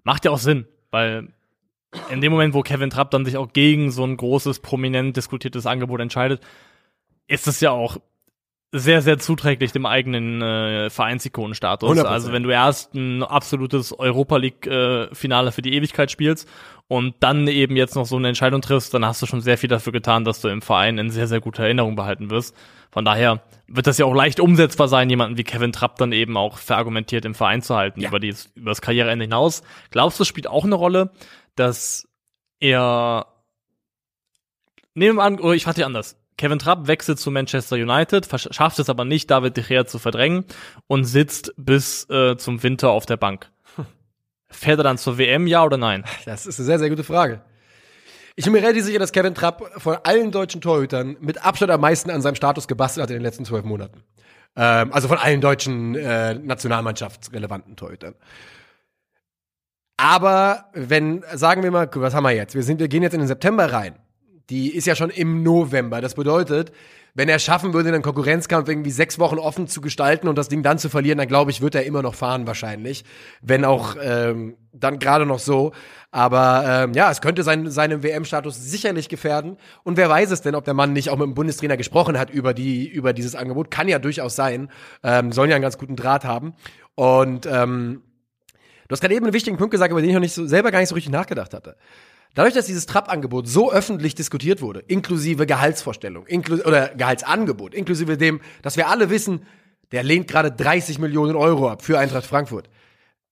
Macht 0.03 0.25
ja 0.25 0.31
auch 0.31 0.39
Sinn, 0.39 0.67
weil 0.91 1.29
in 2.11 2.23
dem 2.23 2.33
Moment, 2.33 2.55
wo 2.55 2.63
Kevin 2.63 2.89
Trapp 2.89 3.11
dann 3.11 3.27
sich 3.27 3.37
auch 3.37 3.53
gegen 3.53 3.91
so 3.91 4.03
ein 4.03 4.17
großes, 4.17 4.61
prominent 4.61 5.15
diskutiertes 5.15 5.67
Angebot 5.67 6.01
entscheidet, 6.01 6.41
ist 7.27 7.47
es 7.47 7.61
ja 7.61 7.71
auch 7.71 7.99
sehr, 8.71 9.01
sehr 9.01 9.19
zuträglich 9.19 9.73
dem 9.73 9.87
eigenen 9.87 10.43
äh, 10.43 10.91
Vereinsikonenstatus. 10.91 11.99
Also 12.01 12.33
wenn 12.33 12.43
du 12.43 12.51
erst 12.51 12.95
ein 12.95 13.23
absolutes 13.23 13.99
Europa 13.99 14.37
League-Finale 14.37 15.49
äh, 15.49 15.53
für 15.53 15.63
die 15.63 15.75
Ewigkeit 15.75 16.11
spielst 16.11 16.47
und 16.87 17.15
dann 17.21 17.49
eben 17.49 17.77
jetzt 17.77 17.95
noch 17.95 18.05
so 18.05 18.17
eine 18.17 18.29
Entscheidung 18.29 18.61
triffst, 18.61 18.93
dann 18.93 19.07
hast 19.07 19.23
du 19.23 19.27
schon 19.27 19.41
sehr 19.41 19.57
viel 19.57 19.71
dafür 19.71 19.93
getan, 19.93 20.25
dass 20.25 20.43
du 20.43 20.49
im 20.49 20.61
Verein 20.61 20.99
in 20.99 21.11
sehr, 21.11 21.27
sehr 21.27 21.41
guter 21.41 21.63
Erinnerung 21.63 21.97
behalten 21.97 22.31
wirst. 22.31 22.55
Von 22.91 23.07
daher 23.07 23.43
wird 23.69 23.87
das 23.87 23.97
ja 23.97 24.05
auch 24.05 24.15
leicht 24.15 24.39
umsetzbar 24.39 24.89
sein, 24.89 25.09
jemanden 25.09 25.39
wie 25.39 25.45
Kevin 25.45 25.73
Trapp 25.73 25.97
dann 25.97 26.13
eben 26.13 26.37
auch 26.37 26.59
verargumentiert 26.59 27.25
im 27.25 27.35
Verein 27.35 27.63
zu 27.63 27.75
halten, 27.75 28.01
ja. 28.01 28.09
über, 28.09 28.21
die, 28.21 28.35
über 28.55 28.71
das 28.71 28.83
Karriereende 28.83 29.25
hinaus. 29.25 29.63
Glaubst 29.91 30.21
du, 30.21 30.25
spielt 30.25 30.47
auch 30.47 30.65
eine 30.65 30.75
Rolle, 30.75 31.11
dass 31.55 32.07
er 32.61 33.27
Nehmen 34.99 35.17
wir 35.17 35.23
an, 35.23 35.39
oder 35.39 35.55
ich 35.55 35.63
frage 35.63 35.77
dich 35.77 35.85
anders. 35.85 36.17
Kevin 36.39 36.59
Trapp 36.59 36.87
wechselt 36.87 37.19
zu 37.19 37.31
Manchester 37.31 37.77
United, 37.77 38.27
schafft 38.55 38.79
es 38.79 38.89
aber 38.89 39.05
nicht, 39.05 39.31
David 39.31 39.57
De 39.57 39.65
Gea 39.65 39.85
zu 39.87 39.99
verdrängen 39.99 40.45
und 40.87 41.05
sitzt 41.05 41.53
bis 41.57 42.09
äh, 42.09 42.37
zum 42.37 42.63
Winter 42.63 42.91
auf 42.91 43.07
der 43.07 43.17
Bank. 43.17 43.51
Fährt 44.49 44.79
er 44.79 44.85
dann 44.85 44.99
zur 44.99 45.19
WM, 45.19 45.47
ja 45.47 45.65
oder 45.65 45.77
nein? 45.77 46.05
Das 46.25 46.47
ist 46.47 46.59
eine 46.59 46.67
sehr, 46.67 46.79
sehr 46.79 46.89
gute 46.89 47.05
Frage. 47.05 47.43
Ich 48.37 48.45
bin 48.45 48.53
mir 48.53 48.63
relativ 48.63 48.85
sicher, 48.85 49.01
dass 49.01 49.11
Kevin 49.11 49.35
Trapp 49.35 49.83
von 49.83 49.99
allen 50.05 50.31
deutschen 50.31 50.61
Torhütern 50.61 51.17
mit 51.21 51.45
Abstand 51.45 51.73
am 51.73 51.81
meisten 51.81 52.09
an 52.09 52.23
seinem 52.23 52.37
Status 52.37 52.69
gebastelt 52.69 53.03
hat 53.03 53.11
in 53.11 53.17
den 53.17 53.23
letzten 53.25 53.45
zwölf 53.45 53.65
Monaten. 53.65 54.05
Ähm, 54.55 54.93
also 54.93 55.09
von 55.09 55.19
allen 55.19 55.41
deutschen 55.41 55.97
äh, 55.97 56.35
nationalmannschaftsrelevanten 56.35 57.75
Torhütern. 57.75 58.15
Aber 59.97 60.67
wenn, 60.73 61.25
sagen 61.35 61.65
wir 61.65 61.73
mal, 61.73 61.91
was 61.93 62.15
haben 62.15 62.23
wir 62.23 62.31
jetzt? 62.31 62.55
Wir 62.55 62.63
sind, 62.63 62.79
wir 62.79 62.87
gehen 62.87 63.03
jetzt 63.03 63.15
in 63.15 63.19
den 63.19 63.27
September 63.27 63.73
rein 63.73 63.97
die 64.51 64.75
ist 64.75 64.87
ja 64.87 64.95
schon 64.95 65.11
im 65.11 65.43
November. 65.43 66.01
Das 66.01 66.15
bedeutet, 66.15 66.73
wenn 67.15 67.29
er 67.29 67.39
schaffen 67.39 67.73
würde, 67.75 67.89
einen 67.89 68.03
Konkurrenzkampf 68.03 68.69
irgendwie 68.69 68.91
sechs 68.91 69.19
Wochen 69.19 69.39
offen 69.39 69.67
zu 69.67 69.81
gestalten 69.81 70.29
und 70.29 70.39
das 70.39 70.49
Ding 70.49 70.63
dann 70.63 70.79
zu 70.79 70.89
verlieren, 70.89 71.19
dann 71.19 71.27
glaube 71.27 71.51
ich, 71.51 71.61
wird 71.61 71.75
er 71.75 71.85
immer 71.85 72.01
noch 72.01 72.15
fahren 72.15 72.47
wahrscheinlich. 72.47 73.05
Wenn 73.43 73.65
auch 73.65 73.97
ähm, 74.01 74.57
dann 74.73 74.99
gerade 74.99 75.27
noch 75.27 75.41
so. 75.41 75.73
Aber 76.11 76.65
ähm, 76.67 76.93
ja, 76.93 77.11
es 77.11 77.21
könnte 77.21 77.43
sein, 77.43 77.71
seinen 77.71 78.03
WM-Status 78.03 78.57
sicherlich 78.57 79.09
gefährden. 79.09 79.57
Und 79.83 79.97
wer 79.97 80.09
weiß 80.09 80.31
es 80.31 80.43
denn, 80.43 80.55
ob 80.55 80.65
der 80.65 80.75
Mann 80.75 80.93
nicht 80.93 81.11
auch 81.11 81.19
mit 81.19 81.27
dem 81.27 81.35
Bundestrainer 81.35 81.77
gesprochen 81.77 82.19
hat 82.19 82.31
über 82.31 82.55
die 82.55 82.89
über 82.89 83.13
dieses 83.13 83.35
Angebot? 83.35 83.71
Kann 83.71 83.89
ja 83.89 83.99
durchaus 83.99 84.37
sein. 84.37 84.71
Ähm, 85.03 85.33
sollen 85.33 85.51
ja 85.51 85.57
einen 85.57 85.63
ganz 85.63 85.77
guten 85.77 85.97
Draht 85.97 86.25
haben. 86.25 86.55
Und 86.95 87.47
ähm, 87.47 88.03
du 88.87 88.93
hast 88.93 89.01
gerade 89.01 89.15
eben 89.15 89.27
einen 89.27 89.35
wichtigen 89.35 89.57
Punkt 89.57 89.73
gesagt, 89.73 89.91
über 89.91 90.01
den 90.01 90.11
ich 90.11 90.15
noch 90.15 90.21
nicht 90.21 90.35
so, 90.35 90.47
selber 90.47 90.71
gar 90.71 90.79
nicht 90.79 90.89
so 90.89 90.95
richtig 90.95 91.13
nachgedacht 91.13 91.53
hatte. 91.53 91.77
Dadurch, 92.35 92.55
dass 92.55 92.67
dieses 92.67 92.87
Trapp-Angebot 92.87 93.49
so 93.49 93.73
öffentlich 93.73 94.15
diskutiert 94.15 94.63
wurde, 94.63 94.81
inklusive 94.87 95.47
Gehaltsvorstellung, 95.47 96.27
inklu 96.27 96.63
oder 96.63 96.89
Gehaltsangebot, 96.89 97.75
inklusive 97.75 98.17
dem, 98.17 98.41
dass 98.63 98.77
wir 98.77 98.89
alle 98.89 99.11
wissen, 99.11 99.47
der 99.93 100.03
lehnt 100.03 100.29
gerade 100.29 100.53
30 100.53 100.99
Millionen 100.99 101.37
Euro 101.37 101.69
ab 101.69 101.83
für 101.83 101.99
Eintracht 101.99 102.27
Frankfurt. 102.27 102.69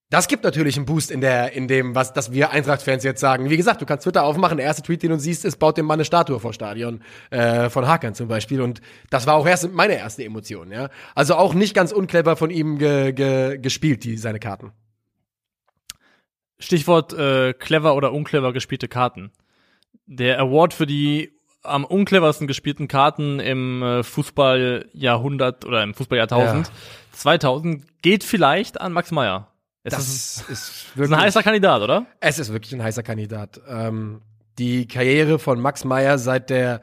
Das 0.09 0.29
gibt 0.29 0.45
natürlich 0.45 0.77
einen 0.77 0.85
Boost 0.85 1.11
in 1.11 1.19
der, 1.19 1.51
in 1.51 1.67
dem, 1.67 1.93
was, 1.93 2.13
dass 2.13 2.31
wir 2.31 2.51
Eintracht-Fans 2.51 3.03
jetzt 3.03 3.19
sagen. 3.19 3.49
Wie 3.49 3.57
gesagt, 3.57 3.81
du 3.81 3.85
kannst 3.85 4.05
Twitter 4.05 4.23
aufmachen, 4.23 4.55
der 4.55 4.65
erste 4.65 4.81
Tweet, 4.81 5.03
den 5.03 5.09
du 5.09 5.19
siehst, 5.19 5.43
ist, 5.43 5.57
baut 5.57 5.77
dem 5.77 5.85
Mann 5.85 5.95
eine 5.95 6.05
Statue 6.05 6.39
vor 6.39 6.53
Stadion, 6.53 7.01
äh, 7.29 7.69
von 7.69 7.85
Hakan 7.85 8.15
zum 8.15 8.29
Beispiel. 8.29 8.61
Und 8.61 8.79
das 9.09 9.27
war 9.27 9.35
auch 9.35 9.45
erst 9.45 9.69
meine 9.73 9.97
erste 9.97 10.23
Emotion, 10.23 10.71
ja. 10.71 10.89
Also 11.13 11.35
auch 11.35 11.53
nicht 11.53 11.73
ganz 11.73 11.91
unclever 11.91 12.37
von 12.37 12.51
ihm 12.51 12.77
ge, 12.77 13.11
ge, 13.11 13.57
gespielt, 13.57 14.05
die, 14.05 14.15
seine 14.15 14.39
Karten. 14.39 14.71
Stichwort 16.59 17.13
äh, 17.13 17.53
clever 17.53 17.95
oder 17.95 18.13
unclever 18.13 18.53
gespielte 18.53 18.87
Karten. 18.87 19.31
Der 20.05 20.39
Award 20.39 20.73
für 20.73 20.87
die 20.87 21.37
am 21.63 21.85
uncleversten 21.85 22.47
gespielten 22.47 22.87
Karten 22.87 23.39
im 23.39 23.83
äh, 23.83 24.03
Fußballjahrhundert 24.03 25.65
oder 25.65 25.83
im 25.83 25.93
Fußballjahrtausend 25.93 26.67
ja. 26.67 26.73
2000 27.11 28.01
geht 28.01 28.23
vielleicht 28.23 28.79
an 28.79 28.93
Max 28.93 29.11
Meyer. 29.11 29.51
Es 29.83 29.93
das 29.93 30.07
ist, 30.07 30.49
ist, 30.49 30.97
wirklich, 30.97 31.17
ein 31.17 31.23
heißer 31.23 31.43
Kandidat, 31.43 31.81
oder? 31.81 32.05
Es 32.19 32.39
ist 32.39 32.51
wirklich 32.51 32.73
ein 32.73 32.83
heißer 32.83 33.03
Kandidat. 33.03 33.61
Ähm, 33.67 34.21
die 34.57 34.87
Karriere 34.87 35.39
von 35.39 35.59
Max 35.59 35.85
Meyer 35.85 36.17
seit 36.17 36.49
der 36.49 36.81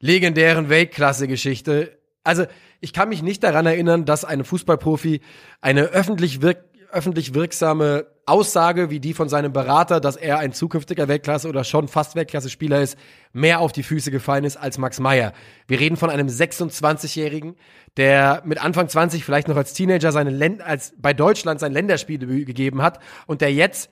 legendären 0.00 0.68
Weltklasse-Geschichte. 0.68 1.98
Also, 2.24 2.44
ich 2.80 2.92
kann 2.92 3.08
mich 3.08 3.22
nicht 3.22 3.42
daran 3.42 3.66
erinnern, 3.66 4.04
dass 4.04 4.24
ein 4.24 4.44
Fußballprofi 4.44 5.20
eine 5.60 5.82
öffentlich 5.84 6.42
wirk 6.42 6.64
öffentlich 6.90 7.32
wirksame 7.32 8.04
Aussage 8.32 8.88
wie 8.88 8.98
die 8.98 9.12
von 9.12 9.28
seinem 9.28 9.52
Berater, 9.52 10.00
dass 10.00 10.16
er 10.16 10.38
ein 10.38 10.54
zukünftiger 10.54 11.06
Weltklasse 11.06 11.50
oder 11.50 11.64
schon 11.64 11.86
fast 11.86 12.16
Weltklasse-Spieler 12.16 12.80
ist, 12.80 12.96
mehr 13.34 13.60
auf 13.60 13.72
die 13.72 13.82
Füße 13.82 14.10
gefallen 14.10 14.44
ist 14.44 14.56
als 14.56 14.78
Max 14.78 15.00
Meyer. 15.00 15.34
Wir 15.68 15.78
reden 15.78 15.98
von 15.98 16.08
einem 16.08 16.28
26-Jährigen, 16.28 17.56
der 17.98 18.40
mit 18.46 18.64
Anfang 18.64 18.88
20 18.88 19.22
vielleicht 19.22 19.48
noch 19.48 19.56
als 19.56 19.74
Teenager 19.74 20.12
seine 20.12 20.30
Länd 20.30 20.62
als 20.62 20.94
bei 20.96 21.12
Deutschland 21.12 21.60
sein 21.60 21.72
Länderspiel 21.72 22.44
gegeben 22.46 22.80
hat 22.80 23.00
und 23.26 23.42
der 23.42 23.52
jetzt 23.52 23.90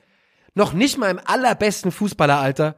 noch 0.55 0.72
nicht 0.72 0.96
mal 0.96 1.11
im 1.11 1.20
allerbesten 1.22 1.92
Fußballeralter 1.92 2.76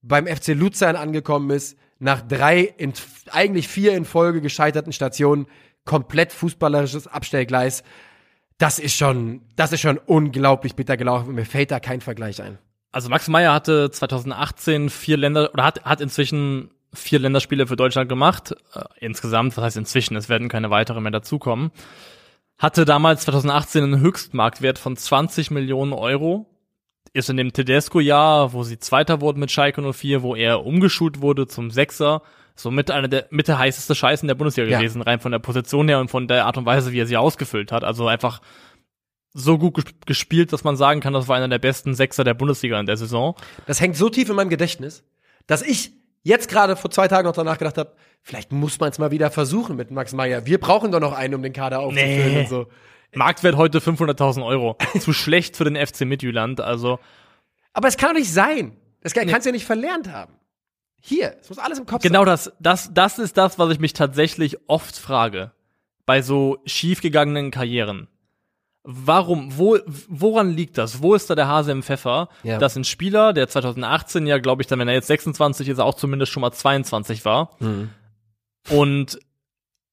beim 0.00 0.26
FC 0.26 0.48
Luzern 0.48 0.96
angekommen 0.96 1.50
ist, 1.50 1.76
nach 1.98 2.22
drei, 2.22 2.60
in, 2.60 2.94
eigentlich 3.30 3.68
vier 3.68 3.94
in 3.94 4.06
Folge 4.06 4.40
gescheiterten 4.40 4.94
Stationen, 4.94 5.46
komplett 5.84 6.32
fußballerisches 6.32 7.06
Abstellgleis. 7.06 7.82
Das 8.58 8.78
ist 8.78 8.96
schon, 8.96 9.42
das 9.56 9.72
ist 9.72 9.80
schon 9.80 9.98
unglaublich 9.98 10.74
bitter 10.74 10.96
gelaufen. 10.96 11.34
Mir 11.34 11.44
fällt 11.44 11.70
da 11.70 11.80
kein 11.80 12.00
Vergleich 12.00 12.40
ein. 12.42 12.58
Also 12.90 13.10
Max 13.10 13.28
Meyer 13.28 13.52
hatte 13.52 13.90
2018 13.90 14.88
vier 14.88 15.18
Länder 15.18 15.50
oder 15.52 15.64
hat, 15.64 15.84
hat 15.84 16.00
inzwischen 16.00 16.70
vier 16.94 17.18
Länderspiele 17.18 17.66
für 17.66 17.76
Deutschland 17.76 18.08
gemacht. 18.08 18.54
Äh, 18.74 18.84
insgesamt, 19.00 19.56
was 19.56 19.64
heißt 19.64 19.76
inzwischen, 19.76 20.16
es 20.16 20.28
werden 20.28 20.48
keine 20.48 20.70
weiteren 20.70 21.02
mehr 21.02 21.12
dazukommen. 21.12 21.70
Hatte 22.58 22.86
damals 22.86 23.22
2018 23.22 23.84
einen 23.84 24.00
Höchstmarktwert 24.00 24.78
von 24.78 24.96
20 24.96 25.50
Millionen 25.50 25.92
Euro. 25.92 26.46
Ist 27.12 27.28
in 27.28 27.36
dem 27.36 27.52
Tedesco-Jahr, 27.52 28.54
wo 28.54 28.62
sie 28.62 28.78
Zweiter 28.78 29.20
wurden 29.20 29.40
mit 29.40 29.50
Schalke 29.50 29.82
04, 29.92 30.22
wo 30.22 30.34
er 30.34 30.64
umgeschult 30.64 31.20
wurde 31.20 31.46
zum 31.46 31.70
Sechser, 31.70 32.22
somit 32.56 32.90
einer 32.90 33.08
der 33.08 33.26
mit 33.30 33.48
der 33.48 33.58
heißeste 33.58 33.94
Scheiß 33.94 34.22
in 34.22 34.28
der 34.28 34.34
Bundesliga 34.34 34.68
Ja. 34.68 34.78
gewesen, 34.78 35.02
rein 35.02 35.20
von 35.20 35.30
der 35.32 35.38
Position 35.38 35.88
her 35.88 36.00
und 36.00 36.10
von 36.10 36.26
der 36.26 36.46
Art 36.46 36.56
und 36.56 36.66
Weise, 36.66 36.90
wie 36.92 37.00
er 37.00 37.06
sie 37.06 37.16
ausgefüllt 37.16 37.70
hat. 37.70 37.84
Also 37.84 38.08
einfach 38.08 38.40
so 39.32 39.58
gut 39.58 39.76
ges- 39.78 39.92
gespielt, 40.06 40.52
dass 40.52 40.64
man 40.64 40.76
sagen 40.76 41.00
kann, 41.00 41.12
das 41.12 41.28
war 41.28 41.36
einer 41.36 41.48
der 41.48 41.58
besten 41.58 41.94
Sechser 41.94 42.24
der 42.24 42.34
Bundesliga 42.34 42.80
in 42.80 42.86
der 42.86 42.96
Saison. 42.96 43.34
Das 43.66 43.80
hängt 43.80 43.96
so 43.96 44.08
tief 44.08 44.28
in 44.30 44.36
meinem 44.36 44.48
Gedächtnis, 44.48 45.04
dass 45.46 45.62
ich 45.62 45.92
jetzt 46.22 46.48
gerade 46.48 46.74
vor 46.76 46.90
zwei 46.90 47.06
Tagen 47.08 47.28
noch 47.28 47.34
danach 47.34 47.58
gedacht 47.58 47.76
habe, 47.78 47.92
vielleicht 48.22 48.50
muss 48.50 48.80
man 48.80 48.88
es 48.90 48.98
mal 48.98 49.10
wieder 49.10 49.30
versuchen 49.30 49.76
mit 49.76 49.90
Max 49.90 50.12
Meyer. 50.14 50.46
Wir 50.46 50.58
brauchen 50.58 50.90
doch 50.90 51.00
noch 51.00 51.12
einen, 51.12 51.34
um 51.34 51.42
den 51.42 51.52
Kader 51.52 51.80
aufzufüllen 51.80 52.32
Nee. 52.32 52.40
und 52.40 52.48
so. 52.48 52.66
Marktwert 53.14 53.56
heute 53.56 53.78
500.000 53.78 54.44
Euro. 54.44 54.76
Zu 54.98 55.12
schlecht 55.12 55.56
für 55.56 55.64
den 55.64 55.76
FC 55.76 56.00
Midtjylland. 56.06 56.60
Also 56.60 56.98
Aber 57.72 57.88
es 57.88 57.96
kann 57.96 58.10
doch 58.14 58.18
nicht 58.18 58.32
sein. 58.32 58.76
Das 59.02 59.12
kann, 59.14 59.28
kannst 59.28 59.46
du 59.46 59.50
ja 59.50 59.52
nicht 59.52 59.66
verlernt 59.66 60.10
haben. 60.10 60.32
Hier, 61.00 61.36
es 61.40 61.48
muss 61.48 61.58
alles 61.58 61.78
im 61.78 61.86
Kopf 61.86 62.02
genau 62.02 62.20
sein. 62.24 62.26
das, 62.26 62.52
das, 62.60 62.90
das 62.92 63.18
ist 63.18 63.36
das, 63.36 63.58
was 63.58 63.70
ich 63.72 63.78
mich 63.80 63.92
tatsächlich 63.92 64.58
oft 64.68 64.96
frage 64.96 65.52
bei 66.04 66.22
so 66.22 66.58
schiefgegangenen 66.66 67.50
Karrieren. 67.50 68.08
Warum, 68.88 69.56
wo, 69.58 69.78
woran 70.08 70.50
liegt 70.50 70.78
das? 70.78 71.02
Wo 71.02 71.14
ist 71.14 71.28
da 71.28 71.34
der 71.34 71.48
Hase 71.48 71.72
im 71.72 71.82
Pfeffer, 71.82 72.28
Ja. 72.44 72.58
dass 72.58 72.76
ein 72.76 72.84
Spieler, 72.84 73.32
der 73.32 73.48
2018 73.48 74.26
ja, 74.28 74.38
glaube 74.38 74.62
ich, 74.62 74.68
dann, 74.68 74.78
wenn 74.78 74.86
er 74.86 74.94
jetzt 74.94 75.08
26 75.08 75.68
ist, 75.68 75.80
auch 75.80 75.94
zumindest 75.94 76.30
schon 76.30 76.40
mal 76.42 76.52
22 76.52 77.24
war 77.24 77.56
Mhm. 77.58 77.90
und 78.70 79.18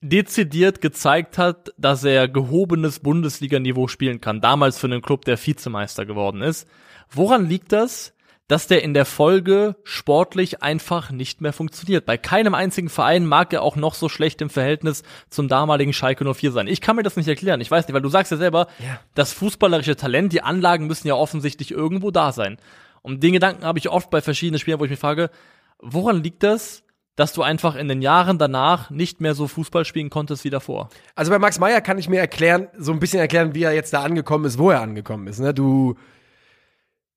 dezidiert 0.01 0.81
gezeigt 0.81 1.37
hat, 1.37 1.73
dass 1.77 2.03
er 2.03 2.27
gehobenes 2.27 2.99
Bundesliga-Niveau 2.99 3.87
spielen 3.87 4.19
kann, 4.21 4.41
damals 4.41 4.77
für 4.77 4.87
einen 4.87 5.01
Club, 5.01 5.25
der 5.25 5.43
Vizemeister 5.43 6.05
geworden 6.05 6.41
ist. 6.41 6.67
Woran 7.09 7.47
liegt 7.47 7.71
das, 7.71 8.13
dass 8.47 8.67
der 8.67 8.83
in 8.83 8.93
der 8.93 9.05
Folge 9.05 9.75
sportlich 9.83 10.61
einfach 10.61 11.11
nicht 11.11 11.41
mehr 11.41 11.53
funktioniert? 11.53 12.05
Bei 12.05 12.17
keinem 12.17 12.53
einzigen 12.53 12.89
Verein 12.89 13.25
mag 13.25 13.53
er 13.53 13.61
auch 13.61 13.75
noch 13.75 13.93
so 13.93 14.09
schlecht 14.09 14.41
im 14.41 14.49
Verhältnis 14.49 15.03
zum 15.29 15.47
damaligen 15.47 15.93
Schalke 15.93 16.25
04 16.31 16.51
sein. 16.51 16.67
Ich 16.67 16.81
kann 16.81 16.95
mir 16.95 17.03
das 17.03 17.15
nicht 17.15 17.27
erklären. 17.27 17.61
Ich 17.61 17.71
weiß 17.71 17.87
nicht, 17.87 17.93
weil 17.93 18.01
du 18.01 18.09
sagst 18.09 18.31
ja 18.31 18.37
selber, 18.37 18.67
Ja. 18.79 18.99
das 19.15 19.31
fußballerische 19.33 19.95
Talent, 19.95 20.33
die 20.33 20.41
Anlagen 20.41 20.87
müssen 20.87 21.07
ja 21.07 21.15
offensichtlich 21.15 21.71
irgendwo 21.71 22.11
da 22.11 22.31
sein. 22.31 22.57
Und 23.01 23.23
den 23.23 23.33
Gedanken 23.33 23.65
habe 23.65 23.79
ich 23.79 23.89
oft 23.89 24.09
bei 24.09 24.21
verschiedenen 24.21 24.59
Spielen, 24.59 24.79
wo 24.79 24.85
ich 24.85 24.91
mich 24.91 24.99
frage, 24.99 25.29
woran 25.79 26.23
liegt 26.23 26.43
das, 26.43 26.83
dass 27.15 27.31
du 27.33 27.43
einfach 27.43 27.75
in 27.75 27.87
den 27.87 28.01
Jahren 28.01 28.39
danach 28.39 28.89
nicht 28.89 29.21
mehr 29.21 29.35
so 29.35 29.47
Fußball 29.47 29.85
spielen 29.85 30.09
konntest 30.09 30.43
wie 30.45 30.49
davor? 30.49 30.89
Also 31.15 31.31
bei 31.31 31.37
Max 31.37 31.59
Meyer 31.59 31.79
kann 31.81 31.97
ich 31.99 32.09
mir 32.09 32.19
erklären, 32.19 32.67
so 32.77 32.91
ein 32.91 32.99
bisschen 32.99 33.19
erklären, 33.19 33.53
wie 33.53 33.63
er 33.63 33.73
jetzt 33.73 33.93
da 33.93 34.01
angekommen 34.01 34.45
ist, 34.45 34.57
wo 34.57 34.71
er 34.71 34.81
angekommen 34.81 35.27
ist. 35.27 35.39
Ne? 35.39 35.53
Du, 35.53 35.95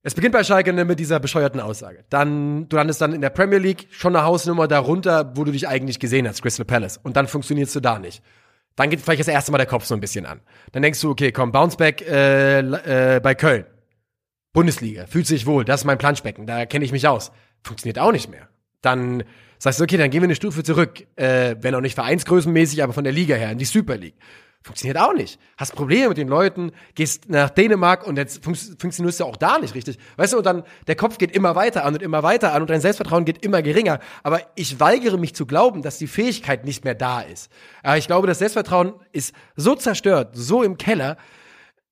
es 0.06 0.14
beginnt 0.14 0.34
bei 0.34 0.44
Schalke 0.44 0.72
mit 0.72 1.00
dieser 1.00 1.18
bescheuerten 1.18 1.58
Aussage. 1.58 2.04
Dann, 2.10 2.68
du 2.68 2.76
landest 2.76 3.00
dann 3.00 3.12
in 3.12 3.20
der 3.20 3.30
Premier 3.30 3.58
League 3.58 3.88
schon 3.90 4.14
eine 4.14 4.24
Hausnummer 4.24 4.68
darunter, 4.68 5.36
wo 5.36 5.42
du 5.42 5.50
dich 5.50 5.66
eigentlich 5.66 5.98
gesehen 5.98 6.28
hast, 6.28 6.42
Crystal 6.42 6.64
Palace. 6.64 7.00
Und 7.02 7.16
dann 7.16 7.26
funktionierst 7.26 7.74
du 7.74 7.80
da 7.80 7.98
nicht. 7.98 8.22
Dann 8.76 8.88
geht 8.88 9.00
vielleicht 9.00 9.18
das 9.18 9.26
erste 9.26 9.50
Mal 9.50 9.58
der 9.58 9.66
Kopf 9.66 9.84
so 9.84 9.94
ein 9.94 10.00
bisschen 10.00 10.24
an. 10.24 10.42
Dann 10.70 10.84
denkst 10.84 11.00
du, 11.00 11.10
okay, 11.10 11.32
komm, 11.32 11.50
Bounceback 11.50 12.02
äh, 12.02 12.60
äh, 13.16 13.20
bei 13.20 13.34
Köln. 13.34 13.64
Bundesliga, 14.52 15.06
fühlt 15.06 15.26
sich 15.26 15.44
wohl, 15.44 15.64
das 15.64 15.80
ist 15.80 15.86
mein 15.86 15.98
Planschbecken, 15.98 16.46
da 16.46 16.66
kenne 16.66 16.84
ich 16.84 16.92
mich 16.92 17.08
aus. 17.08 17.32
Funktioniert 17.64 17.98
auch 17.98 18.12
nicht 18.12 18.30
mehr. 18.30 18.48
Dann 18.82 19.24
sagst 19.58 19.80
du, 19.80 19.84
okay, 19.84 19.96
dann 19.96 20.10
gehen 20.10 20.22
wir 20.22 20.28
eine 20.28 20.36
Stufe 20.36 20.62
zurück, 20.62 21.04
äh, 21.16 21.56
wenn 21.60 21.74
auch 21.74 21.80
nicht 21.80 21.96
vereinsgrößenmäßig, 21.96 22.80
aber 22.84 22.92
von 22.92 23.02
der 23.02 23.12
Liga 23.12 23.34
her, 23.34 23.50
in 23.50 23.58
die 23.58 23.64
Super 23.64 23.96
League. 23.96 24.14
Funktioniert 24.66 24.98
auch 24.98 25.14
nicht. 25.14 25.38
Hast 25.56 25.76
Probleme 25.76 26.08
mit 26.08 26.18
den 26.18 26.26
Leuten, 26.26 26.72
gehst 26.96 27.28
nach 27.28 27.50
Dänemark 27.50 28.04
und 28.04 28.16
jetzt 28.16 28.42
fun 28.42 28.56
funktionierst 28.56 29.20
du 29.20 29.24
auch 29.24 29.36
da 29.36 29.60
nicht 29.60 29.76
richtig. 29.76 29.96
Weißt 30.16 30.32
du, 30.32 30.38
und 30.38 30.44
dann 30.44 30.64
der 30.88 30.96
Kopf 30.96 31.18
geht 31.18 31.30
immer 31.30 31.54
weiter 31.54 31.84
an 31.84 31.94
und 31.94 32.02
immer 32.02 32.24
weiter 32.24 32.52
an 32.52 32.62
und 32.62 32.70
dein 32.70 32.80
Selbstvertrauen 32.80 33.24
geht 33.24 33.44
immer 33.44 33.62
geringer. 33.62 34.00
Aber 34.24 34.40
ich 34.56 34.80
weigere 34.80 35.18
mich 35.18 35.36
zu 35.36 35.46
glauben, 35.46 35.82
dass 35.82 35.98
die 35.98 36.08
Fähigkeit 36.08 36.64
nicht 36.64 36.82
mehr 36.84 36.96
da 36.96 37.20
ist. 37.20 37.48
Aber 37.84 37.96
ich 37.96 38.08
glaube, 38.08 38.26
das 38.26 38.40
Selbstvertrauen 38.40 38.94
ist 39.12 39.36
so 39.54 39.76
zerstört, 39.76 40.30
so 40.32 40.64
im 40.64 40.78
Keller, 40.78 41.16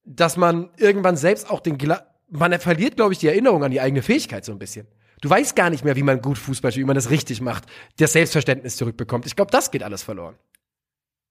dass 0.05 0.37
man 0.37 0.71
irgendwann 0.77 1.17
selbst 1.17 1.49
auch 1.51 1.61
den 1.61 1.79
Gla 1.79 2.03
man 2.29 2.59
verliert, 2.59 2.97
glaube 2.97 3.13
ich, 3.13 3.21
die 3.21 3.29
Erinnerung 3.29 3.63
an 3.63 3.71
die 3.71 3.81
eigene 3.81 4.03
Fähigkeit 4.03 4.45
so 4.45 4.51
ein 4.51 4.59
bisschen. 4.59 4.89
Du 5.21 5.31
weißt 5.31 5.55
gar 5.55 5.71
nicht 5.71 5.85
mehr, 5.85 5.95
wie 5.95 6.03
man 6.03 6.21
gut 6.21 6.39
Fußball 6.39 6.73
spielt, 6.73 6.83
wie 6.83 6.89
man 6.89 6.97
das 6.97 7.11
richtig 7.11 7.41
macht, 7.41 7.67
das 7.99 8.15
Selbstverständnis 8.15 8.77
zurückbekommt. 8.77 9.27
Ich 9.27 9.37
glaube, 9.37 9.53
das 9.53 9.71
geht 9.71 9.85
alles 9.85 10.03
verloren. 10.03 10.35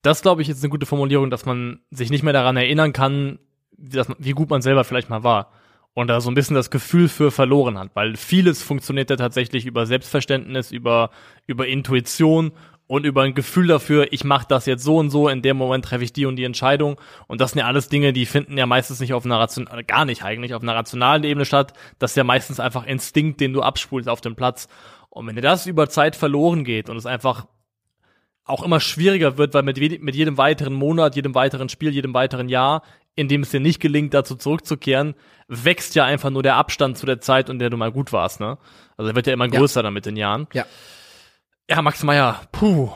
Das, 0.03 0.21
glaube 0.21 0.41
ich, 0.41 0.49
ist 0.49 0.61
eine 0.61 0.69
gute 0.69 0.85
Formulierung, 0.85 1.31
dass 1.31 1.45
man 1.45 1.79
sich 1.89 2.11
nicht 2.11 2.23
mehr 2.23 2.33
daran 2.33 2.57
erinnern 2.57 2.93
kann, 2.93 3.39
wie, 3.77 3.95
das, 3.95 4.07
wie 4.19 4.31
gut 4.31 4.49
man 4.49 4.61
selber 4.61 4.83
vielleicht 4.83 5.09
mal 5.09 5.23
war. 5.23 5.51
Und 5.95 6.07
da 6.07 6.21
so 6.21 6.29
ein 6.29 6.35
bisschen 6.35 6.55
das 6.55 6.71
Gefühl 6.71 7.07
für 7.07 7.31
verloren 7.31 7.77
hat, 7.77 7.91
weil 7.93 8.15
vieles 8.17 8.61
funktioniert 8.63 9.09
ja 9.09 9.15
tatsächlich 9.15 9.65
über 9.65 9.85
Selbstverständnis, 9.85 10.71
über, 10.71 11.11
über 11.45 11.67
Intuition 11.67 12.51
und 12.87 13.05
über 13.05 13.21
ein 13.21 13.33
Gefühl 13.33 13.67
dafür, 13.67 14.11
ich 14.11 14.23
mache 14.23 14.45
das 14.49 14.65
jetzt 14.65 14.83
so 14.83 14.97
und 14.97 15.09
so, 15.09 15.29
in 15.29 15.41
dem 15.41 15.55
Moment 15.55 15.85
treffe 15.85 16.03
ich 16.03 16.11
die 16.11 16.25
und 16.25 16.35
die 16.35 16.43
Entscheidung. 16.43 16.99
Und 17.27 17.39
das 17.39 17.51
sind 17.51 17.59
ja 17.59 17.67
alles 17.67 17.89
Dinge, 17.89 18.11
die 18.11 18.25
finden 18.25 18.57
ja 18.57 18.65
meistens 18.65 18.99
nicht 18.99 19.13
auf 19.13 19.23
einer 19.23 19.39
rationalen, 19.39 19.87
gar 19.87 20.03
nicht 20.03 20.23
eigentlich, 20.23 20.53
auf 20.53 20.63
einer 20.63 20.75
rationalen 20.75 21.23
Ebene 21.23 21.45
statt. 21.45 21.73
Das 21.99 22.11
ist 22.11 22.17
ja 22.17 22.23
meistens 22.23 22.59
einfach 22.59 22.85
Instinkt, 22.85 23.39
den 23.39 23.53
du 23.53 23.61
abspulst 23.61 24.09
auf 24.09 24.19
dem 24.19 24.35
Platz. 24.35 24.67
Und 25.09 25.27
wenn 25.27 25.35
dir 25.35 25.41
das 25.41 25.65
über 25.65 25.89
Zeit 25.89 26.15
verloren 26.15 26.63
geht 26.65 26.89
und 26.89 26.97
es 26.97 27.05
einfach 27.05 27.45
auch 28.45 28.63
immer 28.63 28.79
schwieriger 28.79 29.37
wird, 29.37 29.53
weil 29.53 29.63
mit, 29.63 29.77
mit 30.01 30.15
jedem 30.15 30.37
weiteren 30.37 30.73
Monat, 30.73 31.15
jedem 31.15 31.33
weiteren 31.35 31.69
Spiel, 31.69 31.91
jedem 31.91 32.13
weiteren 32.13 32.49
Jahr, 32.49 32.83
in 33.15 33.27
dem 33.27 33.41
es 33.41 33.51
dir 33.51 33.59
nicht 33.59 33.79
gelingt, 33.79 34.13
dazu 34.13 34.35
zurückzukehren, 34.35 35.15
wächst 35.47 35.95
ja 35.95 36.03
einfach 36.05 36.29
nur 36.29 36.43
der 36.43 36.55
Abstand 36.55 36.97
zu 36.97 37.05
der 37.05 37.21
Zeit, 37.21 37.49
in 37.49 37.59
der 37.59 37.69
du 37.69 37.77
mal 37.77 37.91
gut 37.91 38.11
warst, 38.11 38.39
ne? 38.39 38.57
Also 38.97 39.11
er 39.11 39.15
wird 39.15 39.27
ja 39.27 39.33
immer 39.33 39.45
Ja. 39.45 39.59
größer 39.59 39.83
dann 39.83 39.93
mit 39.93 40.05
den 40.05 40.15
Jahren. 40.17 40.47
Ja. 40.53 40.65
Ja, 41.69 41.81
Max 41.81 42.03
Meyer, 42.03 42.41
puh. 42.51 42.89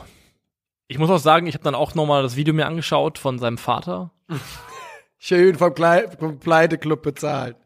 Ich 0.88 0.98
muss 0.98 1.10
auch 1.10 1.18
sagen, 1.18 1.46
ich 1.46 1.54
habe 1.54 1.64
dann 1.64 1.74
auch 1.74 1.94
nochmal 1.94 2.22
das 2.22 2.36
Video 2.36 2.52
mir 2.52 2.66
angeschaut 2.66 3.18
von 3.18 3.38
seinem 3.38 3.58
Vater. 3.58 4.10
Schön 5.18 5.56
vom, 5.56 5.74
Klei 5.74 6.08
vom 6.18 6.38
Pleiteclub 6.38 7.02
bezahlt. 7.02 7.56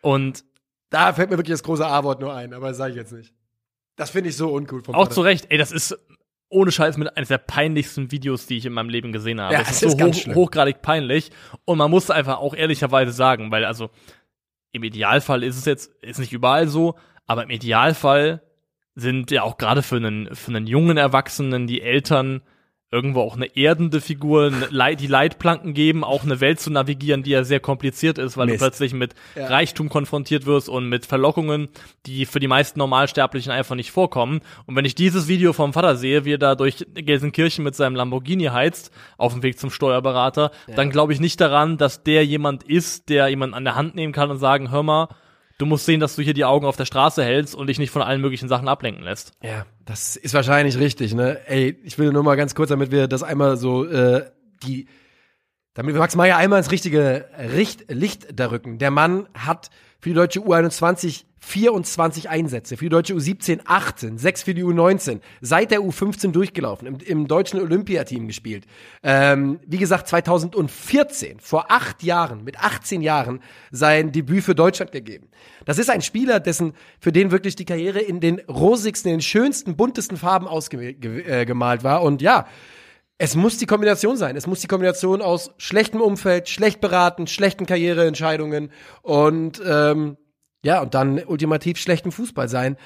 Und 0.00 0.44
Da 0.90 1.12
fällt 1.12 1.30
mir 1.30 1.38
wirklich 1.38 1.54
das 1.54 1.62
große 1.62 1.86
A-Wort 1.86 2.20
nur 2.20 2.34
ein, 2.34 2.52
aber 2.54 2.68
das 2.68 2.76
sage 2.76 2.90
ich 2.92 2.96
jetzt 2.96 3.12
nicht. 3.12 3.32
Das 3.96 4.10
finde 4.10 4.30
ich 4.30 4.36
so 4.36 4.48
uncool 4.52 4.82
vom 4.82 4.94
auch 4.94 5.02
Vater. 5.04 5.14
zu 5.14 5.20
Recht, 5.22 5.46
ey, 5.50 5.58
das 5.58 5.72
ist 5.72 5.98
ohne 6.52 6.70
Scheiß 6.70 6.96
mit 6.98 7.16
eines 7.16 7.28
der 7.28 7.38
peinlichsten 7.38 8.12
Videos, 8.12 8.46
die 8.46 8.58
ich 8.58 8.66
in 8.66 8.72
meinem 8.72 8.88
Leben 8.88 9.12
gesehen 9.12 9.40
habe. 9.40 9.54
Ja, 9.54 9.60
das 9.60 9.70
ist 9.70 9.82
es 9.82 9.92
so 9.92 10.06
ist 10.06 10.26
hoch, 10.26 10.34
hochgradig 10.34 10.82
peinlich. 10.82 11.30
Und 11.64 11.78
man 11.78 11.90
muss 11.90 12.10
einfach 12.10 12.38
auch 12.38 12.54
ehrlicherweise 12.54 13.12
sagen, 13.12 13.50
weil 13.50 13.64
also 13.64 13.90
im 14.72 14.84
Idealfall 14.84 15.42
ist 15.42 15.56
es 15.56 15.64
jetzt, 15.64 15.92
ist 16.02 16.18
nicht 16.18 16.32
überall 16.32 16.68
so, 16.68 16.96
aber 17.26 17.44
im 17.44 17.50
Idealfall 17.50 18.42
sind 18.94 19.30
ja 19.30 19.42
auch 19.42 19.56
gerade 19.56 19.82
für 19.82 19.96
einen, 19.96 20.34
für 20.34 20.50
einen 20.50 20.66
jungen 20.66 20.98
Erwachsenen 20.98 21.66
die 21.66 21.80
Eltern 21.80 22.42
irgendwo 22.92 23.22
auch 23.22 23.34
eine 23.36 23.56
erdende 23.56 24.02
Figur, 24.02 24.52
eine 24.70 24.96
die 24.96 25.06
Leitplanken 25.06 25.72
geben, 25.72 26.04
auch 26.04 26.24
eine 26.24 26.40
Welt 26.40 26.60
zu 26.60 26.70
navigieren, 26.70 27.22
die 27.22 27.30
ja 27.30 27.42
sehr 27.42 27.58
kompliziert 27.58 28.18
ist, 28.18 28.36
weil 28.36 28.46
Mist. 28.46 28.60
du 28.60 28.64
plötzlich 28.66 28.92
mit 28.92 29.14
Ja. 29.34 29.46
Reichtum 29.46 29.88
konfrontiert 29.88 30.44
wirst 30.44 30.68
und 30.68 30.88
mit 30.88 31.06
Verlockungen, 31.06 31.68
die 32.04 32.26
für 32.26 32.38
die 32.38 32.48
meisten 32.48 32.78
Normalsterblichen 32.78 33.50
einfach 33.50 33.74
nicht 33.74 33.90
vorkommen. 33.90 34.40
Und 34.66 34.76
wenn 34.76 34.84
ich 34.84 34.94
dieses 34.94 35.26
Video 35.26 35.54
vom 35.54 35.72
Vater 35.72 35.96
sehe, 35.96 36.26
wie 36.26 36.34
er 36.34 36.38
da 36.38 36.54
durch 36.54 36.86
Gelsenkirchen 36.94 37.64
mit 37.64 37.74
seinem 37.74 37.96
Lamborghini 37.96 38.44
heizt, 38.44 38.92
auf 39.16 39.32
dem 39.32 39.42
Weg 39.42 39.58
zum 39.58 39.70
Steuerberater, 39.70 40.50
dann 40.76 40.90
glaube 40.90 41.14
ich 41.14 41.20
nicht 41.20 41.40
daran, 41.40 41.78
dass 41.78 42.02
der 42.02 42.26
jemand 42.26 42.62
ist, 42.62 43.08
der 43.08 43.28
jemanden 43.28 43.54
an 43.54 43.64
der 43.64 43.74
Hand 43.74 43.94
nehmen 43.94 44.12
kann 44.12 44.30
und 44.30 44.38
sagen, 44.38 44.70
hör 44.70 44.82
mal, 44.82 45.08
du 45.62 45.66
musst 45.66 45.86
sehen, 45.86 46.00
dass 46.00 46.16
du 46.16 46.22
hier 46.22 46.34
die 46.34 46.44
Augen 46.44 46.66
auf 46.66 46.76
der 46.76 46.86
Straße 46.86 47.22
hältst 47.22 47.54
und 47.54 47.68
dich 47.68 47.78
nicht 47.78 47.92
von 47.92 48.02
allen 48.02 48.20
möglichen 48.20 48.48
Sachen 48.48 48.66
ablenken 48.66 49.04
lässt. 49.04 49.32
Ja, 49.44 49.64
das 49.84 50.16
ist 50.16 50.34
wahrscheinlich 50.34 50.76
richtig, 50.76 51.14
ne? 51.14 51.38
Ey, 51.46 51.78
ich 51.84 51.98
will 51.98 52.12
nur 52.12 52.24
mal 52.24 52.34
ganz 52.34 52.56
kurz, 52.56 52.70
damit 52.70 52.90
wir 52.90 53.06
das 53.06 53.22
einmal 53.22 53.56
so, 53.56 53.84
äh, 53.84 54.28
die, 54.64 54.88
damit 55.74 55.94
wir 55.94 56.00
Max 56.00 56.16
Meyer 56.16 56.36
einmal 56.36 56.58
ins 56.58 56.72
richtige 56.72 57.28
Richt 57.38 57.84
Licht 57.88 58.26
da 58.40 58.50
rücken. 58.50 58.78
Der 58.78 58.90
Mann 58.90 59.28
hat 59.34 59.70
für 60.00 60.08
die 60.08 60.16
deutsche 60.16 60.40
U21 60.40 61.26
24 61.44 62.30
Einsätze. 62.30 62.76
Für 62.76 62.84
die 62.84 62.88
deutsche 62.88 63.14
U17 63.14 63.62
18, 63.64 64.16
6 64.16 64.42
für 64.44 64.54
die 64.54 64.64
U19. 64.64 65.20
Seit 65.40 65.72
der 65.72 65.80
U15 65.80 66.30
durchgelaufen, 66.30 66.86
im, 66.86 66.98
im 66.98 67.26
deutschen 67.26 67.60
Olympiateam 67.60 68.28
gespielt. 68.28 68.64
Ähm, 69.02 69.58
wie 69.66 69.78
gesagt, 69.78 70.06
2014, 70.06 71.40
vor 71.40 71.70
acht 71.70 72.04
Jahren, 72.04 72.44
mit 72.44 72.60
18 72.60 73.02
Jahren, 73.02 73.40
sein 73.72 74.12
Debüt 74.12 74.44
für 74.44 74.54
Deutschland 74.54 74.92
gegeben. 74.92 75.28
Das 75.64 75.78
ist 75.78 75.90
ein 75.90 76.00
Spieler, 76.00 76.38
dessen, 76.38 76.74
für 77.00 77.10
den 77.10 77.32
wirklich 77.32 77.56
die 77.56 77.64
Karriere 77.64 77.98
in 77.98 78.20
den 78.20 78.38
rosigsten, 78.48 79.10
in 79.10 79.18
den 79.18 79.22
schönsten, 79.22 79.76
buntesten 79.76 80.16
Farben 80.16 80.46
ausgemalt 80.46 81.04
äh, 81.04 81.84
war. 81.84 82.02
Und 82.02 82.22
ja, 82.22 82.46
es 83.18 83.34
muss 83.34 83.58
die 83.58 83.66
Kombination 83.66 84.16
sein. 84.16 84.36
Es 84.36 84.46
muss 84.46 84.60
die 84.60 84.68
Kombination 84.68 85.22
aus 85.22 85.50
schlechtem 85.56 86.00
Umfeld, 86.00 86.48
schlecht 86.48 86.80
beraten, 86.80 87.26
schlechten 87.26 87.66
Karriereentscheidungen 87.66 88.70
und 89.02 89.60
ähm, 89.64 90.16
ja, 90.64 90.80
und 90.80 90.94
dann 90.94 91.18
ultimativ 91.24 91.78
schlechten 91.78 92.12
Fußball 92.12 92.48
sein. 92.48 92.76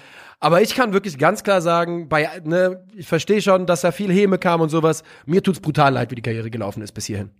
Aber 0.40 0.62
ich 0.62 0.74
kann 0.74 0.92
wirklich 0.92 1.18
ganz 1.18 1.42
klar 1.44 1.60
sagen, 1.60 2.08
bei, 2.08 2.28
ne, 2.44 2.84
ich 2.94 3.06
verstehe 3.06 3.40
schon, 3.40 3.66
dass 3.66 3.82
da 3.82 3.92
viel 3.92 4.12
Häme 4.12 4.38
kam 4.38 4.60
und 4.60 4.68
sowas. 4.68 5.02
Mir 5.24 5.42
tut's 5.42 5.60
brutal 5.60 5.94
leid, 5.94 6.10
wie 6.10 6.14
die 6.14 6.22
Karriere 6.22 6.50
gelaufen 6.50 6.82
ist 6.82 6.92
bis 6.92 7.06
hierhin. 7.06 7.30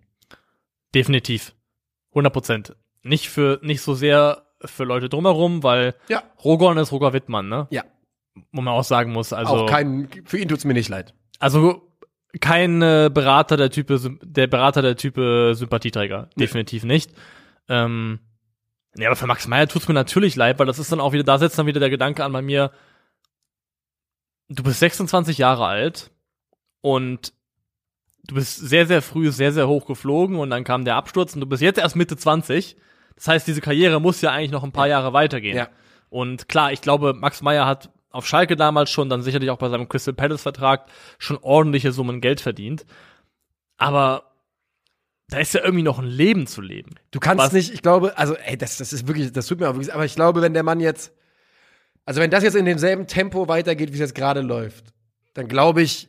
Definitiv. 0.95 1.55
100 2.11 2.33
Prozent. 2.33 2.77
Nicht 3.03 3.29
für, 3.29 3.61
nicht 3.63 3.83
so 3.83 3.95
sehr 3.95 4.47
für 4.65 4.85
Leute 4.85 5.09
drumherum, 5.09 5.63
weil 5.63 5.95
Ja. 6.09 6.23
Rogon 6.43 6.79
ist 6.79 6.93
Roger 6.93 7.13
Wittmann, 7.13 7.49
ne? 7.49 7.67
Ja. 7.71 7.85
Wo 8.53 8.61
man 8.61 8.75
auch 8.75 8.85
sagen 8.85 9.13
muss, 9.13 9.33
also. 9.33 9.53
auch 9.53 9.67
kein, 9.71 10.09
für 10.25 10.39
ihn 10.39 10.49
tut's 10.49 10.65
mir 10.65 10.75
nicht 10.75 10.89
leid. 10.89 11.15
Also 11.39 11.91
kein 12.41 12.83
äh, 12.83 13.11
Berater 13.13 13.57
der 13.57 13.71
Type, 13.71 13.99
der 14.23 14.47
Berater 14.47 14.83
der 14.83 14.97
Type 14.97 15.53
Sympathieträger. 15.55 16.29
Definitiv 16.37 16.85
nicht. 16.85 17.13
Ähm, 17.69 18.21
ja, 18.99 19.09
aber 19.09 19.17
für 19.17 19.27
Max 19.27 19.47
Meyer 19.47 19.69
tut's 19.69 19.89
mir 19.89 19.95
natürlich 19.95 20.37
leid, 20.37 20.59
weil 20.59 20.67
das 20.67 20.79
ist 20.79 20.91
dann 20.91 21.01
auch 21.01 21.13
wieder, 21.13 21.25
da 21.25 21.39
setzt 21.39 21.59
dann 21.59 21.67
wieder 21.67 21.81
der 21.81 21.91
Gedanke 21.91 22.25
an 22.25 22.33
bei 22.33 22.43
mir, 22.43 22.71
du 24.49 24.63
bist 24.63 24.81
26 24.81 25.39
Jahre 25.39 25.67
alt 25.67 26.11
und 26.81 27.33
du 28.25 28.35
bist 28.35 28.59
sehr, 28.59 28.87
sehr 28.87 29.03
früh 29.03 29.31
sehr, 29.31 29.53
sehr 29.53 29.69
hoch 29.69 29.87
geflogen 29.87 30.37
und 30.39 30.51
dann 30.51 30.65
kam 30.65 30.85
der 30.85 30.97
Absturz 30.97 31.35
und 31.35 31.41
du 31.41 31.47
bist 31.47 31.63
jetzt 31.63 31.79
erst 31.79 31.97
Mitte 31.97 32.17
20. 32.17 32.77
Das 33.15 33.29
heißt, 33.29 33.47
diese 33.47 33.61
Karriere 33.61 34.01
muss 34.01 34.21
ja 34.21 34.31
eigentlich 34.31 34.51
noch 34.51 34.65
ein 34.65 34.73
paar 34.73 34.89
Jahre 34.89 35.13
weitergehen. 35.13 35.57
Ja. 35.57 35.69
Und 36.09 36.49
klar, 36.49 36.73
ich 36.73 36.81
glaube, 36.81 37.15
Max 37.15 37.43
Meyer 37.43 37.67
hat 37.67 37.91
auf 38.11 38.27
Schalke 38.27 38.57
damals 38.57 38.91
schon, 38.91 39.09
dann 39.09 39.23
sicherlich 39.23 39.51
auch 39.51 39.59
bei 39.59 39.69
seinem 39.69 39.89
Crystal 39.89 40.15
Palace 40.15 40.43
Vertrag 40.43 40.87
schon 41.19 41.39
ordentliche 41.39 41.93
Summen 41.93 42.21
Geld 42.21 42.41
verdient. 42.41 42.87
Aber 43.77 44.36
da 45.29 45.39
ist 45.39 45.55
ja 45.55 45.63
irgendwie 45.63 45.83
noch 45.83 45.99
ein 45.99 46.07
Leben 46.07 46.47
zu 46.47 46.61
leben. 46.61 46.95
Du 47.11 47.19
kannst 47.19 47.47
Was? 47.47 47.53
nicht, 47.53 47.73
ich 47.73 47.83
glaube, 47.83 48.17
also, 48.17 48.37
ey, 48.37 48.57
das, 48.57 48.77
das 48.77 48.93
ist 48.93 49.09
wirklich, 49.09 49.33
das 49.33 49.47
tut 49.47 49.59
mir 49.59 49.69
auch 49.69 49.75
wirklich, 49.75 49.93
aber 49.93 50.05
ich 50.05 50.15
glaube, 50.15 50.43
wenn 50.43 50.55
der 50.55 50.63
Mann 50.63 50.81
jetzt, 50.81 51.13
also 52.05 52.21
wenn 52.21 52.31
das 52.31 52.45
jetzt 52.45 52.55
in 52.55 52.65
demselben 52.65 53.07
Tempo 53.07 53.49
weitergeht, 53.49 53.91
wie 53.91 53.95
es 53.95 54.01
jetzt 54.01 54.15
gerade 54.15 54.41
läuft, 54.41 54.87
dann 55.35 55.49
glaube 55.49 55.83
ich, 55.83 56.09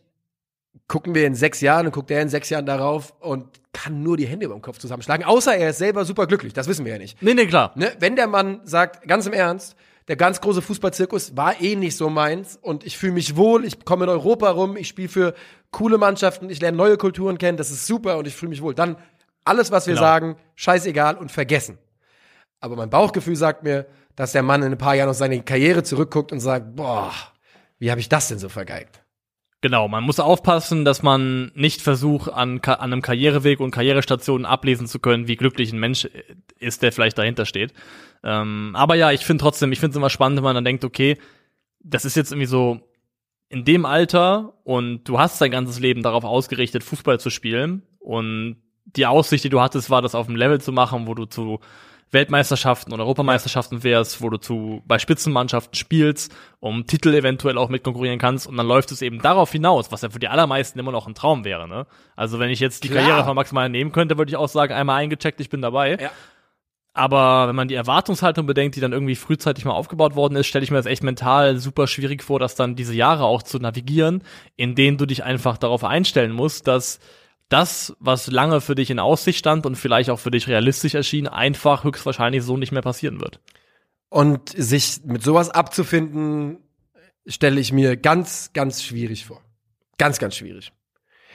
gucken 0.88 1.16
wir 1.16 1.26
in 1.26 1.34
sechs 1.34 1.62
Jahren 1.62 1.88
und 1.88 1.92
guckt 1.92 2.12
er 2.12 2.22
in 2.22 2.30
sechs 2.30 2.50
Jahren 2.50 2.68
darauf 2.68 3.14
und 3.20 3.48
kann 3.74 4.04
nur 4.04 4.18
die 4.18 4.28
Hände 4.28 4.46
über 4.46 4.56
dem 4.56 4.62
Kopf 4.62 4.78
zusammenschlagen, 4.78 5.26
außer 5.26 5.56
er 5.56 5.72
ist 5.72 5.80
selber 5.80 6.06
super 6.06 6.28
glücklich, 6.28 6.54
das 6.54 6.68
wissen 6.68 6.86
wir 6.86 6.94
ja 6.94 7.00
nicht. 7.00 7.22
Nee, 7.22 7.34
nee, 7.34 7.48
klar. 7.48 7.74
Ne? 7.76 7.96
Wenn 8.00 8.16
der 8.16 8.28
Mann 8.28 8.62
sagt, 8.64 9.08
ganz 9.08 9.26
im 9.26 9.34
Ernst, 9.34 9.76
der 10.08 10.16
ganz 10.16 10.40
große 10.42 10.62
Fußballzirkus 10.62 11.36
war 11.36 11.60
eh 11.62 11.76
nicht 11.76 11.98
so 11.98 12.10
meins 12.10 12.58
und 12.62 12.86
ich 12.86 12.98
fühle 12.98 13.14
mich 13.14 13.36
wohl, 13.36 13.66
ich 13.66 13.84
komme 13.84 14.06
in 14.06 14.10
Europa 14.10 14.50
rum, 14.50 14.78
ich 14.78 14.88
spiele 14.88 15.10
für 15.10 15.34
coole 15.72 15.98
Mannschaften, 15.98 16.50
ich 16.50 16.62
lerne 16.62 16.78
neue 16.78 16.98
Kulturen 16.98 17.38
kennen, 17.38 17.58
das 17.58 17.72
ist 17.72 17.88
super 17.88 18.18
und 18.18 18.26
ich 18.28 18.36
fühle 18.36 18.50
mich 18.50 18.62
wohl. 18.62 18.74
Dann 18.74 18.96
alles, 19.44 19.72
was 19.72 19.88
wir 19.88 19.96
Genau. 19.96 20.06
sagen, 20.06 20.36
scheißegal 20.56 21.18
und 21.18 21.32
vergessen. 21.32 21.78
Aber 22.60 22.76
mein 22.76 22.90
Bauchgefühl 22.90 23.36
sagt 23.36 23.64
mir, 23.64 23.86
dass 24.16 24.32
der 24.32 24.44
Mann 24.44 24.64
in 24.64 24.72
ein 24.72 24.78
paar 24.78 24.96
Jahren 24.96 25.10
auf 25.10 25.18
seine 25.18 25.42
Karriere 25.44 25.84
zurückguckt 25.84 26.32
und 26.32 26.40
sagt, 26.40 26.76
boah, 26.76 27.14
wie 27.80 27.92
habe 27.92 28.00
ich 28.00 28.10
das 28.10 28.30
denn 28.30 28.40
so 28.40 28.50
vergeigt? 28.50 29.02
Genau, 29.62 29.88
man 29.88 30.04
muss 30.04 30.20
aufpassen, 30.20 30.86
dass 30.86 31.02
man 31.02 31.52
nicht 31.56 31.82
versucht, 31.82 32.32
an, 32.32 32.60
an 32.60 32.80
einem 32.80 33.02
Karriereweg 33.02 33.60
und 33.60 33.72
Karrierestationen 33.72 34.46
ablesen 34.46 34.86
zu 34.86 35.00
können, 35.00 35.28
wie 35.28 35.36
glücklich 35.36 35.74
ein 35.74 35.80
Mensch 35.80 36.06
äh, 36.06 36.36
ist, 36.60 36.84
der 36.84 36.92
vielleicht 36.92 37.18
dahinter 37.18 37.46
steht. 37.46 37.74
Ähm, 38.24 38.72
aber 38.76 38.96
ja, 38.96 39.12
ich 39.12 39.26
finde 39.26 39.42
trotzdem, 39.42 39.72
ich 39.72 39.80
finde 39.80 39.92
es 39.92 39.98
immer 39.98 40.12
spannend, 40.12 40.38
wenn 40.38 40.44
man 40.44 40.56
dann 40.56 40.66
denkt, 40.66 40.86
okay, 40.86 41.18
das 41.80 42.06
ist 42.06 42.16
jetzt 42.16 42.32
irgendwie 42.32 42.48
so 42.48 42.82
in 43.50 43.66
dem 43.66 43.86
Alter 43.86 44.54
und 44.64 45.06
du 45.06 45.20
hast 45.20 45.42
dein 45.42 45.52
ganzes 45.52 45.80
Leben 45.80 46.04
darauf 46.04 46.24
ausgerichtet, 46.24 46.84
Fußball 46.84 47.20
zu 47.20 47.30
spielen 47.30 47.84
und 48.00 48.58
die 48.86 49.06
Aussicht, 49.06 49.44
die 49.44 49.50
du 49.50 49.62
hattest, 49.62 49.90
war, 49.90 50.02
das 50.02 50.16
auf 50.16 50.28
dem 50.28 50.36
Level 50.36 50.62
zu 50.62 50.72
machen, 50.72 51.08
wo 51.08 51.14
du 51.14 51.26
zu 51.26 51.60
Weltmeisterschaften 52.12 52.94
oder 52.94 53.04
Europameisterschaften 53.04 53.84
wärst, 53.84 54.22
wo 54.22 54.30
du 54.30 54.38
zu 54.38 54.82
bei 54.86 54.98
Spitzenmannschaften 54.98 55.76
spielst, 55.76 56.34
um 56.60 56.86
Titel 56.86 57.14
eventuell 57.14 57.58
auch 57.58 57.70
mit 57.70 57.84
konkurrieren 57.84 58.20
kannst 58.20 58.48
und 58.48 58.56
dann 58.58 58.68
läuft 58.68 58.92
es 58.92 59.02
eben 59.02 59.22
darauf 59.22 59.52
hinaus, 59.52 59.92
was 59.92 60.02
ja 60.02 60.10
für 60.10 60.20
die 60.20 60.30
allermeisten 60.30 60.80
immer 60.80 60.92
noch 60.92 61.08
ein 61.08 61.16
Traum 61.16 61.44
wäre, 61.44 61.68
ne? 61.68 61.86
Also 62.16 62.40
wenn 62.40 62.50
ich 62.50 62.60
jetzt 62.60 62.84
die 62.84 62.90
Klar. 62.90 63.04
Karriere 63.04 63.26
von 63.26 63.36
Max 63.36 63.52
Meyer 63.52 63.70
nehmen 63.70 63.92
könnte, 63.92 64.18
würde 64.18 64.30
ich 64.30 64.38
auch 64.38 64.50
sagen, 64.50 64.74
einmal 64.74 65.02
eingecheckt, 65.02 65.42
ich 65.42 65.50
bin 65.50 65.62
dabei. 65.62 65.98
Ja. 66.00 66.12
Aber 66.94 67.48
wenn 67.48 67.56
man 67.56 67.68
die 67.68 67.76
Erwartungshaltung 67.76 68.48
bedenkt, 68.48 68.76
die 68.76 68.80
dann 68.80 68.92
irgendwie 68.92 69.16
frühzeitig 69.16 69.66
mal 69.66 69.74
aufgebaut 69.74 70.16
worden 70.16 70.36
ist, 70.36 70.48
stelle 70.48 70.64
ich 70.64 70.72
mir 70.72 70.78
das 70.78 70.88
echt 70.88 71.04
mental 71.04 71.58
super 71.58 71.86
schwierig 71.86 72.24
vor, 72.24 72.40
das 72.40 72.56
dann 72.56 72.76
diese 72.76 72.96
Jahre 72.96 73.26
auch 73.26 73.44
zu 73.44 73.60
navigieren, 73.60 74.24
in 74.56 74.74
denen 74.74 74.98
du 74.98 75.06
dich 75.06 75.24
einfach 75.24 75.60
darauf 75.60 75.84
einstellen 75.84 76.32
musst, 76.32 76.68
dass 76.68 77.00
das, 77.50 77.96
was 78.00 78.28
lange 78.28 78.62
für 78.62 78.76
dich 78.76 78.90
in 78.90 79.00
Aussicht 79.00 79.40
stand 79.40 79.66
und 79.66 79.76
vielleicht 79.76 80.10
auch 80.10 80.20
für 80.20 80.32
dich 80.32 80.48
realistisch 80.48 80.96
erschien, 80.96 81.28
einfach 81.28 81.84
höchstwahrscheinlich 81.84 82.44
so 82.44 82.58
nicht 82.58 82.72
mehr 82.72 82.82
passieren 82.82 83.22
wird. 83.22 83.40
Und 84.10 84.50
sich 84.50 85.02
mit 85.06 85.24
sowas 85.24 85.50
abzufinden, 85.50 86.60
stelle 87.26 87.60
ich 87.60 87.72
mir 87.72 87.98
ganz, 87.98 88.52
ganz 88.54 88.84
schwierig 88.84 89.26
vor. 89.26 89.42
Ganz, 89.98 90.20
ganz 90.20 90.36
schwierig. 90.36 90.72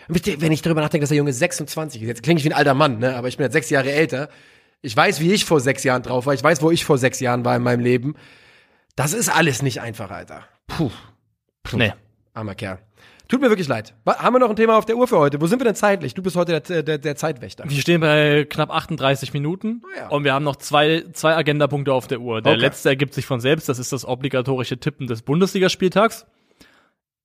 Wenn 0.09 0.53
ich 0.53 0.63
darüber 0.63 0.81
nachdenke, 0.81 1.03
dass 1.03 1.11
der 1.11 1.19
Junge 1.19 1.33
26 1.33 2.03
ist, 2.03 2.09
jetzt 2.09 2.23
klinge 2.23 2.39
ich 2.39 2.45
wie 2.45 2.51
ein 2.51 2.57
alter 2.57 2.75
Mann, 2.75 2.99
ne? 2.99 3.15
aber 3.15 3.29
ich 3.29 3.37
bin 3.37 3.45
jetzt 3.45 3.53
sechs 3.53 3.71
Jahre 3.71 3.93
älter. 3.93 4.29
Ich 4.81 4.97
weiß, 4.97 5.21
wie 5.21 5.33
ich 5.33 5.45
vor 5.45 5.61
sechs 5.61 5.85
Jahren 5.85 6.03
drauf 6.03 6.27
war. 6.27 6.35
Ich 6.35 6.43
weiß, 6.43 6.61
wo 6.61 6.71
ich 6.71 6.85
vor 6.85 6.99
sechs 6.99 7.21
Jahren 7.21 7.45
war 7.45 7.55
in 7.55 7.63
meinem 7.63 7.81
Leben. 7.81 8.17
Das 8.97 9.13
ist 9.13 9.29
alles 9.29 9.63
nicht 9.63 9.81
einfach, 9.81 10.11
Alter. 10.11 10.45
Puh. 10.67 10.91
Puh. 11.63 11.77
Nee. 11.77 11.93
Armer 12.35 12.55
Kerl. 12.55 12.81
Tut 13.33 13.41
mir 13.41 13.49
wirklich 13.49 13.67
leid. 13.67 13.95
Haben 14.05 14.35
wir 14.35 14.41
noch 14.41 14.51
ein 14.51 14.57
Thema 14.57 14.77
auf 14.77 14.85
der 14.85 14.95
Uhr 14.95 15.09
für 15.09 15.17
heute? 15.17 15.41
Wo 15.41 15.47
sind 15.47 15.59
wir 15.59 15.65
denn 15.65 15.75
zeitlich? 15.75 16.13
Du 16.13 16.21
bist 16.23 16.37
heute 16.37 16.61
der, 16.61 16.83
der, 16.83 16.99
der 16.99 17.17
Zeitwächter. 17.17 17.65
Wir 17.67 17.81
stehen 17.81 18.03
bei 18.03 18.45
knapp 18.45 18.71
38 18.71 19.33
Minuten 19.33 19.81
ja. 19.97 20.09
und 20.09 20.25
wir 20.25 20.35
haben 20.35 20.45
noch 20.45 20.57
zwei, 20.57 21.07
zwei 21.15 21.35
Agendapunkte 21.35 21.95
auf 21.95 22.07
der 22.07 22.21
Uhr. 22.21 22.43
Der 22.43 22.53
Okay. 22.53 22.61
letzte 22.61 22.91
ergibt 22.91 23.15
sich 23.15 23.25
von 23.25 23.41
selbst, 23.41 23.71
das 23.71 23.79
ist 23.79 23.91
das 23.91 24.05
obligatorische 24.05 24.77
Tippen 24.77 25.07
des 25.07 25.23
Bundesligaspieltags. 25.23 26.27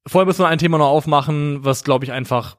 Vorher 0.07 0.25
müssen 0.25 0.43
wir 0.43 0.47
ein 0.47 0.59
Thema 0.59 0.77
noch 0.77 0.87
aufmachen, 0.87 1.65
was, 1.65 1.83
glaube 1.83 2.05
ich, 2.05 2.13
einfach 2.13 2.55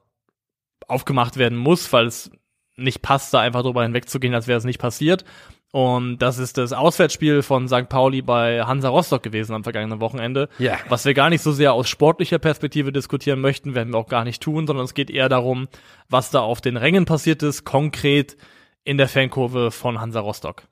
aufgemacht 0.86 1.38
werden 1.38 1.56
muss, 1.56 1.90
weil 1.90 2.04
es 2.04 2.30
nicht 2.78 3.02
passt, 3.02 3.34
da 3.34 3.40
einfach 3.40 3.62
drüber 3.62 3.82
hinwegzugehen, 3.82 4.34
als 4.34 4.46
wäre 4.46 4.58
es 4.58 4.64
nicht 4.64 4.78
passiert. 4.78 5.24
Und 5.70 6.18
das 6.18 6.38
ist 6.38 6.56
das 6.56 6.72
Auswärtsspiel 6.72 7.42
von 7.42 7.68
St. 7.68 7.90
Pauli 7.90 8.22
bei 8.22 8.64
Hansa 8.64 8.88
Rostock 8.88 9.22
gewesen 9.22 9.54
am 9.54 9.64
vergangenen 9.64 10.00
Wochenende. 10.00 10.48
Ja. 10.58 10.78
Was 10.88 11.04
wir 11.04 11.12
gar 11.12 11.28
nicht 11.28 11.42
so 11.42 11.52
sehr 11.52 11.74
aus 11.74 11.88
sportlicher 11.88 12.38
Perspektive 12.38 12.90
diskutieren 12.90 13.40
möchten, 13.40 13.74
werden 13.74 13.92
wir 13.92 13.98
auch 13.98 14.08
gar 14.08 14.24
nicht 14.24 14.42
tun, 14.42 14.66
sondern 14.66 14.86
es 14.86 14.94
geht 14.94 15.10
eher 15.10 15.28
darum, 15.28 15.68
was 16.08 16.30
da 16.30 16.40
auf 16.40 16.62
den 16.62 16.78
Rängen 16.78 17.04
passiert 17.04 17.42
ist, 17.42 17.64
konkret 17.64 18.38
in 18.84 18.96
der 18.96 19.08
Fankurve 19.08 19.70
von 19.70 20.00
Hansa 20.00 20.20
Rostock. 20.20 20.62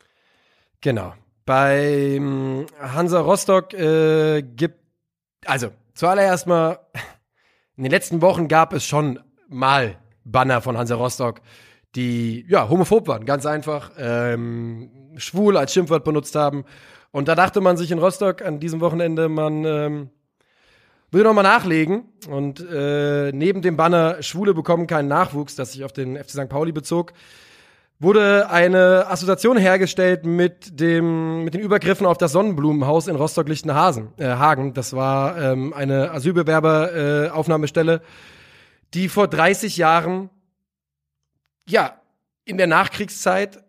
Genau. 0.80 1.12
Beim 1.44 2.66
Hansa 2.80 3.20
Rostock 3.20 3.74
äh, 3.74 4.42
gibt, 4.42 4.80
also 5.44 5.68
zuallererst 5.94 6.46
mal, 6.46 6.78
in 7.76 7.82
den 7.82 7.92
letzten 7.92 8.22
Wochen 8.22 8.48
gab 8.48 8.72
es 8.72 8.86
schon 8.86 9.20
mal 9.48 9.98
Banner 10.24 10.62
von 10.62 10.78
Hansa 10.78 10.94
Rostock, 10.94 11.42
die 11.96 12.44
ja 12.48 12.68
homophob 12.68 13.08
waren, 13.08 13.24
ganz 13.24 13.46
einfach, 13.46 13.90
ähm, 13.98 14.90
schwul 15.16 15.56
als 15.56 15.72
Schimpfwort 15.72 16.04
benutzt 16.04 16.34
haben. 16.34 16.64
Und 17.10 17.28
da 17.28 17.34
dachte 17.34 17.60
man 17.60 17.76
sich 17.76 17.90
in 17.90 17.98
Rostock 17.98 18.42
an 18.42 18.60
diesem 18.60 18.80
Wochenende, 18.80 19.28
man 19.28 19.64
ähm, 19.64 20.10
will 21.10 21.24
noch 21.24 21.32
mal 21.32 21.42
nachlegen 21.42 22.04
und 22.28 22.60
äh, 22.60 23.32
neben 23.32 23.62
dem 23.62 23.76
Banner 23.76 24.22
Schwule 24.22 24.52
bekommen 24.52 24.86
keinen 24.86 25.08
Nachwuchs, 25.08 25.56
das 25.56 25.72
sich 25.72 25.84
auf 25.84 25.92
den 25.92 26.16
FC 26.16 26.30
St. 26.30 26.48
Pauli 26.48 26.72
bezog, 26.72 27.14
wurde 27.98 28.50
eine 28.50 29.06
Assoziation 29.08 29.56
hergestellt 29.56 30.26
mit 30.26 30.78
dem 30.78 31.44
mit 31.44 31.54
den 31.54 31.62
Übergriffen 31.62 32.06
auf 32.06 32.18
das 32.18 32.32
Sonnenblumenhaus 32.32 33.08
in 33.08 33.16
Rostock-Lichtenhagen. 33.16 34.12
Äh, 34.18 34.26
Hagen. 34.26 34.74
Das 34.74 34.92
war 34.92 35.40
ähm, 35.40 35.72
eine 35.72 36.10
Asylbewerber 36.10 37.30
äh, 37.32 38.00
die 38.92 39.08
vor 39.08 39.28
30 39.28 39.78
Jahren 39.78 40.28
ja 41.68 42.00
in 42.44 42.58
der 42.58 42.66
Nachkriegszeit 42.66 43.62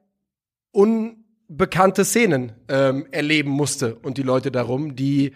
unbekannte 0.72 2.06
Szenen 2.06 2.54
ähm, 2.68 3.08
erleben 3.12 3.50
musste 3.50 3.96
und 3.96 4.18
die 4.18 4.24
Leute 4.24 4.52
darum, 4.52 4.96
die 4.96 5.34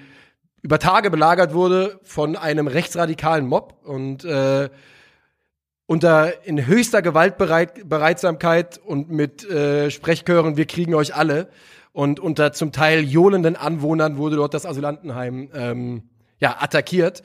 über 0.62 0.78
Tage 0.78 1.09
belagert 1.09 1.53
wurde 1.53 1.99
von 2.03 2.36
einem 2.36 2.68
rechtsradikalen 2.68 3.47
Mob 3.47 3.80
und 3.84 4.24
äh, 4.24 4.70
unter 5.88 6.45
in 6.45 6.66
höchster 6.68 7.01
Gewaltbereitsamkeit 7.01 8.78
und 8.78 9.09
mit 9.09 9.43
äh, 9.49 9.89
Sprechchören, 9.89 10.55
wir 10.55 10.66
kriegen 10.66 10.93
euch 10.93 11.16
alle. 11.16 11.49
und 11.93 12.20
unter 12.20 12.53
zum 12.53 12.72
Teil 12.72 13.03
johlenden 13.03 13.55
Anwohnern 13.55 14.18
wurde 14.18 14.38
dort 14.38 14.53
das 14.53 14.66
Asylantenheim 14.66 15.49
ähm, 15.53 16.03
ja, 16.39 16.57
attackiert. 16.59 17.24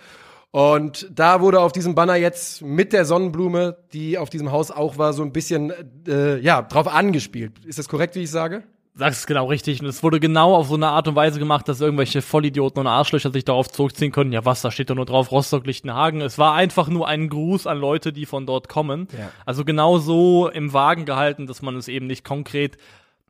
Und 0.51 1.09
da 1.11 1.41
wurde 1.41 1.61
auf 1.61 1.73
diesem 1.73 1.95
Banner 1.95 2.17
jetzt 2.17 2.63
mit 2.63 2.93
der 2.93 3.05
Sonnenblume, 3.05 3.77
die 3.93 4.17
auf 4.17 4.31
diesem 4.31 4.53
Haus 4.53 4.71
auch 4.71 4.97
war, 4.97 5.13
so 5.13 5.23
ein 5.23 5.33
bisschen 5.33 5.73
äh, 6.07 6.39
ja 6.39 6.63
drauf 6.63 6.89
angespielt. 6.89 7.65
Ist 7.65 7.79
das 7.79 7.89
korrekt, 7.89 8.15
wie 8.15 8.23
ich 8.23 8.31
sage? 8.31 8.65
sagst 8.97 9.21
es 9.21 9.27
genau 9.27 9.47
richtig. 9.47 9.81
Und 9.81 9.87
es 9.87 10.03
wurde 10.03 10.19
genau 10.19 10.55
auf 10.55 10.69
so 10.69 10.75
eine 10.75 10.89
Art 10.89 11.07
und 11.07 11.15
Weise 11.15 11.39
gemacht, 11.39 11.69
dass 11.69 11.81
irgendwelche 11.81 12.23
Vollidioten 12.23 12.81
und 12.81 12.87
Arschlöcher 12.87 13.31
sich 13.31 13.45
darauf 13.45 13.69
zurückziehen 13.69 14.11
können. 14.11 14.33
Ja, 14.33 14.45
was, 14.45 14.63
da 14.63 14.71
steht 14.71 14.91
doch 14.91 14.95
nur 14.95 15.05
drauf, 15.05 15.31
Rostock-Lichtenhagen. 15.31 16.23
Es 16.23 16.39
war 16.39 16.55
einfach 16.55 16.89
nur 16.89 17.07
ein 17.07 17.29
Gruß 17.29 17.67
an 17.67 17.79
Leute, 17.79 18.13
die 18.13 18.27
von 18.27 18.47
dort 18.47 18.69
kommen. 18.69 19.07
Ja. 19.13 19.31
Also 19.45 19.65
genau 19.65 19.99
so 19.99 20.49
im 20.49 20.73
Wagen 20.73 21.05
gehalten, 21.05 21.47
dass 21.47 21.63
man 21.63 21.77
es 21.77 21.89
eben 21.89 22.07
nicht 22.07 22.25
konkret 22.25 22.79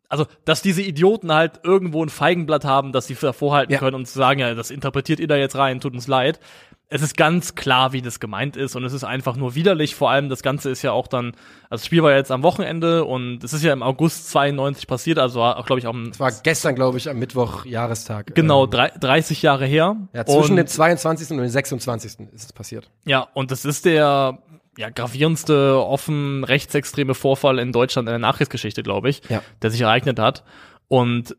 also, 0.08 0.26
dass 0.44 0.62
diese 0.62 0.82
Idioten 0.82 1.32
halt 1.32 1.60
irgendwo 1.64 2.02
ein 2.02 2.08
Feigenblatt 2.08 2.64
haben, 2.64 2.92
dass 2.92 3.06
sie 3.06 3.14
davor 3.20 3.54
halten 3.54 3.72
Ja. 3.72 3.78
können 3.78 3.94
und 3.96 4.06
zu 4.06 4.18
sagen, 4.18 4.40
ja, 4.40 4.54
das 4.54 4.70
interpretiert 4.70 5.20
ihr 5.20 5.28
da 5.28 5.36
jetzt 5.36 5.56
rein, 5.56 5.80
tut 5.80 5.94
uns 5.94 6.06
leid. 6.06 6.40
Es 6.88 7.02
ist 7.02 7.16
ganz 7.16 7.56
klar, 7.56 7.92
wie 7.92 8.00
das 8.00 8.20
gemeint 8.20 8.56
ist 8.56 8.76
und 8.76 8.84
es 8.84 8.92
ist 8.92 9.02
einfach 9.02 9.34
nur 9.34 9.56
widerlich. 9.56 9.96
Vor 9.96 10.08
allem 10.08 10.28
das 10.28 10.44
Ganze 10.44 10.70
ist 10.70 10.82
ja 10.82 10.92
auch 10.92 11.08
dann, 11.08 11.32
also 11.68 11.82
das 11.82 11.86
Spiel 11.86 12.00
war 12.04 12.12
ja 12.12 12.18
jetzt 12.18 12.30
am 12.30 12.44
Wochenende 12.44 13.04
und 13.04 13.42
es 13.42 13.52
ist 13.52 13.64
ja 13.64 13.72
im 13.72 13.82
August 13.82 14.30
92 14.30 14.86
passiert, 14.86 15.18
also 15.18 15.42
auch, 15.42 15.66
glaube 15.66 15.80
ich, 15.80 15.88
auch 15.88 15.90
am, 15.94 16.10
Es 16.10 16.20
war 16.20 16.30
gestern, 16.30 16.76
glaube 16.76 16.98
ich, 16.98 17.10
am 17.10 17.18
Mittwoch 17.18 17.64
Jahrestag. 17.64 18.36
genau, 18.36 18.64
Ähm, 18.66 18.70
drei, 18.70 18.90
30 18.90 19.42
Jahre 19.42 19.66
her. 19.66 19.96
ja, 20.12 20.24
zwischen 20.24 20.52
und, 20.52 20.56
dem 20.58 20.66
22. 20.68 21.30
und 21.32 21.38
dem 21.38 21.48
26. 21.48 22.28
ist 22.32 22.44
es 22.44 22.52
passiert. 22.52 22.88
Ja, 23.04 23.26
und 23.34 23.50
das 23.50 23.64
ist 23.64 23.84
der 23.84 24.38
ja, 24.78 24.90
gravierendste 24.90 25.82
offen 25.82 26.44
rechtsextreme 26.44 27.14
Vorfall 27.14 27.58
in 27.58 27.72
Deutschland 27.72 28.08
in 28.08 28.12
der 28.12 28.18
Nachkriegsgeschichte, 28.18 28.82
glaube 28.82 29.08
ich, 29.10 29.22
Ja. 29.28 29.42
der 29.62 29.70
sich 29.70 29.80
ereignet 29.80 30.18
hat. 30.18 30.44
Und 30.88 31.36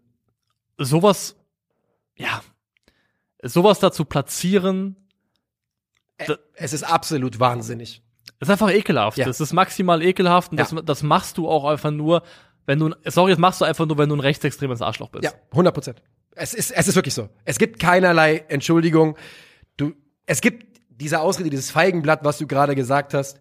sowas, 0.78 1.36
ja, 2.16 2.42
sowas 3.44 3.80
dazu 3.80 4.06
platzieren, 4.06 4.96
Es 6.56 6.74
ist 6.74 6.84
absolut 6.84 7.40
wahnsinnig. 7.40 8.02
ist 8.40 8.50
einfach 8.50 8.72
ekelhaft. 8.72 9.18
Ja. 9.18 9.26
Das 9.26 9.40
ist 9.40 9.54
maximal 9.54 10.02
ekelhaft 10.04 10.52
und 10.52 10.58
Ja. 10.60 10.66
das, 10.66 10.84
das 10.86 11.04
machst 11.04 11.38
du 11.38 11.48
auch 11.48 11.66
einfach 11.66 11.92
nur, 11.92 12.24
wenn 12.66 12.80
du, 12.80 12.94
sorry, 13.06 13.32
das 13.32 13.40
machst 13.40 13.62
du 13.62 13.66
einfach 13.66 13.86
nur, 13.86 13.98
wenn 13.98 14.10
du 14.10 14.16
ein 14.16 14.20
rechtsextremes 14.20 14.82
Arschloch 14.82 15.10
bist. 15.10 15.24
Ja, 15.26 15.32
100 15.52 15.74
Prozent. 15.74 16.02
Es 16.32 16.54
ist, 16.54 16.72
es 16.72 16.88
ist 16.88 16.96
wirklich 16.96 17.14
so. 17.14 17.30
Es 17.46 17.58
gibt 17.58 17.80
keinerlei 17.80 18.44
Entschuldigung. 18.48 19.18
Du, 19.78 19.94
es 20.28 20.42
gibt 20.42 20.77
diese 21.00 21.22
Ausrede, 21.22 21.50
dieses 21.50 21.72
Feigenblatt, 21.72 22.24
was 22.24 22.38
du 22.38 22.48
gerade 22.48 22.76
gesagt 22.76 23.14
hast. 23.14 23.40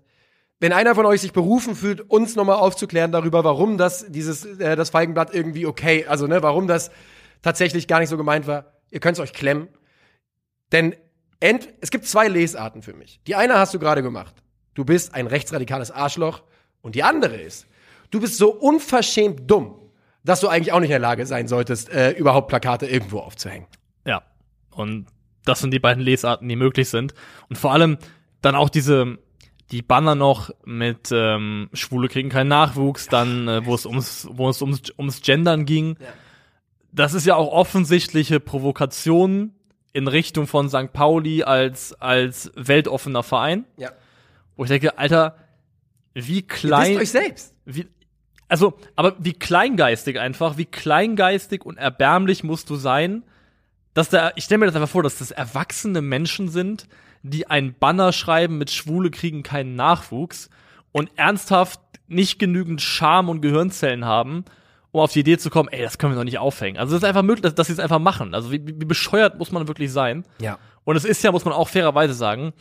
Wenn 0.61 0.73
einer 0.73 0.95
von 0.95 1.07
euch 1.07 1.21
sich 1.21 1.33
berufen 1.33 1.75
fühlt, 1.75 2.01
uns 2.01 2.37
nochmal 2.37 2.57
aufzuklären 2.57 3.13
darüber, 3.13 3.45
warum 3.45 3.77
das, 3.77 4.07
dieses, 4.09 4.45
äh, 4.59 4.77
das 4.77 4.91
Feigenblatt 4.91 5.35
irgendwie 5.35 5.67
okay, 5.67 6.07
also, 6.07 6.27
ne, 6.27 6.43
warum 6.43 6.67
das 6.67 6.91
tatsächlich 7.43 7.89
gar 7.89 8.01
nicht 8.01 8.09
so 8.09 8.17
gemeint 8.17 8.47
war, 8.47 8.73
ihr 8.91 9.01
könnt 9.01 9.19
es 9.19 9.23
euch 9.23 9.33
klemmen. 9.33 9.69
Denn 10.73 10.97
ent, 11.41 11.69
es 11.81 11.91
gibt 11.91 12.07
zwei 12.07 12.29
Lesarten 12.29 12.83
für 12.83 12.95
mich. 12.95 13.21
Die 13.27 13.35
eine 13.35 13.59
hast 13.59 13.75
du 13.75 13.79
gerade 13.79 14.03
gemacht. 14.03 14.35
Du 14.75 14.85
bist 14.85 15.15
ein 15.15 15.27
rechtsradikales 15.27 15.91
Arschloch. 15.91 16.43
Und 16.83 16.95
die 16.95 17.03
andere 17.03 17.37
ist, 17.37 17.67
du 18.11 18.21
bist 18.21 18.39
so 18.39 18.53
unverschämt 18.53 19.51
dumm, 19.51 19.81
dass 20.25 20.41
du 20.41 20.49
eigentlich 20.49 20.73
auch 20.73 20.81
nicht 20.81 20.91
in 20.91 20.95
der 20.95 20.99
Lage 21.01 21.27
sein 21.27 21.49
solltest, 21.49 21.89
äh, 21.91 22.13
überhaupt 22.13 22.49
Plakate 22.49 22.87
irgendwo 22.87 23.21
aufzuhängen. 23.21 23.67
Ja. 24.05 24.23
Und 24.71 25.07
das 25.47 25.61
sind 25.61 25.73
die 25.73 25.79
beiden 25.79 26.03
Lesarten, 26.03 26.49
die 26.49 26.57
möglich 26.57 26.89
sind. 26.89 27.15
Und 27.49 27.57
vor 27.57 27.73
allem 27.73 27.99
dann 28.43 28.55
auch 28.55 28.69
diese, 28.69 29.19
die 29.71 29.83
Banner 29.83 30.15
noch 30.15 30.51
mit 30.65 31.11
ähm, 31.13 31.69
Schwule 31.73 32.09
kriegen 32.09 32.29
keinen 32.29 32.49
Nachwuchs, 32.49 33.07
dann, 33.07 33.49
äh, 33.49 33.65
wo 33.65 33.75
es 33.75 33.87
ums, 33.87 34.29
wo 34.31 34.49
es 34.49 34.61
ums, 34.61 34.83
ums 34.99 35.23
Gendern 35.23 35.65
ging. 35.65 35.97
Das 36.93 37.15
ist 37.15 37.27
ja 37.27 37.37
auch 37.37 37.53
offensichtliche 37.53 38.41
Provokation 38.41 39.53
in 39.93 40.09
Richtung 40.09 40.47
von 40.47 40.69
St. 40.69 40.93
Pauli 40.93 41.43
als, 41.43 41.95
als 41.95 42.53
weltoffener 42.55 43.23
Verein. 43.23 43.65
Ja. 43.77 43.93
Wo 44.57 44.65
ich 44.65 44.69
denke, 44.69 44.99
Alter, 44.99 45.37
wie 46.15 46.41
Ihr 46.41 46.47
klein. 46.47 46.99
wisst 46.99 47.01
euch 47.01 47.11
selbst. 47.23 47.55
Wie, 47.65 47.87
also, 48.49 48.79
aber 48.95 49.17
wie 49.19 49.33
kleingeistig 49.33 50.19
einfach, 50.21 50.57
wie 50.57 50.67
kleingeistig 50.67 51.65
und 51.65 51.79
erbärmlich 51.79 52.45
musst 52.45 52.71
du 52.71 52.77
sein, 52.77 53.25
dass 53.97 54.11
da, 54.11 54.33
ich 54.37 54.45
stelle 54.45 54.59
mir 54.59 54.67
das 54.67 54.75
einfach 54.75 54.91
vor, 54.91 55.03
dass 55.03 55.17
das 55.17 55.31
erwachsene 55.31 56.03
Menschen 56.03 56.51
sind, 56.51 56.87
die 57.23 57.47
ein 57.47 57.75
Banner 57.79 58.13
schreiben 58.13 58.59
mit 58.59 58.71
Schwule 58.71 59.11
kriegen 59.11 59.43
keinen 59.43 59.75
Nachwuchs 59.75 60.51
und 60.93 61.11
ernsthaft 61.17 61.81
nicht 62.07 62.39
genügend 62.39 62.83
Charme 62.83 63.31
und 63.31 63.41
Gehirnzellen 63.41 64.05
haben, 64.05 64.45
um 64.93 65.01
auf 65.01 65.13
die 65.13 65.21
Idee 65.21 65.39
zu 65.39 65.49
kommen, 65.49 65.71
ey, 65.71 65.83
das 65.83 65.97
können 65.97 66.13
wir 66.13 66.19
doch 66.19 66.25
nicht 66.25 66.39
aufhängen. 66.39 66.77
Also, 66.77 66.93
das 66.93 67.03
ist 67.03 67.09
einfach 67.09 67.23
möglich, 67.23 67.41
dass, 67.41 67.55
dass 67.55 67.69
sie 67.69 67.73
es 67.73 67.79
einfach 67.79 67.99
machen. 67.99 68.35
Also, 68.35 68.53
wie, 68.53 68.67
wie 68.67 68.85
bescheuert 68.85 69.39
muss 69.39 69.51
man 69.51 69.67
wirklich 69.67 69.91
sein? 69.91 70.27
Ja. 70.43 70.59
Und 70.85 70.97
es 70.97 71.07
ist 71.07 71.25
ja, 71.25 71.33
muss 71.33 71.47
man 71.47 71.55
auch 71.55 71.71
fairerweise 71.71 72.13
sagen, 72.13 72.53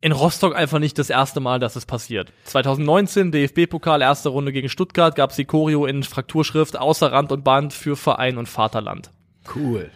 in 0.00 0.12
Rostock 0.12 0.56
einfach 0.56 0.78
nicht 0.78 0.98
das 0.98 1.10
erste 1.10 1.40
Mal, 1.40 1.60
dass 1.60 1.76
es 1.76 1.84
passiert. 1.84 2.32
2019, 2.44 3.30
DFB-Pokal, 3.30 4.00
erste 4.00 4.30
Runde 4.30 4.52
gegen 4.52 4.70
Stuttgart, 4.70 5.14
gab's 5.14 5.36
die 5.36 5.44
Choreo 5.44 5.84
in 5.84 6.02
Frakturschrift 6.02 6.78
außer 6.78 7.12
Rand 7.12 7.30
und 7.30 7.44
Band 7.44 7.74
für 7.74 7.94
Verein 7.94 8.38
und 8.38 8.48
Vaterland. 8.48 9.10
Cool. 9.54 9.90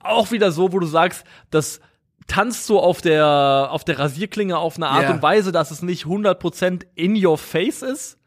Auch 0.00 0.30
wieder 0.30 0.52
so, 0.52 0.72
wo 0.72 0.78
du 0.78 0.86
sagst, 0.86 1.24
das 1.50 1.80
tanzt 2.26 2.66
so 2.66 2.80
auf 2.80 3.00
der, 3.00 3.68
auf 3.70 3.84
der 3.84 3.98
Rasierklinge 3.98 4.56
auf 4.56 4.76
eine 4.76 4.88
Art 4.88 5.04
Ja. 5.04 5.10
und 5.12 5.22
Weise, 5.22 5.52
dass 5.52 5.70
es 5.70 5.82
nicht 5.82 6.04
100% 6.06 6.86
in 6.94 7.24
your 7.24 7.38
face 7.38 7.82
ist. 7.82 8.18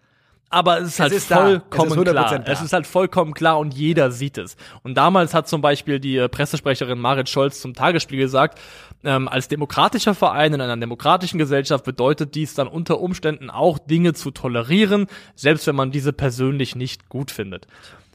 Aber 0.50 0.80
es 0.80 0.90
ist 0.90 1.00
halt 1.00 1.12
ist 1.12 1.28
vollkommen 1.28 1.92
Es 1.92 1.98
ist 1.98 2.02
100% 2.04 2.12
klar. 2.12 2.40
da. 2.40 2.52
Es 2.52 2.62
ist 2.62 2.72
halt 2.72 2.86
vollkommen 2.88 3.34
klar 3.34 3.58
und 3.58 3.74
jeder 3.74 4.12
sieht 4.12 4.38
es. 4.38 4.56
Und 4.84 4.96
damals 4.96 5.34
hat 5.34 5.50
zum 5.50 5.62
Beispiel 5.62 6.00
die 6.00 6.18
äh, 6.18 6.30
Pressesprecherin 6.30 7.00
Marit 7.00 7.28
Scholz 7.30 7.60
zum 7.62 7.74
Tagesspiegel 7.74 8.26
gesagt, 8.26 8.60
ähm, 9.04 9.28
als 9.28 9.48
demokratischer 9.48 10.14
Verein 10.14 10.54
in 10.54 10.62
einer 10.62 10.78
demokratischen 10.78 11.40
Gesellschaft 11.40 11.84
bedeutet 11.84 12.36
dies 12.36 12.54
dann 12.54 12.68
unter 12.68 13.00
Umständen 13.02 13.50
auch 13.50 13.80
Dinge 13.80 14.14
zu 14.14 14.32
tolerieren, 14.32 15.08
selbst 15.36 15.66
wenn 15.68 15.76
man 15.76 15.92
diese 15.92 16.14
persönlich 16.14 16.76
nicht 16.76 17.10
gut 17.10 17.32
findet. 17.32 17.68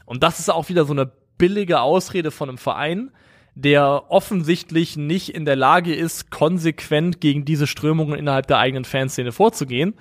Und 0.07 0.22
das 0.22 0.38
ist 0.38 0.51
auch 0.51 0.68
wieder 0.68 0.84
so 0.84 0.92
eine 0.92 1.11
billige 1.36 1.80
Ausrede 1.80 2.30
von 2.30 2.48
einem 2.48 2.59
Verein, 2.59 3.11
der 3.55 4.05
offensichtlich 4.11 4.96
nicht 4.96 5.34
in 5.34 5.44
der 5.44 5.57
Lage 5.57 5.94
ist, 5.94 6.30
konsequent 6.30 7.20
gegen 7.20 7.44
diese 7.44 7.66
Strömungen 7.66 8.18
innerhalb 8.18 8.46
der 8.46 8.59
eigenen 8.59 8.84
Fanszene 8.84 9.32
vorzugehen 9.32 9.94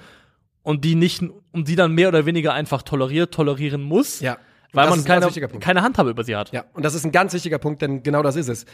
und 0.63 0.85
die 0.85 0.95
nicht, 0.95 1.23
und 1.51 1.67
die 1.67 1.75
dann 1.75 1.93
mehr 1.93 2.09
oder 2.09 2.25
weniger 2.25 2.53
einfach 2.53 2.81
toleriert, 2.83 3.33
tolerieren 3.33 3.81
muss, 3.81 4.19
Ja. 4.19 4.37
weil 4.73 4.89
man 4.89 5.03
keine, 5.03 5.27
keine 5.59 5.81
Handhabe 5.81 6.11
über 6.11 6.23
sie 6.23 6.35
hat. 6.35 6.51
Ja, 6.51 6.65
und 6.73 6.83
das 6.83 6.93
ist 6.95 7.05
ein 7.05 7.11
ganz 7.11 7.33
wichtiger 7.33 7.57
Punkt, 7.57 7.81
denn 7.81 8.03
genau 8.03 8.21
das 8.23 8.35
ist 8.35 8.49
es. 8.49 8.65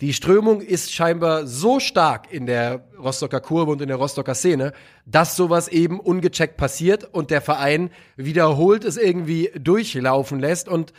Die 0.00 0.12
Strömung 0.12 0.60
ist 0.60 0.92
scheinbar 0.92 1.46
so 1.46 1.78
stark 1.78 2.32
in 2.32 2.46
der 2.46 2.84
Rostocker 2.98 3.40
Kurve 3.40 3.70
und 3.70 3.80
in 3.80 3.86
der 3.86 3.96
Rostocker 3.96 4.34
Szene, 4.34 4.72
dass 5.06 5.36
sowas 5.36 5.68
eben 5.68 6.00
ungecheckt 6.00 6.56
passiert 6.56 7.04
und 7.14 7.30
der 7.30 7.40
Verein 7.40 7.90
wiederholt 8.16 8.84
es 8.84 8.96
irgendwie 8.96 9.52
durchlaufen 9.56 10.40
lässt. 10.40 10.66
Und 10.68 10.92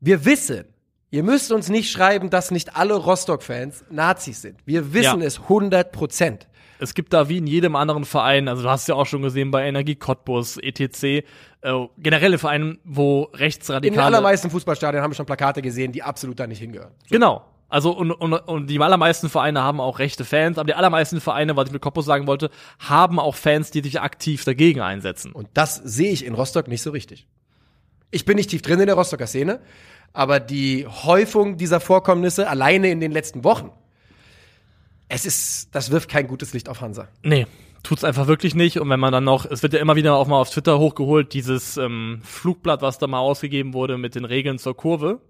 wir 0.00 0.24
wissen, 0.24 0.64
ihr 1.10 1.22
müsst 1.22 1.52
uns 1.52 1.68
nicht 1.68 1.90
schreiben, 1.90 2.30
dass 2.30 2.50
nicht 2.50 2.76
alle 2.76 2.94
Rostock-Fans 2.94 3.84
Nazis 3.90 4.42
sind. 4.42 4.58
Wir 4.64 4.92
wissen 4.92 5.20
Ja. 5.20 5.26
es 5.26 5.40
100 5.48 5.92
Prozent. 5.92 6.48
Es 6.78 6.92
gibt 6.92 7.12
da 7.14 7.28
wie 7.28 7.38
in 7.38 7.46
jedem 7.46 7.74
anderen 7.74 8.04
Verein, 8.04 8.48
also 8.48 8.62
du 8.62 8.68
hast 8.68 8.86
ja 8.86 8.94
auch 8.96 9.06
schon 9.06 9.22
gesehen 9.22 9.50
bei 9.50 9.66
Energie 9.66 9.94
Cottbus, 9.94 10.58
ETC, 10.58 11.24
äh, 11.62 11.86
generelle 11.96 12.36
Vereine, 12.38 12.76
wo 12.84 13.24
In 13.24 13.30
den 13.30 13.38
rechtsradikale 13.40 14.04
allermeisten 14.06 14.50
Fußballstadien 14.50 15.02
haben 15.02 15.10
wir 15.10 15.14
schon 15.16 15.24
Plakate 15.26 15.62
gesehen, 15.62 15.92
die 15.92 16.02
absolut 16.02 16.38
da 16.38 16.46
nicht 16.46 16.58
hingehören. 16.58 16.92
Genau. 17.08 17.44
Also 17.68 17.90
und, 17.96 18.12
und, 18.12 18.32
und 18.32 18.66
die 18.68 18.78
allermeisten 18.78 19.28
Vereine 19.28 19.62
haben 19.62 19.80
auch 19.80 19.98
rechte 19.98 20.24
Fans, 20.24 20.56
aber 20.58 20.66
die 20.66 20.74
allermeisten 20.74 21.20
Vereine, 21.20 21.56
was 21.56 21.66
ich 21.66 21.72
mit 21.72 21.82
Cottbus 21.82 22.04
sagen 22.04 22.26
wollte, 22.26 22.50
haben 22.78 23.18
auch 23.18 23.34
Fans, 23.34 23.70
die 23.72 23.80
sich 23.80 24.00
aktiv 24.00 24.44
dagegen 24.44 24.80
einsetzen. 24.80 25.32
Und 25.32 25.48
das 25.54 25.76
sehe 25.76 26.12
ich 26.12 26.24
in 26.24 26.34
Rostock 26.34 26.68
nicht 26.68 26.82
so 26.82 26.90
richtig. 26.90 27.26
Ich 28.10 28.24
bin 28.24 28.36
nicht 28.36 28.50
tief 28.50 28.62
drin 28.62 28.80
in 28.80 28.86
der 28.86 28.94
Rostocker 28.94 29.26
Szene, 29.26 29.60
aber 30.12 30.40
die 30.40 30.86
Häufung 30.86 31.56
dieser 31.56 31.80
Vorkommnisse 31.80 32.48
alleine 32.48 32.90
in 32.90 33.00
den 33.00 33.12
letzten 33.12 33.44
Wochen, 33.44 33.70
es 35.08 35.24
ist, 35.24 35.74
das 35.74 35.90
wirft 35.90 36.08
kein 36.08 36.26
gutes 36.26 36.52
Licht 36.52 36.68
auf 36.68 36.80
Hansa. 36.80 37.08
Nee, 37.22 37.46
tut's 37.82 38.04
einfach 38.04 38.26
wirklich 38.26 38.54
nicht. 38.54 38.80
Und 38.80 38.88
wenn 38.90 39.00
man 39.00 39.12
dann 39.12 39.24
noch, 39.24 39.44
es 39.44 39.62
wird 39.62 39.72
ja 39.72 39.78
immer 39.80 39.96
wieder 39.96 40.14
auch 40.14 40.26
mal 40.26 40.40
auf 40.40 40.50
Twitter 40.50 40.78
hochgeholt, 40.78 41.32
dieses 41.32 41.76
ähm, 41.76 42.20
Flugblatt, 42.24 42.82
was 42.82 42.98
da 42.98 43.06
mal 43.06 43.20
ausgegeben 43.20 43.72
wurde 43.74 43.98
mit 43.98 44.14
den 44.14 44.24
Regeln 44.24 44.58
zur 44.58 44.76
Kurve. 44.76 45.20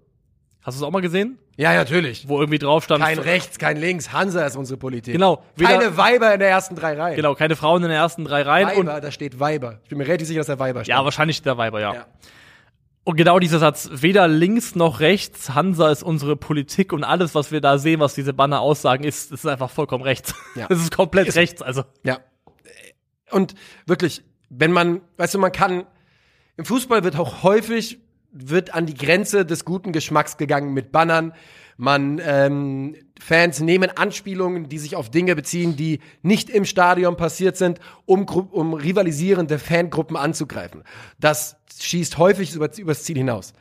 Hast 0.61 0.77
du 0.77 0.83
es 0.83 0.87
auch 0.87 0.91
mal 0.91 1.01
gesehen? 1.01 1.37
Ja, 1.55 1.73
natürlich. 1.73 2.27
Wo 2.27 2.39
irgendwie 2.39 2.59
drauf 2.59 2.83
stand. 2.83 3.03
Kein 3.03 3.19
rechts, 3.19 3.57
kein 3.57 3.77
links. 3.77 4.11
Hansa 4.11 4.45
ist 4.45 4.57
unsere 4.57 4.77
Politik. 4.77 5.13
Genau. 5.13 5.43
Keine 5.57 5.95
Weiber 5.95 6.33
in 6.33 6.39
der 6.39 6.49
ersten 6.49 6.75
drei 6.75 6.97
Reihen. 6.99 7.15
Genau, 7.15 7.35
keine 7.35 7.55
Frauen 7.55 7.83
in 7.83 7.89
den 7.89 7.97
ersten 7.97 8.25
drei 8.25 8.41
Reihen. 8.41 8.67
Weiber, 8.67 8.99
da 8.99 9.11
steht 9.11 9.39
Weiber. 9.39 9.79
Ich 9.83 9.89
bin 9.89 9.97
mir 9.97 10.07
relativ 10.07 10.27
sicher, 10.27 10.39
dass 10.41 10.47
da 10.47 10.59
Weiber 10.59 10.81
steht. 10.83 10.89
ja, 10.93 11.03
wahrscheinlich 11.05 11.41
der 11.41 11.57
Weiber, 11.57 11.79
ja. 11.79 11.93
Ja. 11.93 12.05
Und 13.07 13.15
genau 13.15 13.39
dieser 13.39 13.59
Satz, 13.59 13.89
weder 13.93 14.27
links 14.27 14.75
noch 14.75 14.99
rechts, 14.99 15.55
Hansa 15.55 15.91
ist 15.91 16.03
unsere 16.03 16.35
Politik 16.35 16.91
und 16.91 17.05
alles, 17.05 17.35
was 17.35 17.53
wir 17.53 17.61
da 17.61 17.77
sehen, 17.77 18.01
was 18.01 18.15
diese 18.15 18.33
Banner 18.33 18.59
aussagen, 18.59 19.05
ist, 19.05 19.31
ist 19.31 19.47
einfach 19.47 19.69
vollkommen 19.69 20.03
rechts. 20.03 20.35
Ja. 20.55 20.67
Das 20.69 20.81
ist 20.81 20.93
komplett 20.93 21.29
Ist- 21.29 21.37
rechts, 21.37 21.61
also. 21.61 21.85
Ja. 22.03 22.19
Und 23.31 23.55
wirklich, 23.85 24.25
wenn 24.49 24.73
man, 24.73 24.99
weißt 25.15 25.35
du, 25.35 25.39
man 25.39 25.53
kann, 25.53 25.85
im 26.57 26.65
Fußball 26.65 27.05
wird 27.05 27.15
auch 27.15 27.43
häufig 27.43 27.99
wird 28.33 28.73
an 28.73 28.85
die 28.85 28.93
Grenze 28.93 29.45
des 29.45 29.63
guten 29.63 29.93
Geschmacks 29.93 30.35
gegangen 30.35 30.73
mit 30.73 30.91
Bannern. 30.91 31.31
Man 31.77 32.19
ähm, 32.21 32.95
Fans 33.21 33.61
nehmen 33.61 33.89
Anspielungen, 33.89 34.67
die 34.67 34.79
sich 34.79 34.97
auf 34.97 35.09
Dinge 35.09 35.33
beziehen, 35.33 35.77
die 35.77 36.01
nicht 36.23 36.49
im 36.49 36.65
Stadion 36.65 37.15
passiert 37.15 37.55
sind, 37.55 37.79
um, 38.05 38.25
um 38.25 38.73
rivalisierende 38.73 39.59
Fangruppen 39.59 40.17
anzugreifen. 40.17 40.83
Das 41.19 41.56
schießt 41.83 42.17
häufig 42.17 42.53
über, 42.53 42.75
übers 42.77 43.03
Ziel 43.03 43.17
hinaus. 43.17 43.53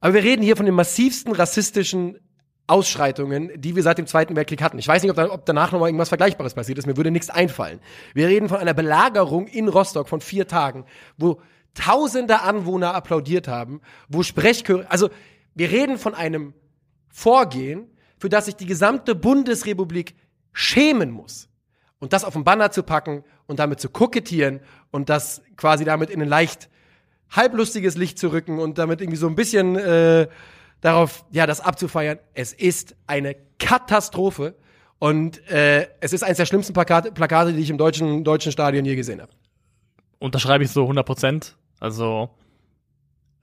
Aber 0.00 0.14
wir 0.14 0.22
reden 0.22 0.42
hier 0.42 0.56
von 0.56 0.66
den 0.66 0.74
massivsten 0.74 1.32
rassistischen 1.32 2.18
Ausschreitungen, 2.66 3.50
die 3.60 3.74
wir 3.74 3.82
seit 3.82 3.98
dem 3.98 4.06
Zweiten 4.06 4.36
Weltkrieg 4.36 4.62
hatten. 4.62 4.78
Ich 4.78 4.86
weiß 4.86 5.02
nicht, 5.02 5.10
ob, 5.10 5.16
da, 5.16 5.30
ob 5.30 5.44
danach 5.44 5.72
noch 5.72 5.80
mal 5.80 5.86
irgendwas 5.86 6.08
Vergleichbares 6.08 6.54
passiert 6.54 6.78
ist. 6.78 6.86
Mir 6.86 6.96
würde 6.96 7.10
nichts 7.10 7.28
einfallen. 7.28 7.80
Wir 8.14 8.28
reden 8.28 8.48
von 8.48 8.58
einer 8.58 8.74
Belagerung 8.74 9.48
in 9.48 9.68
Rostock 9.68 10.08
von 10.08 10.20
vier 10.20 10.46
Tagen, 10.46 10.84
wo 11.18 11.40
tausende 11.74 12.40
Anwohner 12.40 12.94
applaudiert 12.94 13.48
haben, 13.48 13.80
wo 14.08 14.22
Sprechchöre, 14.22 14.90
also 14.90 15.10
wir 15.54 15.70
reden 15.70 15.98
von 15.98 16.14
einem 16.14 16.54
Vorgehen, 17.08 17.90
für 18.18 18.28
das 18.28 18.46
sich 18.46 18.56
die 18.56 18.66
gesamte 18.66 19.14
Bundesrepublik 19.14 20.14
schämen 20.52 21.10
muss. 21.10 21.48
Und 21.98 22.12
das 22.12 22.24
auf 22.24 22.34
den 22.34 22.44
Banner 22.44 22.70
zu 22.70 22.82
packen 22.82 23.24
und 23.46 23.58
damit 23.58 23.80
zu 23.80 23.90
kokettieren 23.90 24.60
und 24.90 25.08
das 25.08 25.42
quasi 25.56 25.84
damit 25.84 26.08
in 26.08 26.22
ein 26.22 26.28
leicht 26.28 26.69
halblustiges 27.30 27.96
Licht 27.96 28.18
zu 28.18 28.28
rücken 28.32 28.58
und 28.58 28.78
damit 28.78 29.00
irgendwie 29.00 29.16
so 29.18 29.26
ein 29.28 29.34
bisschen 29.36 29.76
äh, 29.76 30.28
darauf, 30.80 31.24
ja, 31.30 31.46
das 31.46 31.60
abzufeiern. 31.60 32.18
Es 32.34 32.52
ist 32.52 32.96
eine 33.06 33.36
Katastrophe 33.58 34.54
und 34.98 35.46
äh, 35.48 35.86
es 36.00 36.12
ist 36.12 36.22
eines 36.22 36.38
der 36.38 36.46
schlimmsten 36.46 36.72
Plakate, 36.72 37.12
Plakate 37.12 37.52
die 37.52 37.60
ich 37.60 37.70
im 37.70 37.78
deutschen, 37.78 38.24
deutschen 38.24 38.52
Stadion 38.52 38.84
je 38.84 38.96
gesehen 38.96 39.20
habe. 39.20 39.32
Unterschreibe 40.18 40.64
ich 40.64 40.70
so 40.70 40.82
100 40.82 41.06
Prozent. 41.06 41.56
Also 41.78 42.30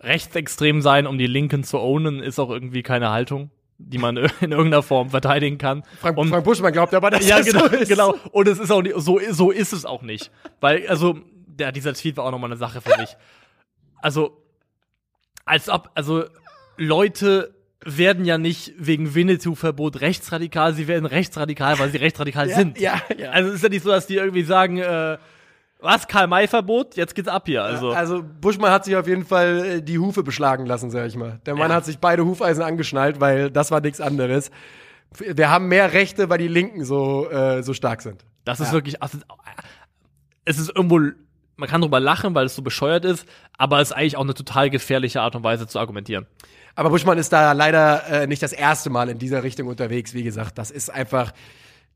rechtsextrem 0.01 0.81
sein, 0.81 1.07
um 1.07 1.17
die 1.17 1.27
Linken 1.27 1.63
zu 1.63 1.79
ownen, 1.79 2.21
ist 2.21 2.39
auch 2.39 2.49
irgendwie 2.49 2.83
keine 2.83 3.09
Haltung, 3.09 3.49
die 3.77 3.97
man 3.97 4.17
in 4.41 4.51
irgendeiner 4.51 4.83
Form 4.83 5.09
verteidigen 5.09 5.57
kann. 5.57 5.83
Frank, 5.99 6.17
Und- 6.17 6.29
Frank 6.29 6.43
Buschmann 6.45 6.73
glaubt 6.73 6.93
aber, 6.93 7.09
dass 7.09 7.27
ja, 7.27 7.37
das 7.37 7.47
genau, 7.47 7.67
so 7.67 7.75
ist. 7.75 7.89
genau. 7.89 8.15
Und 8.31 8.47
es 8.47 8.59
ist 8.59 8.71
auch 8.71 8.81
nicht, 8.81 8.95
so, 8.97 9.19
so 9.31 9.49
ist 9.49 9.73
es 9.73 9.85
auch 9.85 10.01
nicht. 10.03 10.29
Weil, 10.59 10.87
also, 10.87 11.17
der, 11.47 11.71
dieser 11.71 11.93
Tweet 11.93 12.17
war 12.17 12.25
auch 12.25 12.31
nochmal 12.31 12.51
eine 12.51 12.57
Sache 12.57 12.81
für 12.81 12.95
mich. 12.99 13.15
Also, 14.01 14.37
als 15.45 15.69
ob, 15.69 15.89
also, 15.95 16.25
Leute 16.77 17.53
werden 17.83 18.25
ja 18.25 18.37
nicht 18.37 18.73
wegen 18.77 19.13
Winnetou-Verbot 19.15 20.01
rechtsradikal, 20.01 20.73
sie 20.73 20.87
werden 20.87 21.05
rechtsradikal, 21.05 21.79
weil 21.79 21.89
sie 21.89 21.97
rechtsradikal 21.97 22.49
sind. 22.53 22.79
Ja, 22.79 23.01
ja. 23.17 23.31
Also, 23.31 23.49
es 23.49 23.55
ist 23.55 23.63
ja 23.63 23.69
nicht 23.69 23.83
so, 23.83 23.89
dass 23.89 24.07
die 24.07 24.15
irgendwie 24.15 24.43
sagen, 24.43 24.77
äh, 24.77 25.17
was, 25.79 26.07
Karl-May-Verbot? 26.07 26.95
Jetzt 26.95 27.13
geht's 27.13 27.27
ab 27.27 27.43
hier. 27.45 27.63
Also, 27.63 27.91
Also 27.91 28.23
Buschmann 28.23 28.71
hat 28.71 28.83
sich 28.85 28.95
auf 28.95 29.07
jeden 29.07 29.25
Fall 29.25 29.65
äh, 29.65 29.81
die 29.81 29.99
Hufe 29.99 30.23
beschlagen 30.23 30.65
lassen, 30.65 30.89
sag 30.89 31.05
ich 31.07 31.15
mal. 31.15 31.39
Der 31.45 31.53
Mann 31.55 31.69
Ja. 31.69 31.75
hat 31.75 31.85
sich 31.85 31.99
beide 31.99 32.25
Hufeisen 32.25 32.63
angeschnallt, 32.63 33.19
weil 33.21 33.51
das 33.51 33.69
war 33.69 33.79
nichts 33.79 34.01
anderes. 34.01 34.49
Wir 35.17 35.49
haben 35.51 35.67
mehr 35.67 35.93
Rechte, 35.93 36.29
weil 36.29 36.39
die 36.39 36.47
Linken 36.47 36.83
so, 36.83 37.29
äh, 37.29 37.61
so 37.63 37.73
stark 37.73 38.01
sind. 38.01 38.25
Das 38.43 38.59
ist 38.59 38.67
Ja. 38.69 38.73
wirklich, 38.73 39.01
also, 39.03 39.19
es 40.45 40.57
ist 40.57 40.69
irgendwo, 40.75 40.99
man 41.57 41.67
kann 41.67 41.81
drüber 41.81 41.99
lachen, 41.99 42.33
weil 42.35 42.45
es 42.45 42.55
so 42.55 42.61
bescheuert 42.61 43.03
ist, 43.03 43.27
aber 43.57 43.81
es 43.81 43.89
ist 43.89 43.95
eigentlich 43.95 44.15
auch 44.15 44.23
eine 44.23 44.33
total 44.33 44.69
gefährliche 44.69 45.21
Art 45.21 45.35
und 45.35 45.43
Weise 45.43 45.67
zu 45.67 45.79
argumentieren. 45.79 46.27
Aber 46.75 46.91
Buschmann 46.91 47.17
ist 47.17 47.33
da 47.33 47.51
leider 47.53 48.07
äh, 48.07 48.27
nicht 48.27 48.43
das 48.43 48.53
erste 48.53 48.91
Mal 48.91 49.09
in 49.09 49.17
dieser 49.17 49.43
Richtung 49.43 49.67
unterwegs. 49.67 50.13
Wie 50.13 50.23
gesagt, 50.23 50.57
das 50.57 50.71
ist 50.71 50.89
einfach. 50.89 51.33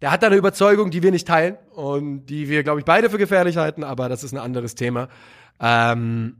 Der 0.01 0.09
hat 0.12 0.24
da 0.24 0.28
eine 0.28 0.36
Überzeugung, 0.36 0.89
die 0.89 1.03
wir 1.03 1.12
nicht 1.12 1.28
teilen 1.28 1.57
und 1.76 2.26
die 2.26 2.49
wir, 2.49 2.64
glaube 2.64 2.80
ich, 2.80 2.86
beide 2.86 3.12
für 3.12 3.20
gefährlich 3.20 3.57
halten, 3.57 3.84
aber 3.84 4.09
das 4.09 4.24
ist 4.24 4.32
ein 4.32 4.39
anderes 4.39 4.74
Thema. 4.74 5.09
Ähm, 5.59 6.38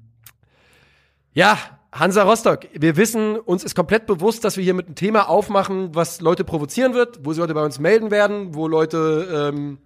ja, 1.34 1.59
Hansa 1.91 2.24
Rostock. 2.24 2.61
Wir 2.74 2.97
wissen, 2.97 3.38
uns 3.38 3.63
ist 3.63 3.76
komplett 3.76 4.07
bewusst, 4.07 4.43
dass 4.43 4.57
wir 4.57 4.63
hier 4.63 4.74
mit 4.74 4.88
einem 4.88 4.95
Thema 4.95 5.30
aufmachen, 5.30 5.93
was 5.93 6.22
Leute 6.22 6.43
provozieren 6.43 6.95
wird, 6.95 7.19
wo 7.24 7.34
sie 7.34 7.41
Leute 7.41 7.53
bei 7.53 7.63
uns 7.63 7.78
melden 7.78 8.09
werden, 8.09 8.55
wo 8.55 8.67
Leute 8.67 9.51
ähm, 9.53 9.78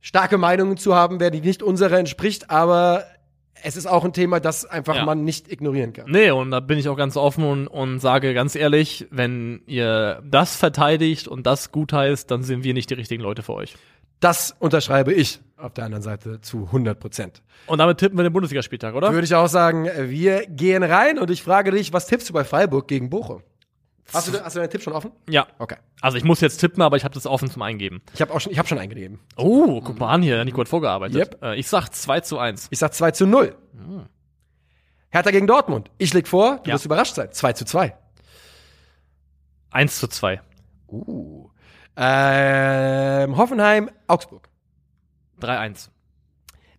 starke 0.00 0.38
Meinungen 0.38 0.76
zu 0.76 0.94
haben 0.94 1.20
werden, 1.20 1.40
die 1.40 1.46
nicht 1.46 1.62
unserer 1.62 1.98
entspricht, 1.98 2.50
aber 2.50 3.04
es 3.62 3.76
ist 3.76 3.86
auch 3.86 4.04
ein 4.04 4.12
Thema, 4.14 4.40
das 4.40 4.64
einfach 4.64 4.96
Ja. 4.96 5.04
man 5.04 5.24
nicht 5.24 5.52
ignorieren 5.52 5.92
kann. 5.92 6.10
Nee, 6.10 6.30
und 6.30 6.50
da 6.50 6.60
bin 6.60 6.78
ich 6.78 6.88
auch 6.88 6.96
ganz 6.96 7.16
offen 7.16 7.44
und, 7.44 7.66
und 7.66 8.00
sage 8.00 8.32
ganz 8.32 8.54
ehrlich, 8.54 9.06
wenn 9.10 9.60
ihr 9.66 10.22
das 10.24 10.56
verteidigt 10.56 11.28
und 11.28 11.46
das 11.46 11.70
gutheißt, 11.70 12.30
dann 12.30 12.42
sind 12.42 12.64
wir 12.64 12.72
nicht 12.74 12.88
die 12.88 12.94
richtigen 12.94 13.22
Leute 13.22 13.42
für 13.42 13.54
euch. 13.54 13.76
Das 14.20 14.54
unterschreibe 14.58 15.12
ich 15.12 15.40
auf 15.56 15.74
der 15.74 15.84
anderen 15.84 16.02
Seite 16.02 16.40
zu 16.40 16.66
100 16.66 16.98
Prozent. 16.98 17.42
Und 17.66 17.78
damit 17.78 17.98
tippen 17.98 18.18
wir 18.18 18.22
den 18.22 18.32
Bundesligaspieltag, 18.32 18.94
oder? 18.94 19.12
Würde 19.12 19.24
ich 19.26 19.34
auch 19.34 19.48
sagen, 19.48 19.88
wir 19.98 20.46
gehen 20.46 20.82
rein 20.82 21.18
und 21.18 21.30
ich 21.30 21.42
frage 21.42 21.70
dich, 21.70 21.92
was 21.92 22.06
tippst 22.06 22.28
du 22.30 22.32
bei 22.32 22.44
Freiburg 22.44 22.88
gegen 22.88 23.10
Bochum? 23.10 23.42
Hast 24.12 24.28
du, 24.28 24.42
hast 24.44 24.56
du 24.56 24.60
deinen 24.60 24.70
Tipp 24.70 24.82
schon 24.82 24.92
offen? 24.92 25.12
Ja. 25.28 25.46
Okay. 25.58 25.76
Also 26.00 26.16
ich 26.18 26.24
muss 26.24 26.40
jetzt 26.40 26.58
tippen, 26.58 26.82
aber 26.82 26.96
ich 26.96 27.04
habe 27.04 27.14
das 27.14 27.26
offen 27.26 27.50
zum 27.50 27.62
Eingeben. 27.62 28.02
Ich 28.14 28.20
habe 28.20 28.32
auch 28.34 28.40
schon, 28.40 28.52
ich 28.52 28.58
habe 28.58 28.66
schon 28.68 28.78
eingegeben. 28.78 29.20
Oh, 29.36 29.80
guck 29.80 29.98
mal 29.98 30.10
an 30.12 30.22
hier, 30.22 30.44
Nico 30.44 30.60
hat 30.60 30.68
vorgearbeitet. 30.68 31.16
Yep. 31.16 31.42
Äh, 31.42 31.56
ich 31.56 31.68
sag 31.68 31.90
2 31.90 32.20
zu 32.20 32.38
1. 32.38 32.68
Ich 32.70 32.78
sag 32.78 32.92
2 32.94 33.10
zu 33.12 33.26
0. 33.26 33.54
Hertha 35.10 35.30
gegen 35.30 35.46
Dortmund. 35.46 35.90
Ich 35.98 36.12
leg 36.14 36.26
vor, 36.28 36.58
du 36.62 36.70
Ja. 36.70 36.74
wirst 36.74 36.84
überrascht 36.84 37.14
sein. 37.14 37.32
2 37.32 37.52
zu 37.52 37.64
2. 37.64 37.96
1 39.70 39.98
zu 39.98 40.08
2. 40.08 40.40
Uh. 40.88 41.48
Ähm, 41.96 43.36
Hoffenheim, 43.36 43.90
Augsburg. 44.06 44.48
3-1. 45.40 45.90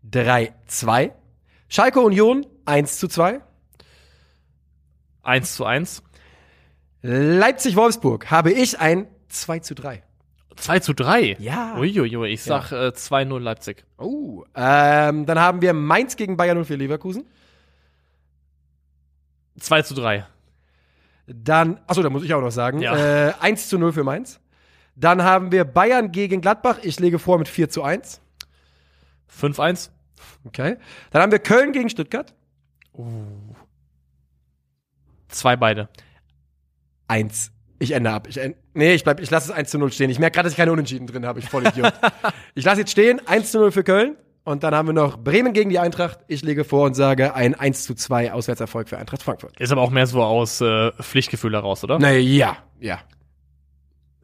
3 0.03 0.53
2. 0.67 1.13
Schalke 1.69 1.99
Union, 2.01 2.45
1 2.65 2.97
zu 2.99 3.07
2. 3.07 3.41
1 5.23 5.55
zu 5.55 5.65
1. 5.65 6.03
Leipzig 7.02 7.76
Wolfsburg 7.76 8.30
habe 8.30 8.52
ich 8.52 8.80
ein 8.80 9.08
2 9.30 9.60
zu 9.60 9.76
3. 9.76 10.04
2 10.56 10.80
zu 10.80 10.93
3. 10.93 11.38
Ja. 11.39 11.76
Uiuiui, 11.78 12.28
ich 12.30 12.43
sag 12.43 12.72
äh, 12.72 12.89
2-0 12.89 13.39
Leipzig. 13.39 13.84
Oh. 13.97 14.43
Ähm, 14.56 15.26
dann 15.26 15.39
haben 15.39 15.62
wir 15.62 15.74
Mainz 15.74 16.16
gegen 16.16 16.38
Bayern 16.38 16.64
04 16.64 16.78
Leverkusen. 16.78 17.26
2 19.60 19.82
zu 19.84 19.95
3. 19.95 20.26
Dann, 21.28 21.80
achso, 21.88 22.04
da 22.04 22.10
muss 22.10 22.24
ich 22.24 22.34
auch 22.34 22.41
noch 22.41 22.52
sagen, 22.52 22.82
Ja. 22.82 23.30
äh, 23.30 23.34
1 23.39 23.70
zu 23.70 23.78
0 23.80 23.93
für 23.93 24.04
Mainz. 24.04 24.39
Dann 24.95 25.24
haben 25.24 25.52
wir 25.52 25.64
Bayern 25.66 26.12
gegen 26.12 26.41
Gladbach. 26.41 26.80
Ich 26.84 26.99
lege 26.99 27.18
vor 27.18 27.38
mit 27.39 27.47
4 27.47 27.70
zu 27.70 27.82
1. 27.84 28.22
5-1. 29.39 29.89
Okay. 30.43 30.78
Dann 31.12 31.22
haben 31.22 31.32
wir 31.32 31.39
Köln 31.39 31.72
gegen 31.72 31.89
Stuttgart. 31.89 32.34
2 35.30 35.56
beide. 35.56 35.89
1. 37.12 37.51
Ich 37.80 37.91
ende 37.91 38.12
ab. 38.12 38.28
Ich 38.30 38.38
end, 38.38 38.55
nee, 38.74 38.93
ich, 38.93 39.03
bleib, 39.03 39.20
ich 39.20 39.30
lasse 39.30 39.51
es 39.51 39.57
1 39.57 39.70
zu 39.70 39.78
0 39.78 39.91
stehen. 39.91 40.09
Ich 40.09 40.20
merke 40.20 40.36
gerade, 40.36 40.45
dass 40.45 40.53
ich 40.53 40.57
keine 40.57 40.72
Unentschieden 40.72 41.07
drin 41.07 41.26
habe. 41.26 41.39
Ich 41.39 41.49
voll 41.49 41.66
Idiot. 41.68 41.93
ich 42.55 42.64
lasse 42.64 42.82
jetzt 42.82 42.91
stehen. 42.91 43.20
1 43.28 43.51
zu 43.51 43.59
0 43.59 43.72
für 43.72 43.84
Köln. 43.84 44.16
Und 44.43 44.64
dann 44.64 44.74
haben 44.74 44.88
wir 44.88 44.93
noch 44.93 45.18
Bremen 45.18 45.53
gegen 45.53 45.70
die 45.70 45.78
Eintracht. 45.78 46.20
Ich 46.28 46.41
lege 46.41 46.64
vor 46.64 46.86
und 46.86 46.93
sage 46.93 47.36
ein 47.36 47.53
1 47.53 47.84
zu 47.84 47.93
2 47.93 48.32
Auswärtserfolg 48.34 48.88
für 48.88 48.97
Eintracht 48.97 49.22
Frankfurt. 49.22 49.59
Ist 49.59 49.72
aber 49.72 49.82
auch 49.82 49.91
mehr 49.91 50.07
so 50.07 50.24
aus 50.24 50.62
äh, 50.62 50.91
Pflichtgefühl 50.93 51.53
heraus, 51.53 51.84
oder? 51.84 51.99
Nee, 51.99 52.20
ja. 52.20 52.57
Ja. 52.80 52.99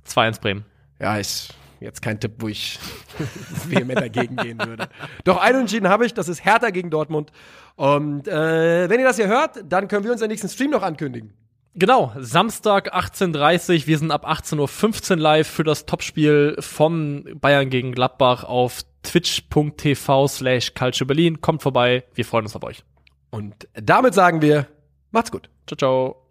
2-1 0.07 0.39
Bremen. 0.39 0.65
Ja, 0.99 1.17
ist 1.17 1.53
jetzt 1.79 2.01
kein 2.01 2.19
Tipp, 2.19 2.33
wo 2.39 2.47
ich 2.47 2.79
vehement 3.67 3.99
dagegen 3.99 4.37
gehen 4.37 4.59
würde. 4.65 4.87
Doch 5.23 5.37
einen 5.37 5.57
Unentschieden 5.57 5.89
habe 5.89 6.05
ich, 6.05 6.13
das 6.13 6.29
ist 6.29 6.45
Hertha 6.45 6.69
gegen 6.69 6.89
Dortmund. 6.89 7.31
Und 7.75 8.27
äh, 8.27 8.89
wenn 8.89 8.99
ihr 8.99 9.05
das 9.05 9.17
hier 9.17 9.27
hört, 9.27 9.63
dann 9.67 9.87
können 9.87 10.03
wir 10.03 10.11
unseren 10.11 10.29
nächsten 10.29 10.49
Stream 10.49 10.71
noch 10.71 10.83
ankündigen. 10.83 11.33
Genau, 11.75 12.11
Samstag 12.17 12.95
18.30 12.95 13.85
Wir 13.85 13.97
sind 13.97 14.11
ab 14.11 14.27
18.15 14.27 15.11
Uhr 15.11 15.17
live 15.17 15.47
für 15.47 15.63
das 15.63 15.85
Topspiel 15.85 16.55
von 16.59 17.37
Bayern 17.39 17.69
gegen 17.69 17.91
Gladbach 17.91 18.43
auf 18.43 18.81
twitch.tv 19.03 20.27
slash 20.27 20.73
Culture 20.73 21.05
Berlin. 21.05 21.41
Kommt 21.41 21.61
vorbei, 21.61 22.03
wir 22.15 22.25
freuen 22.25 22.45
uns 22.45 22.55
auf 22.55 22.63
euch. 22.63 22.83
Und 23.29 23.67
damit 23.73 24.13
sagen 24.13 24.41
wir, 24.41 24.67
macht's 25.11 25.31
gut. 25.31 25.49
Ciao, 25.67 25.77
ciao. 25.77 26.26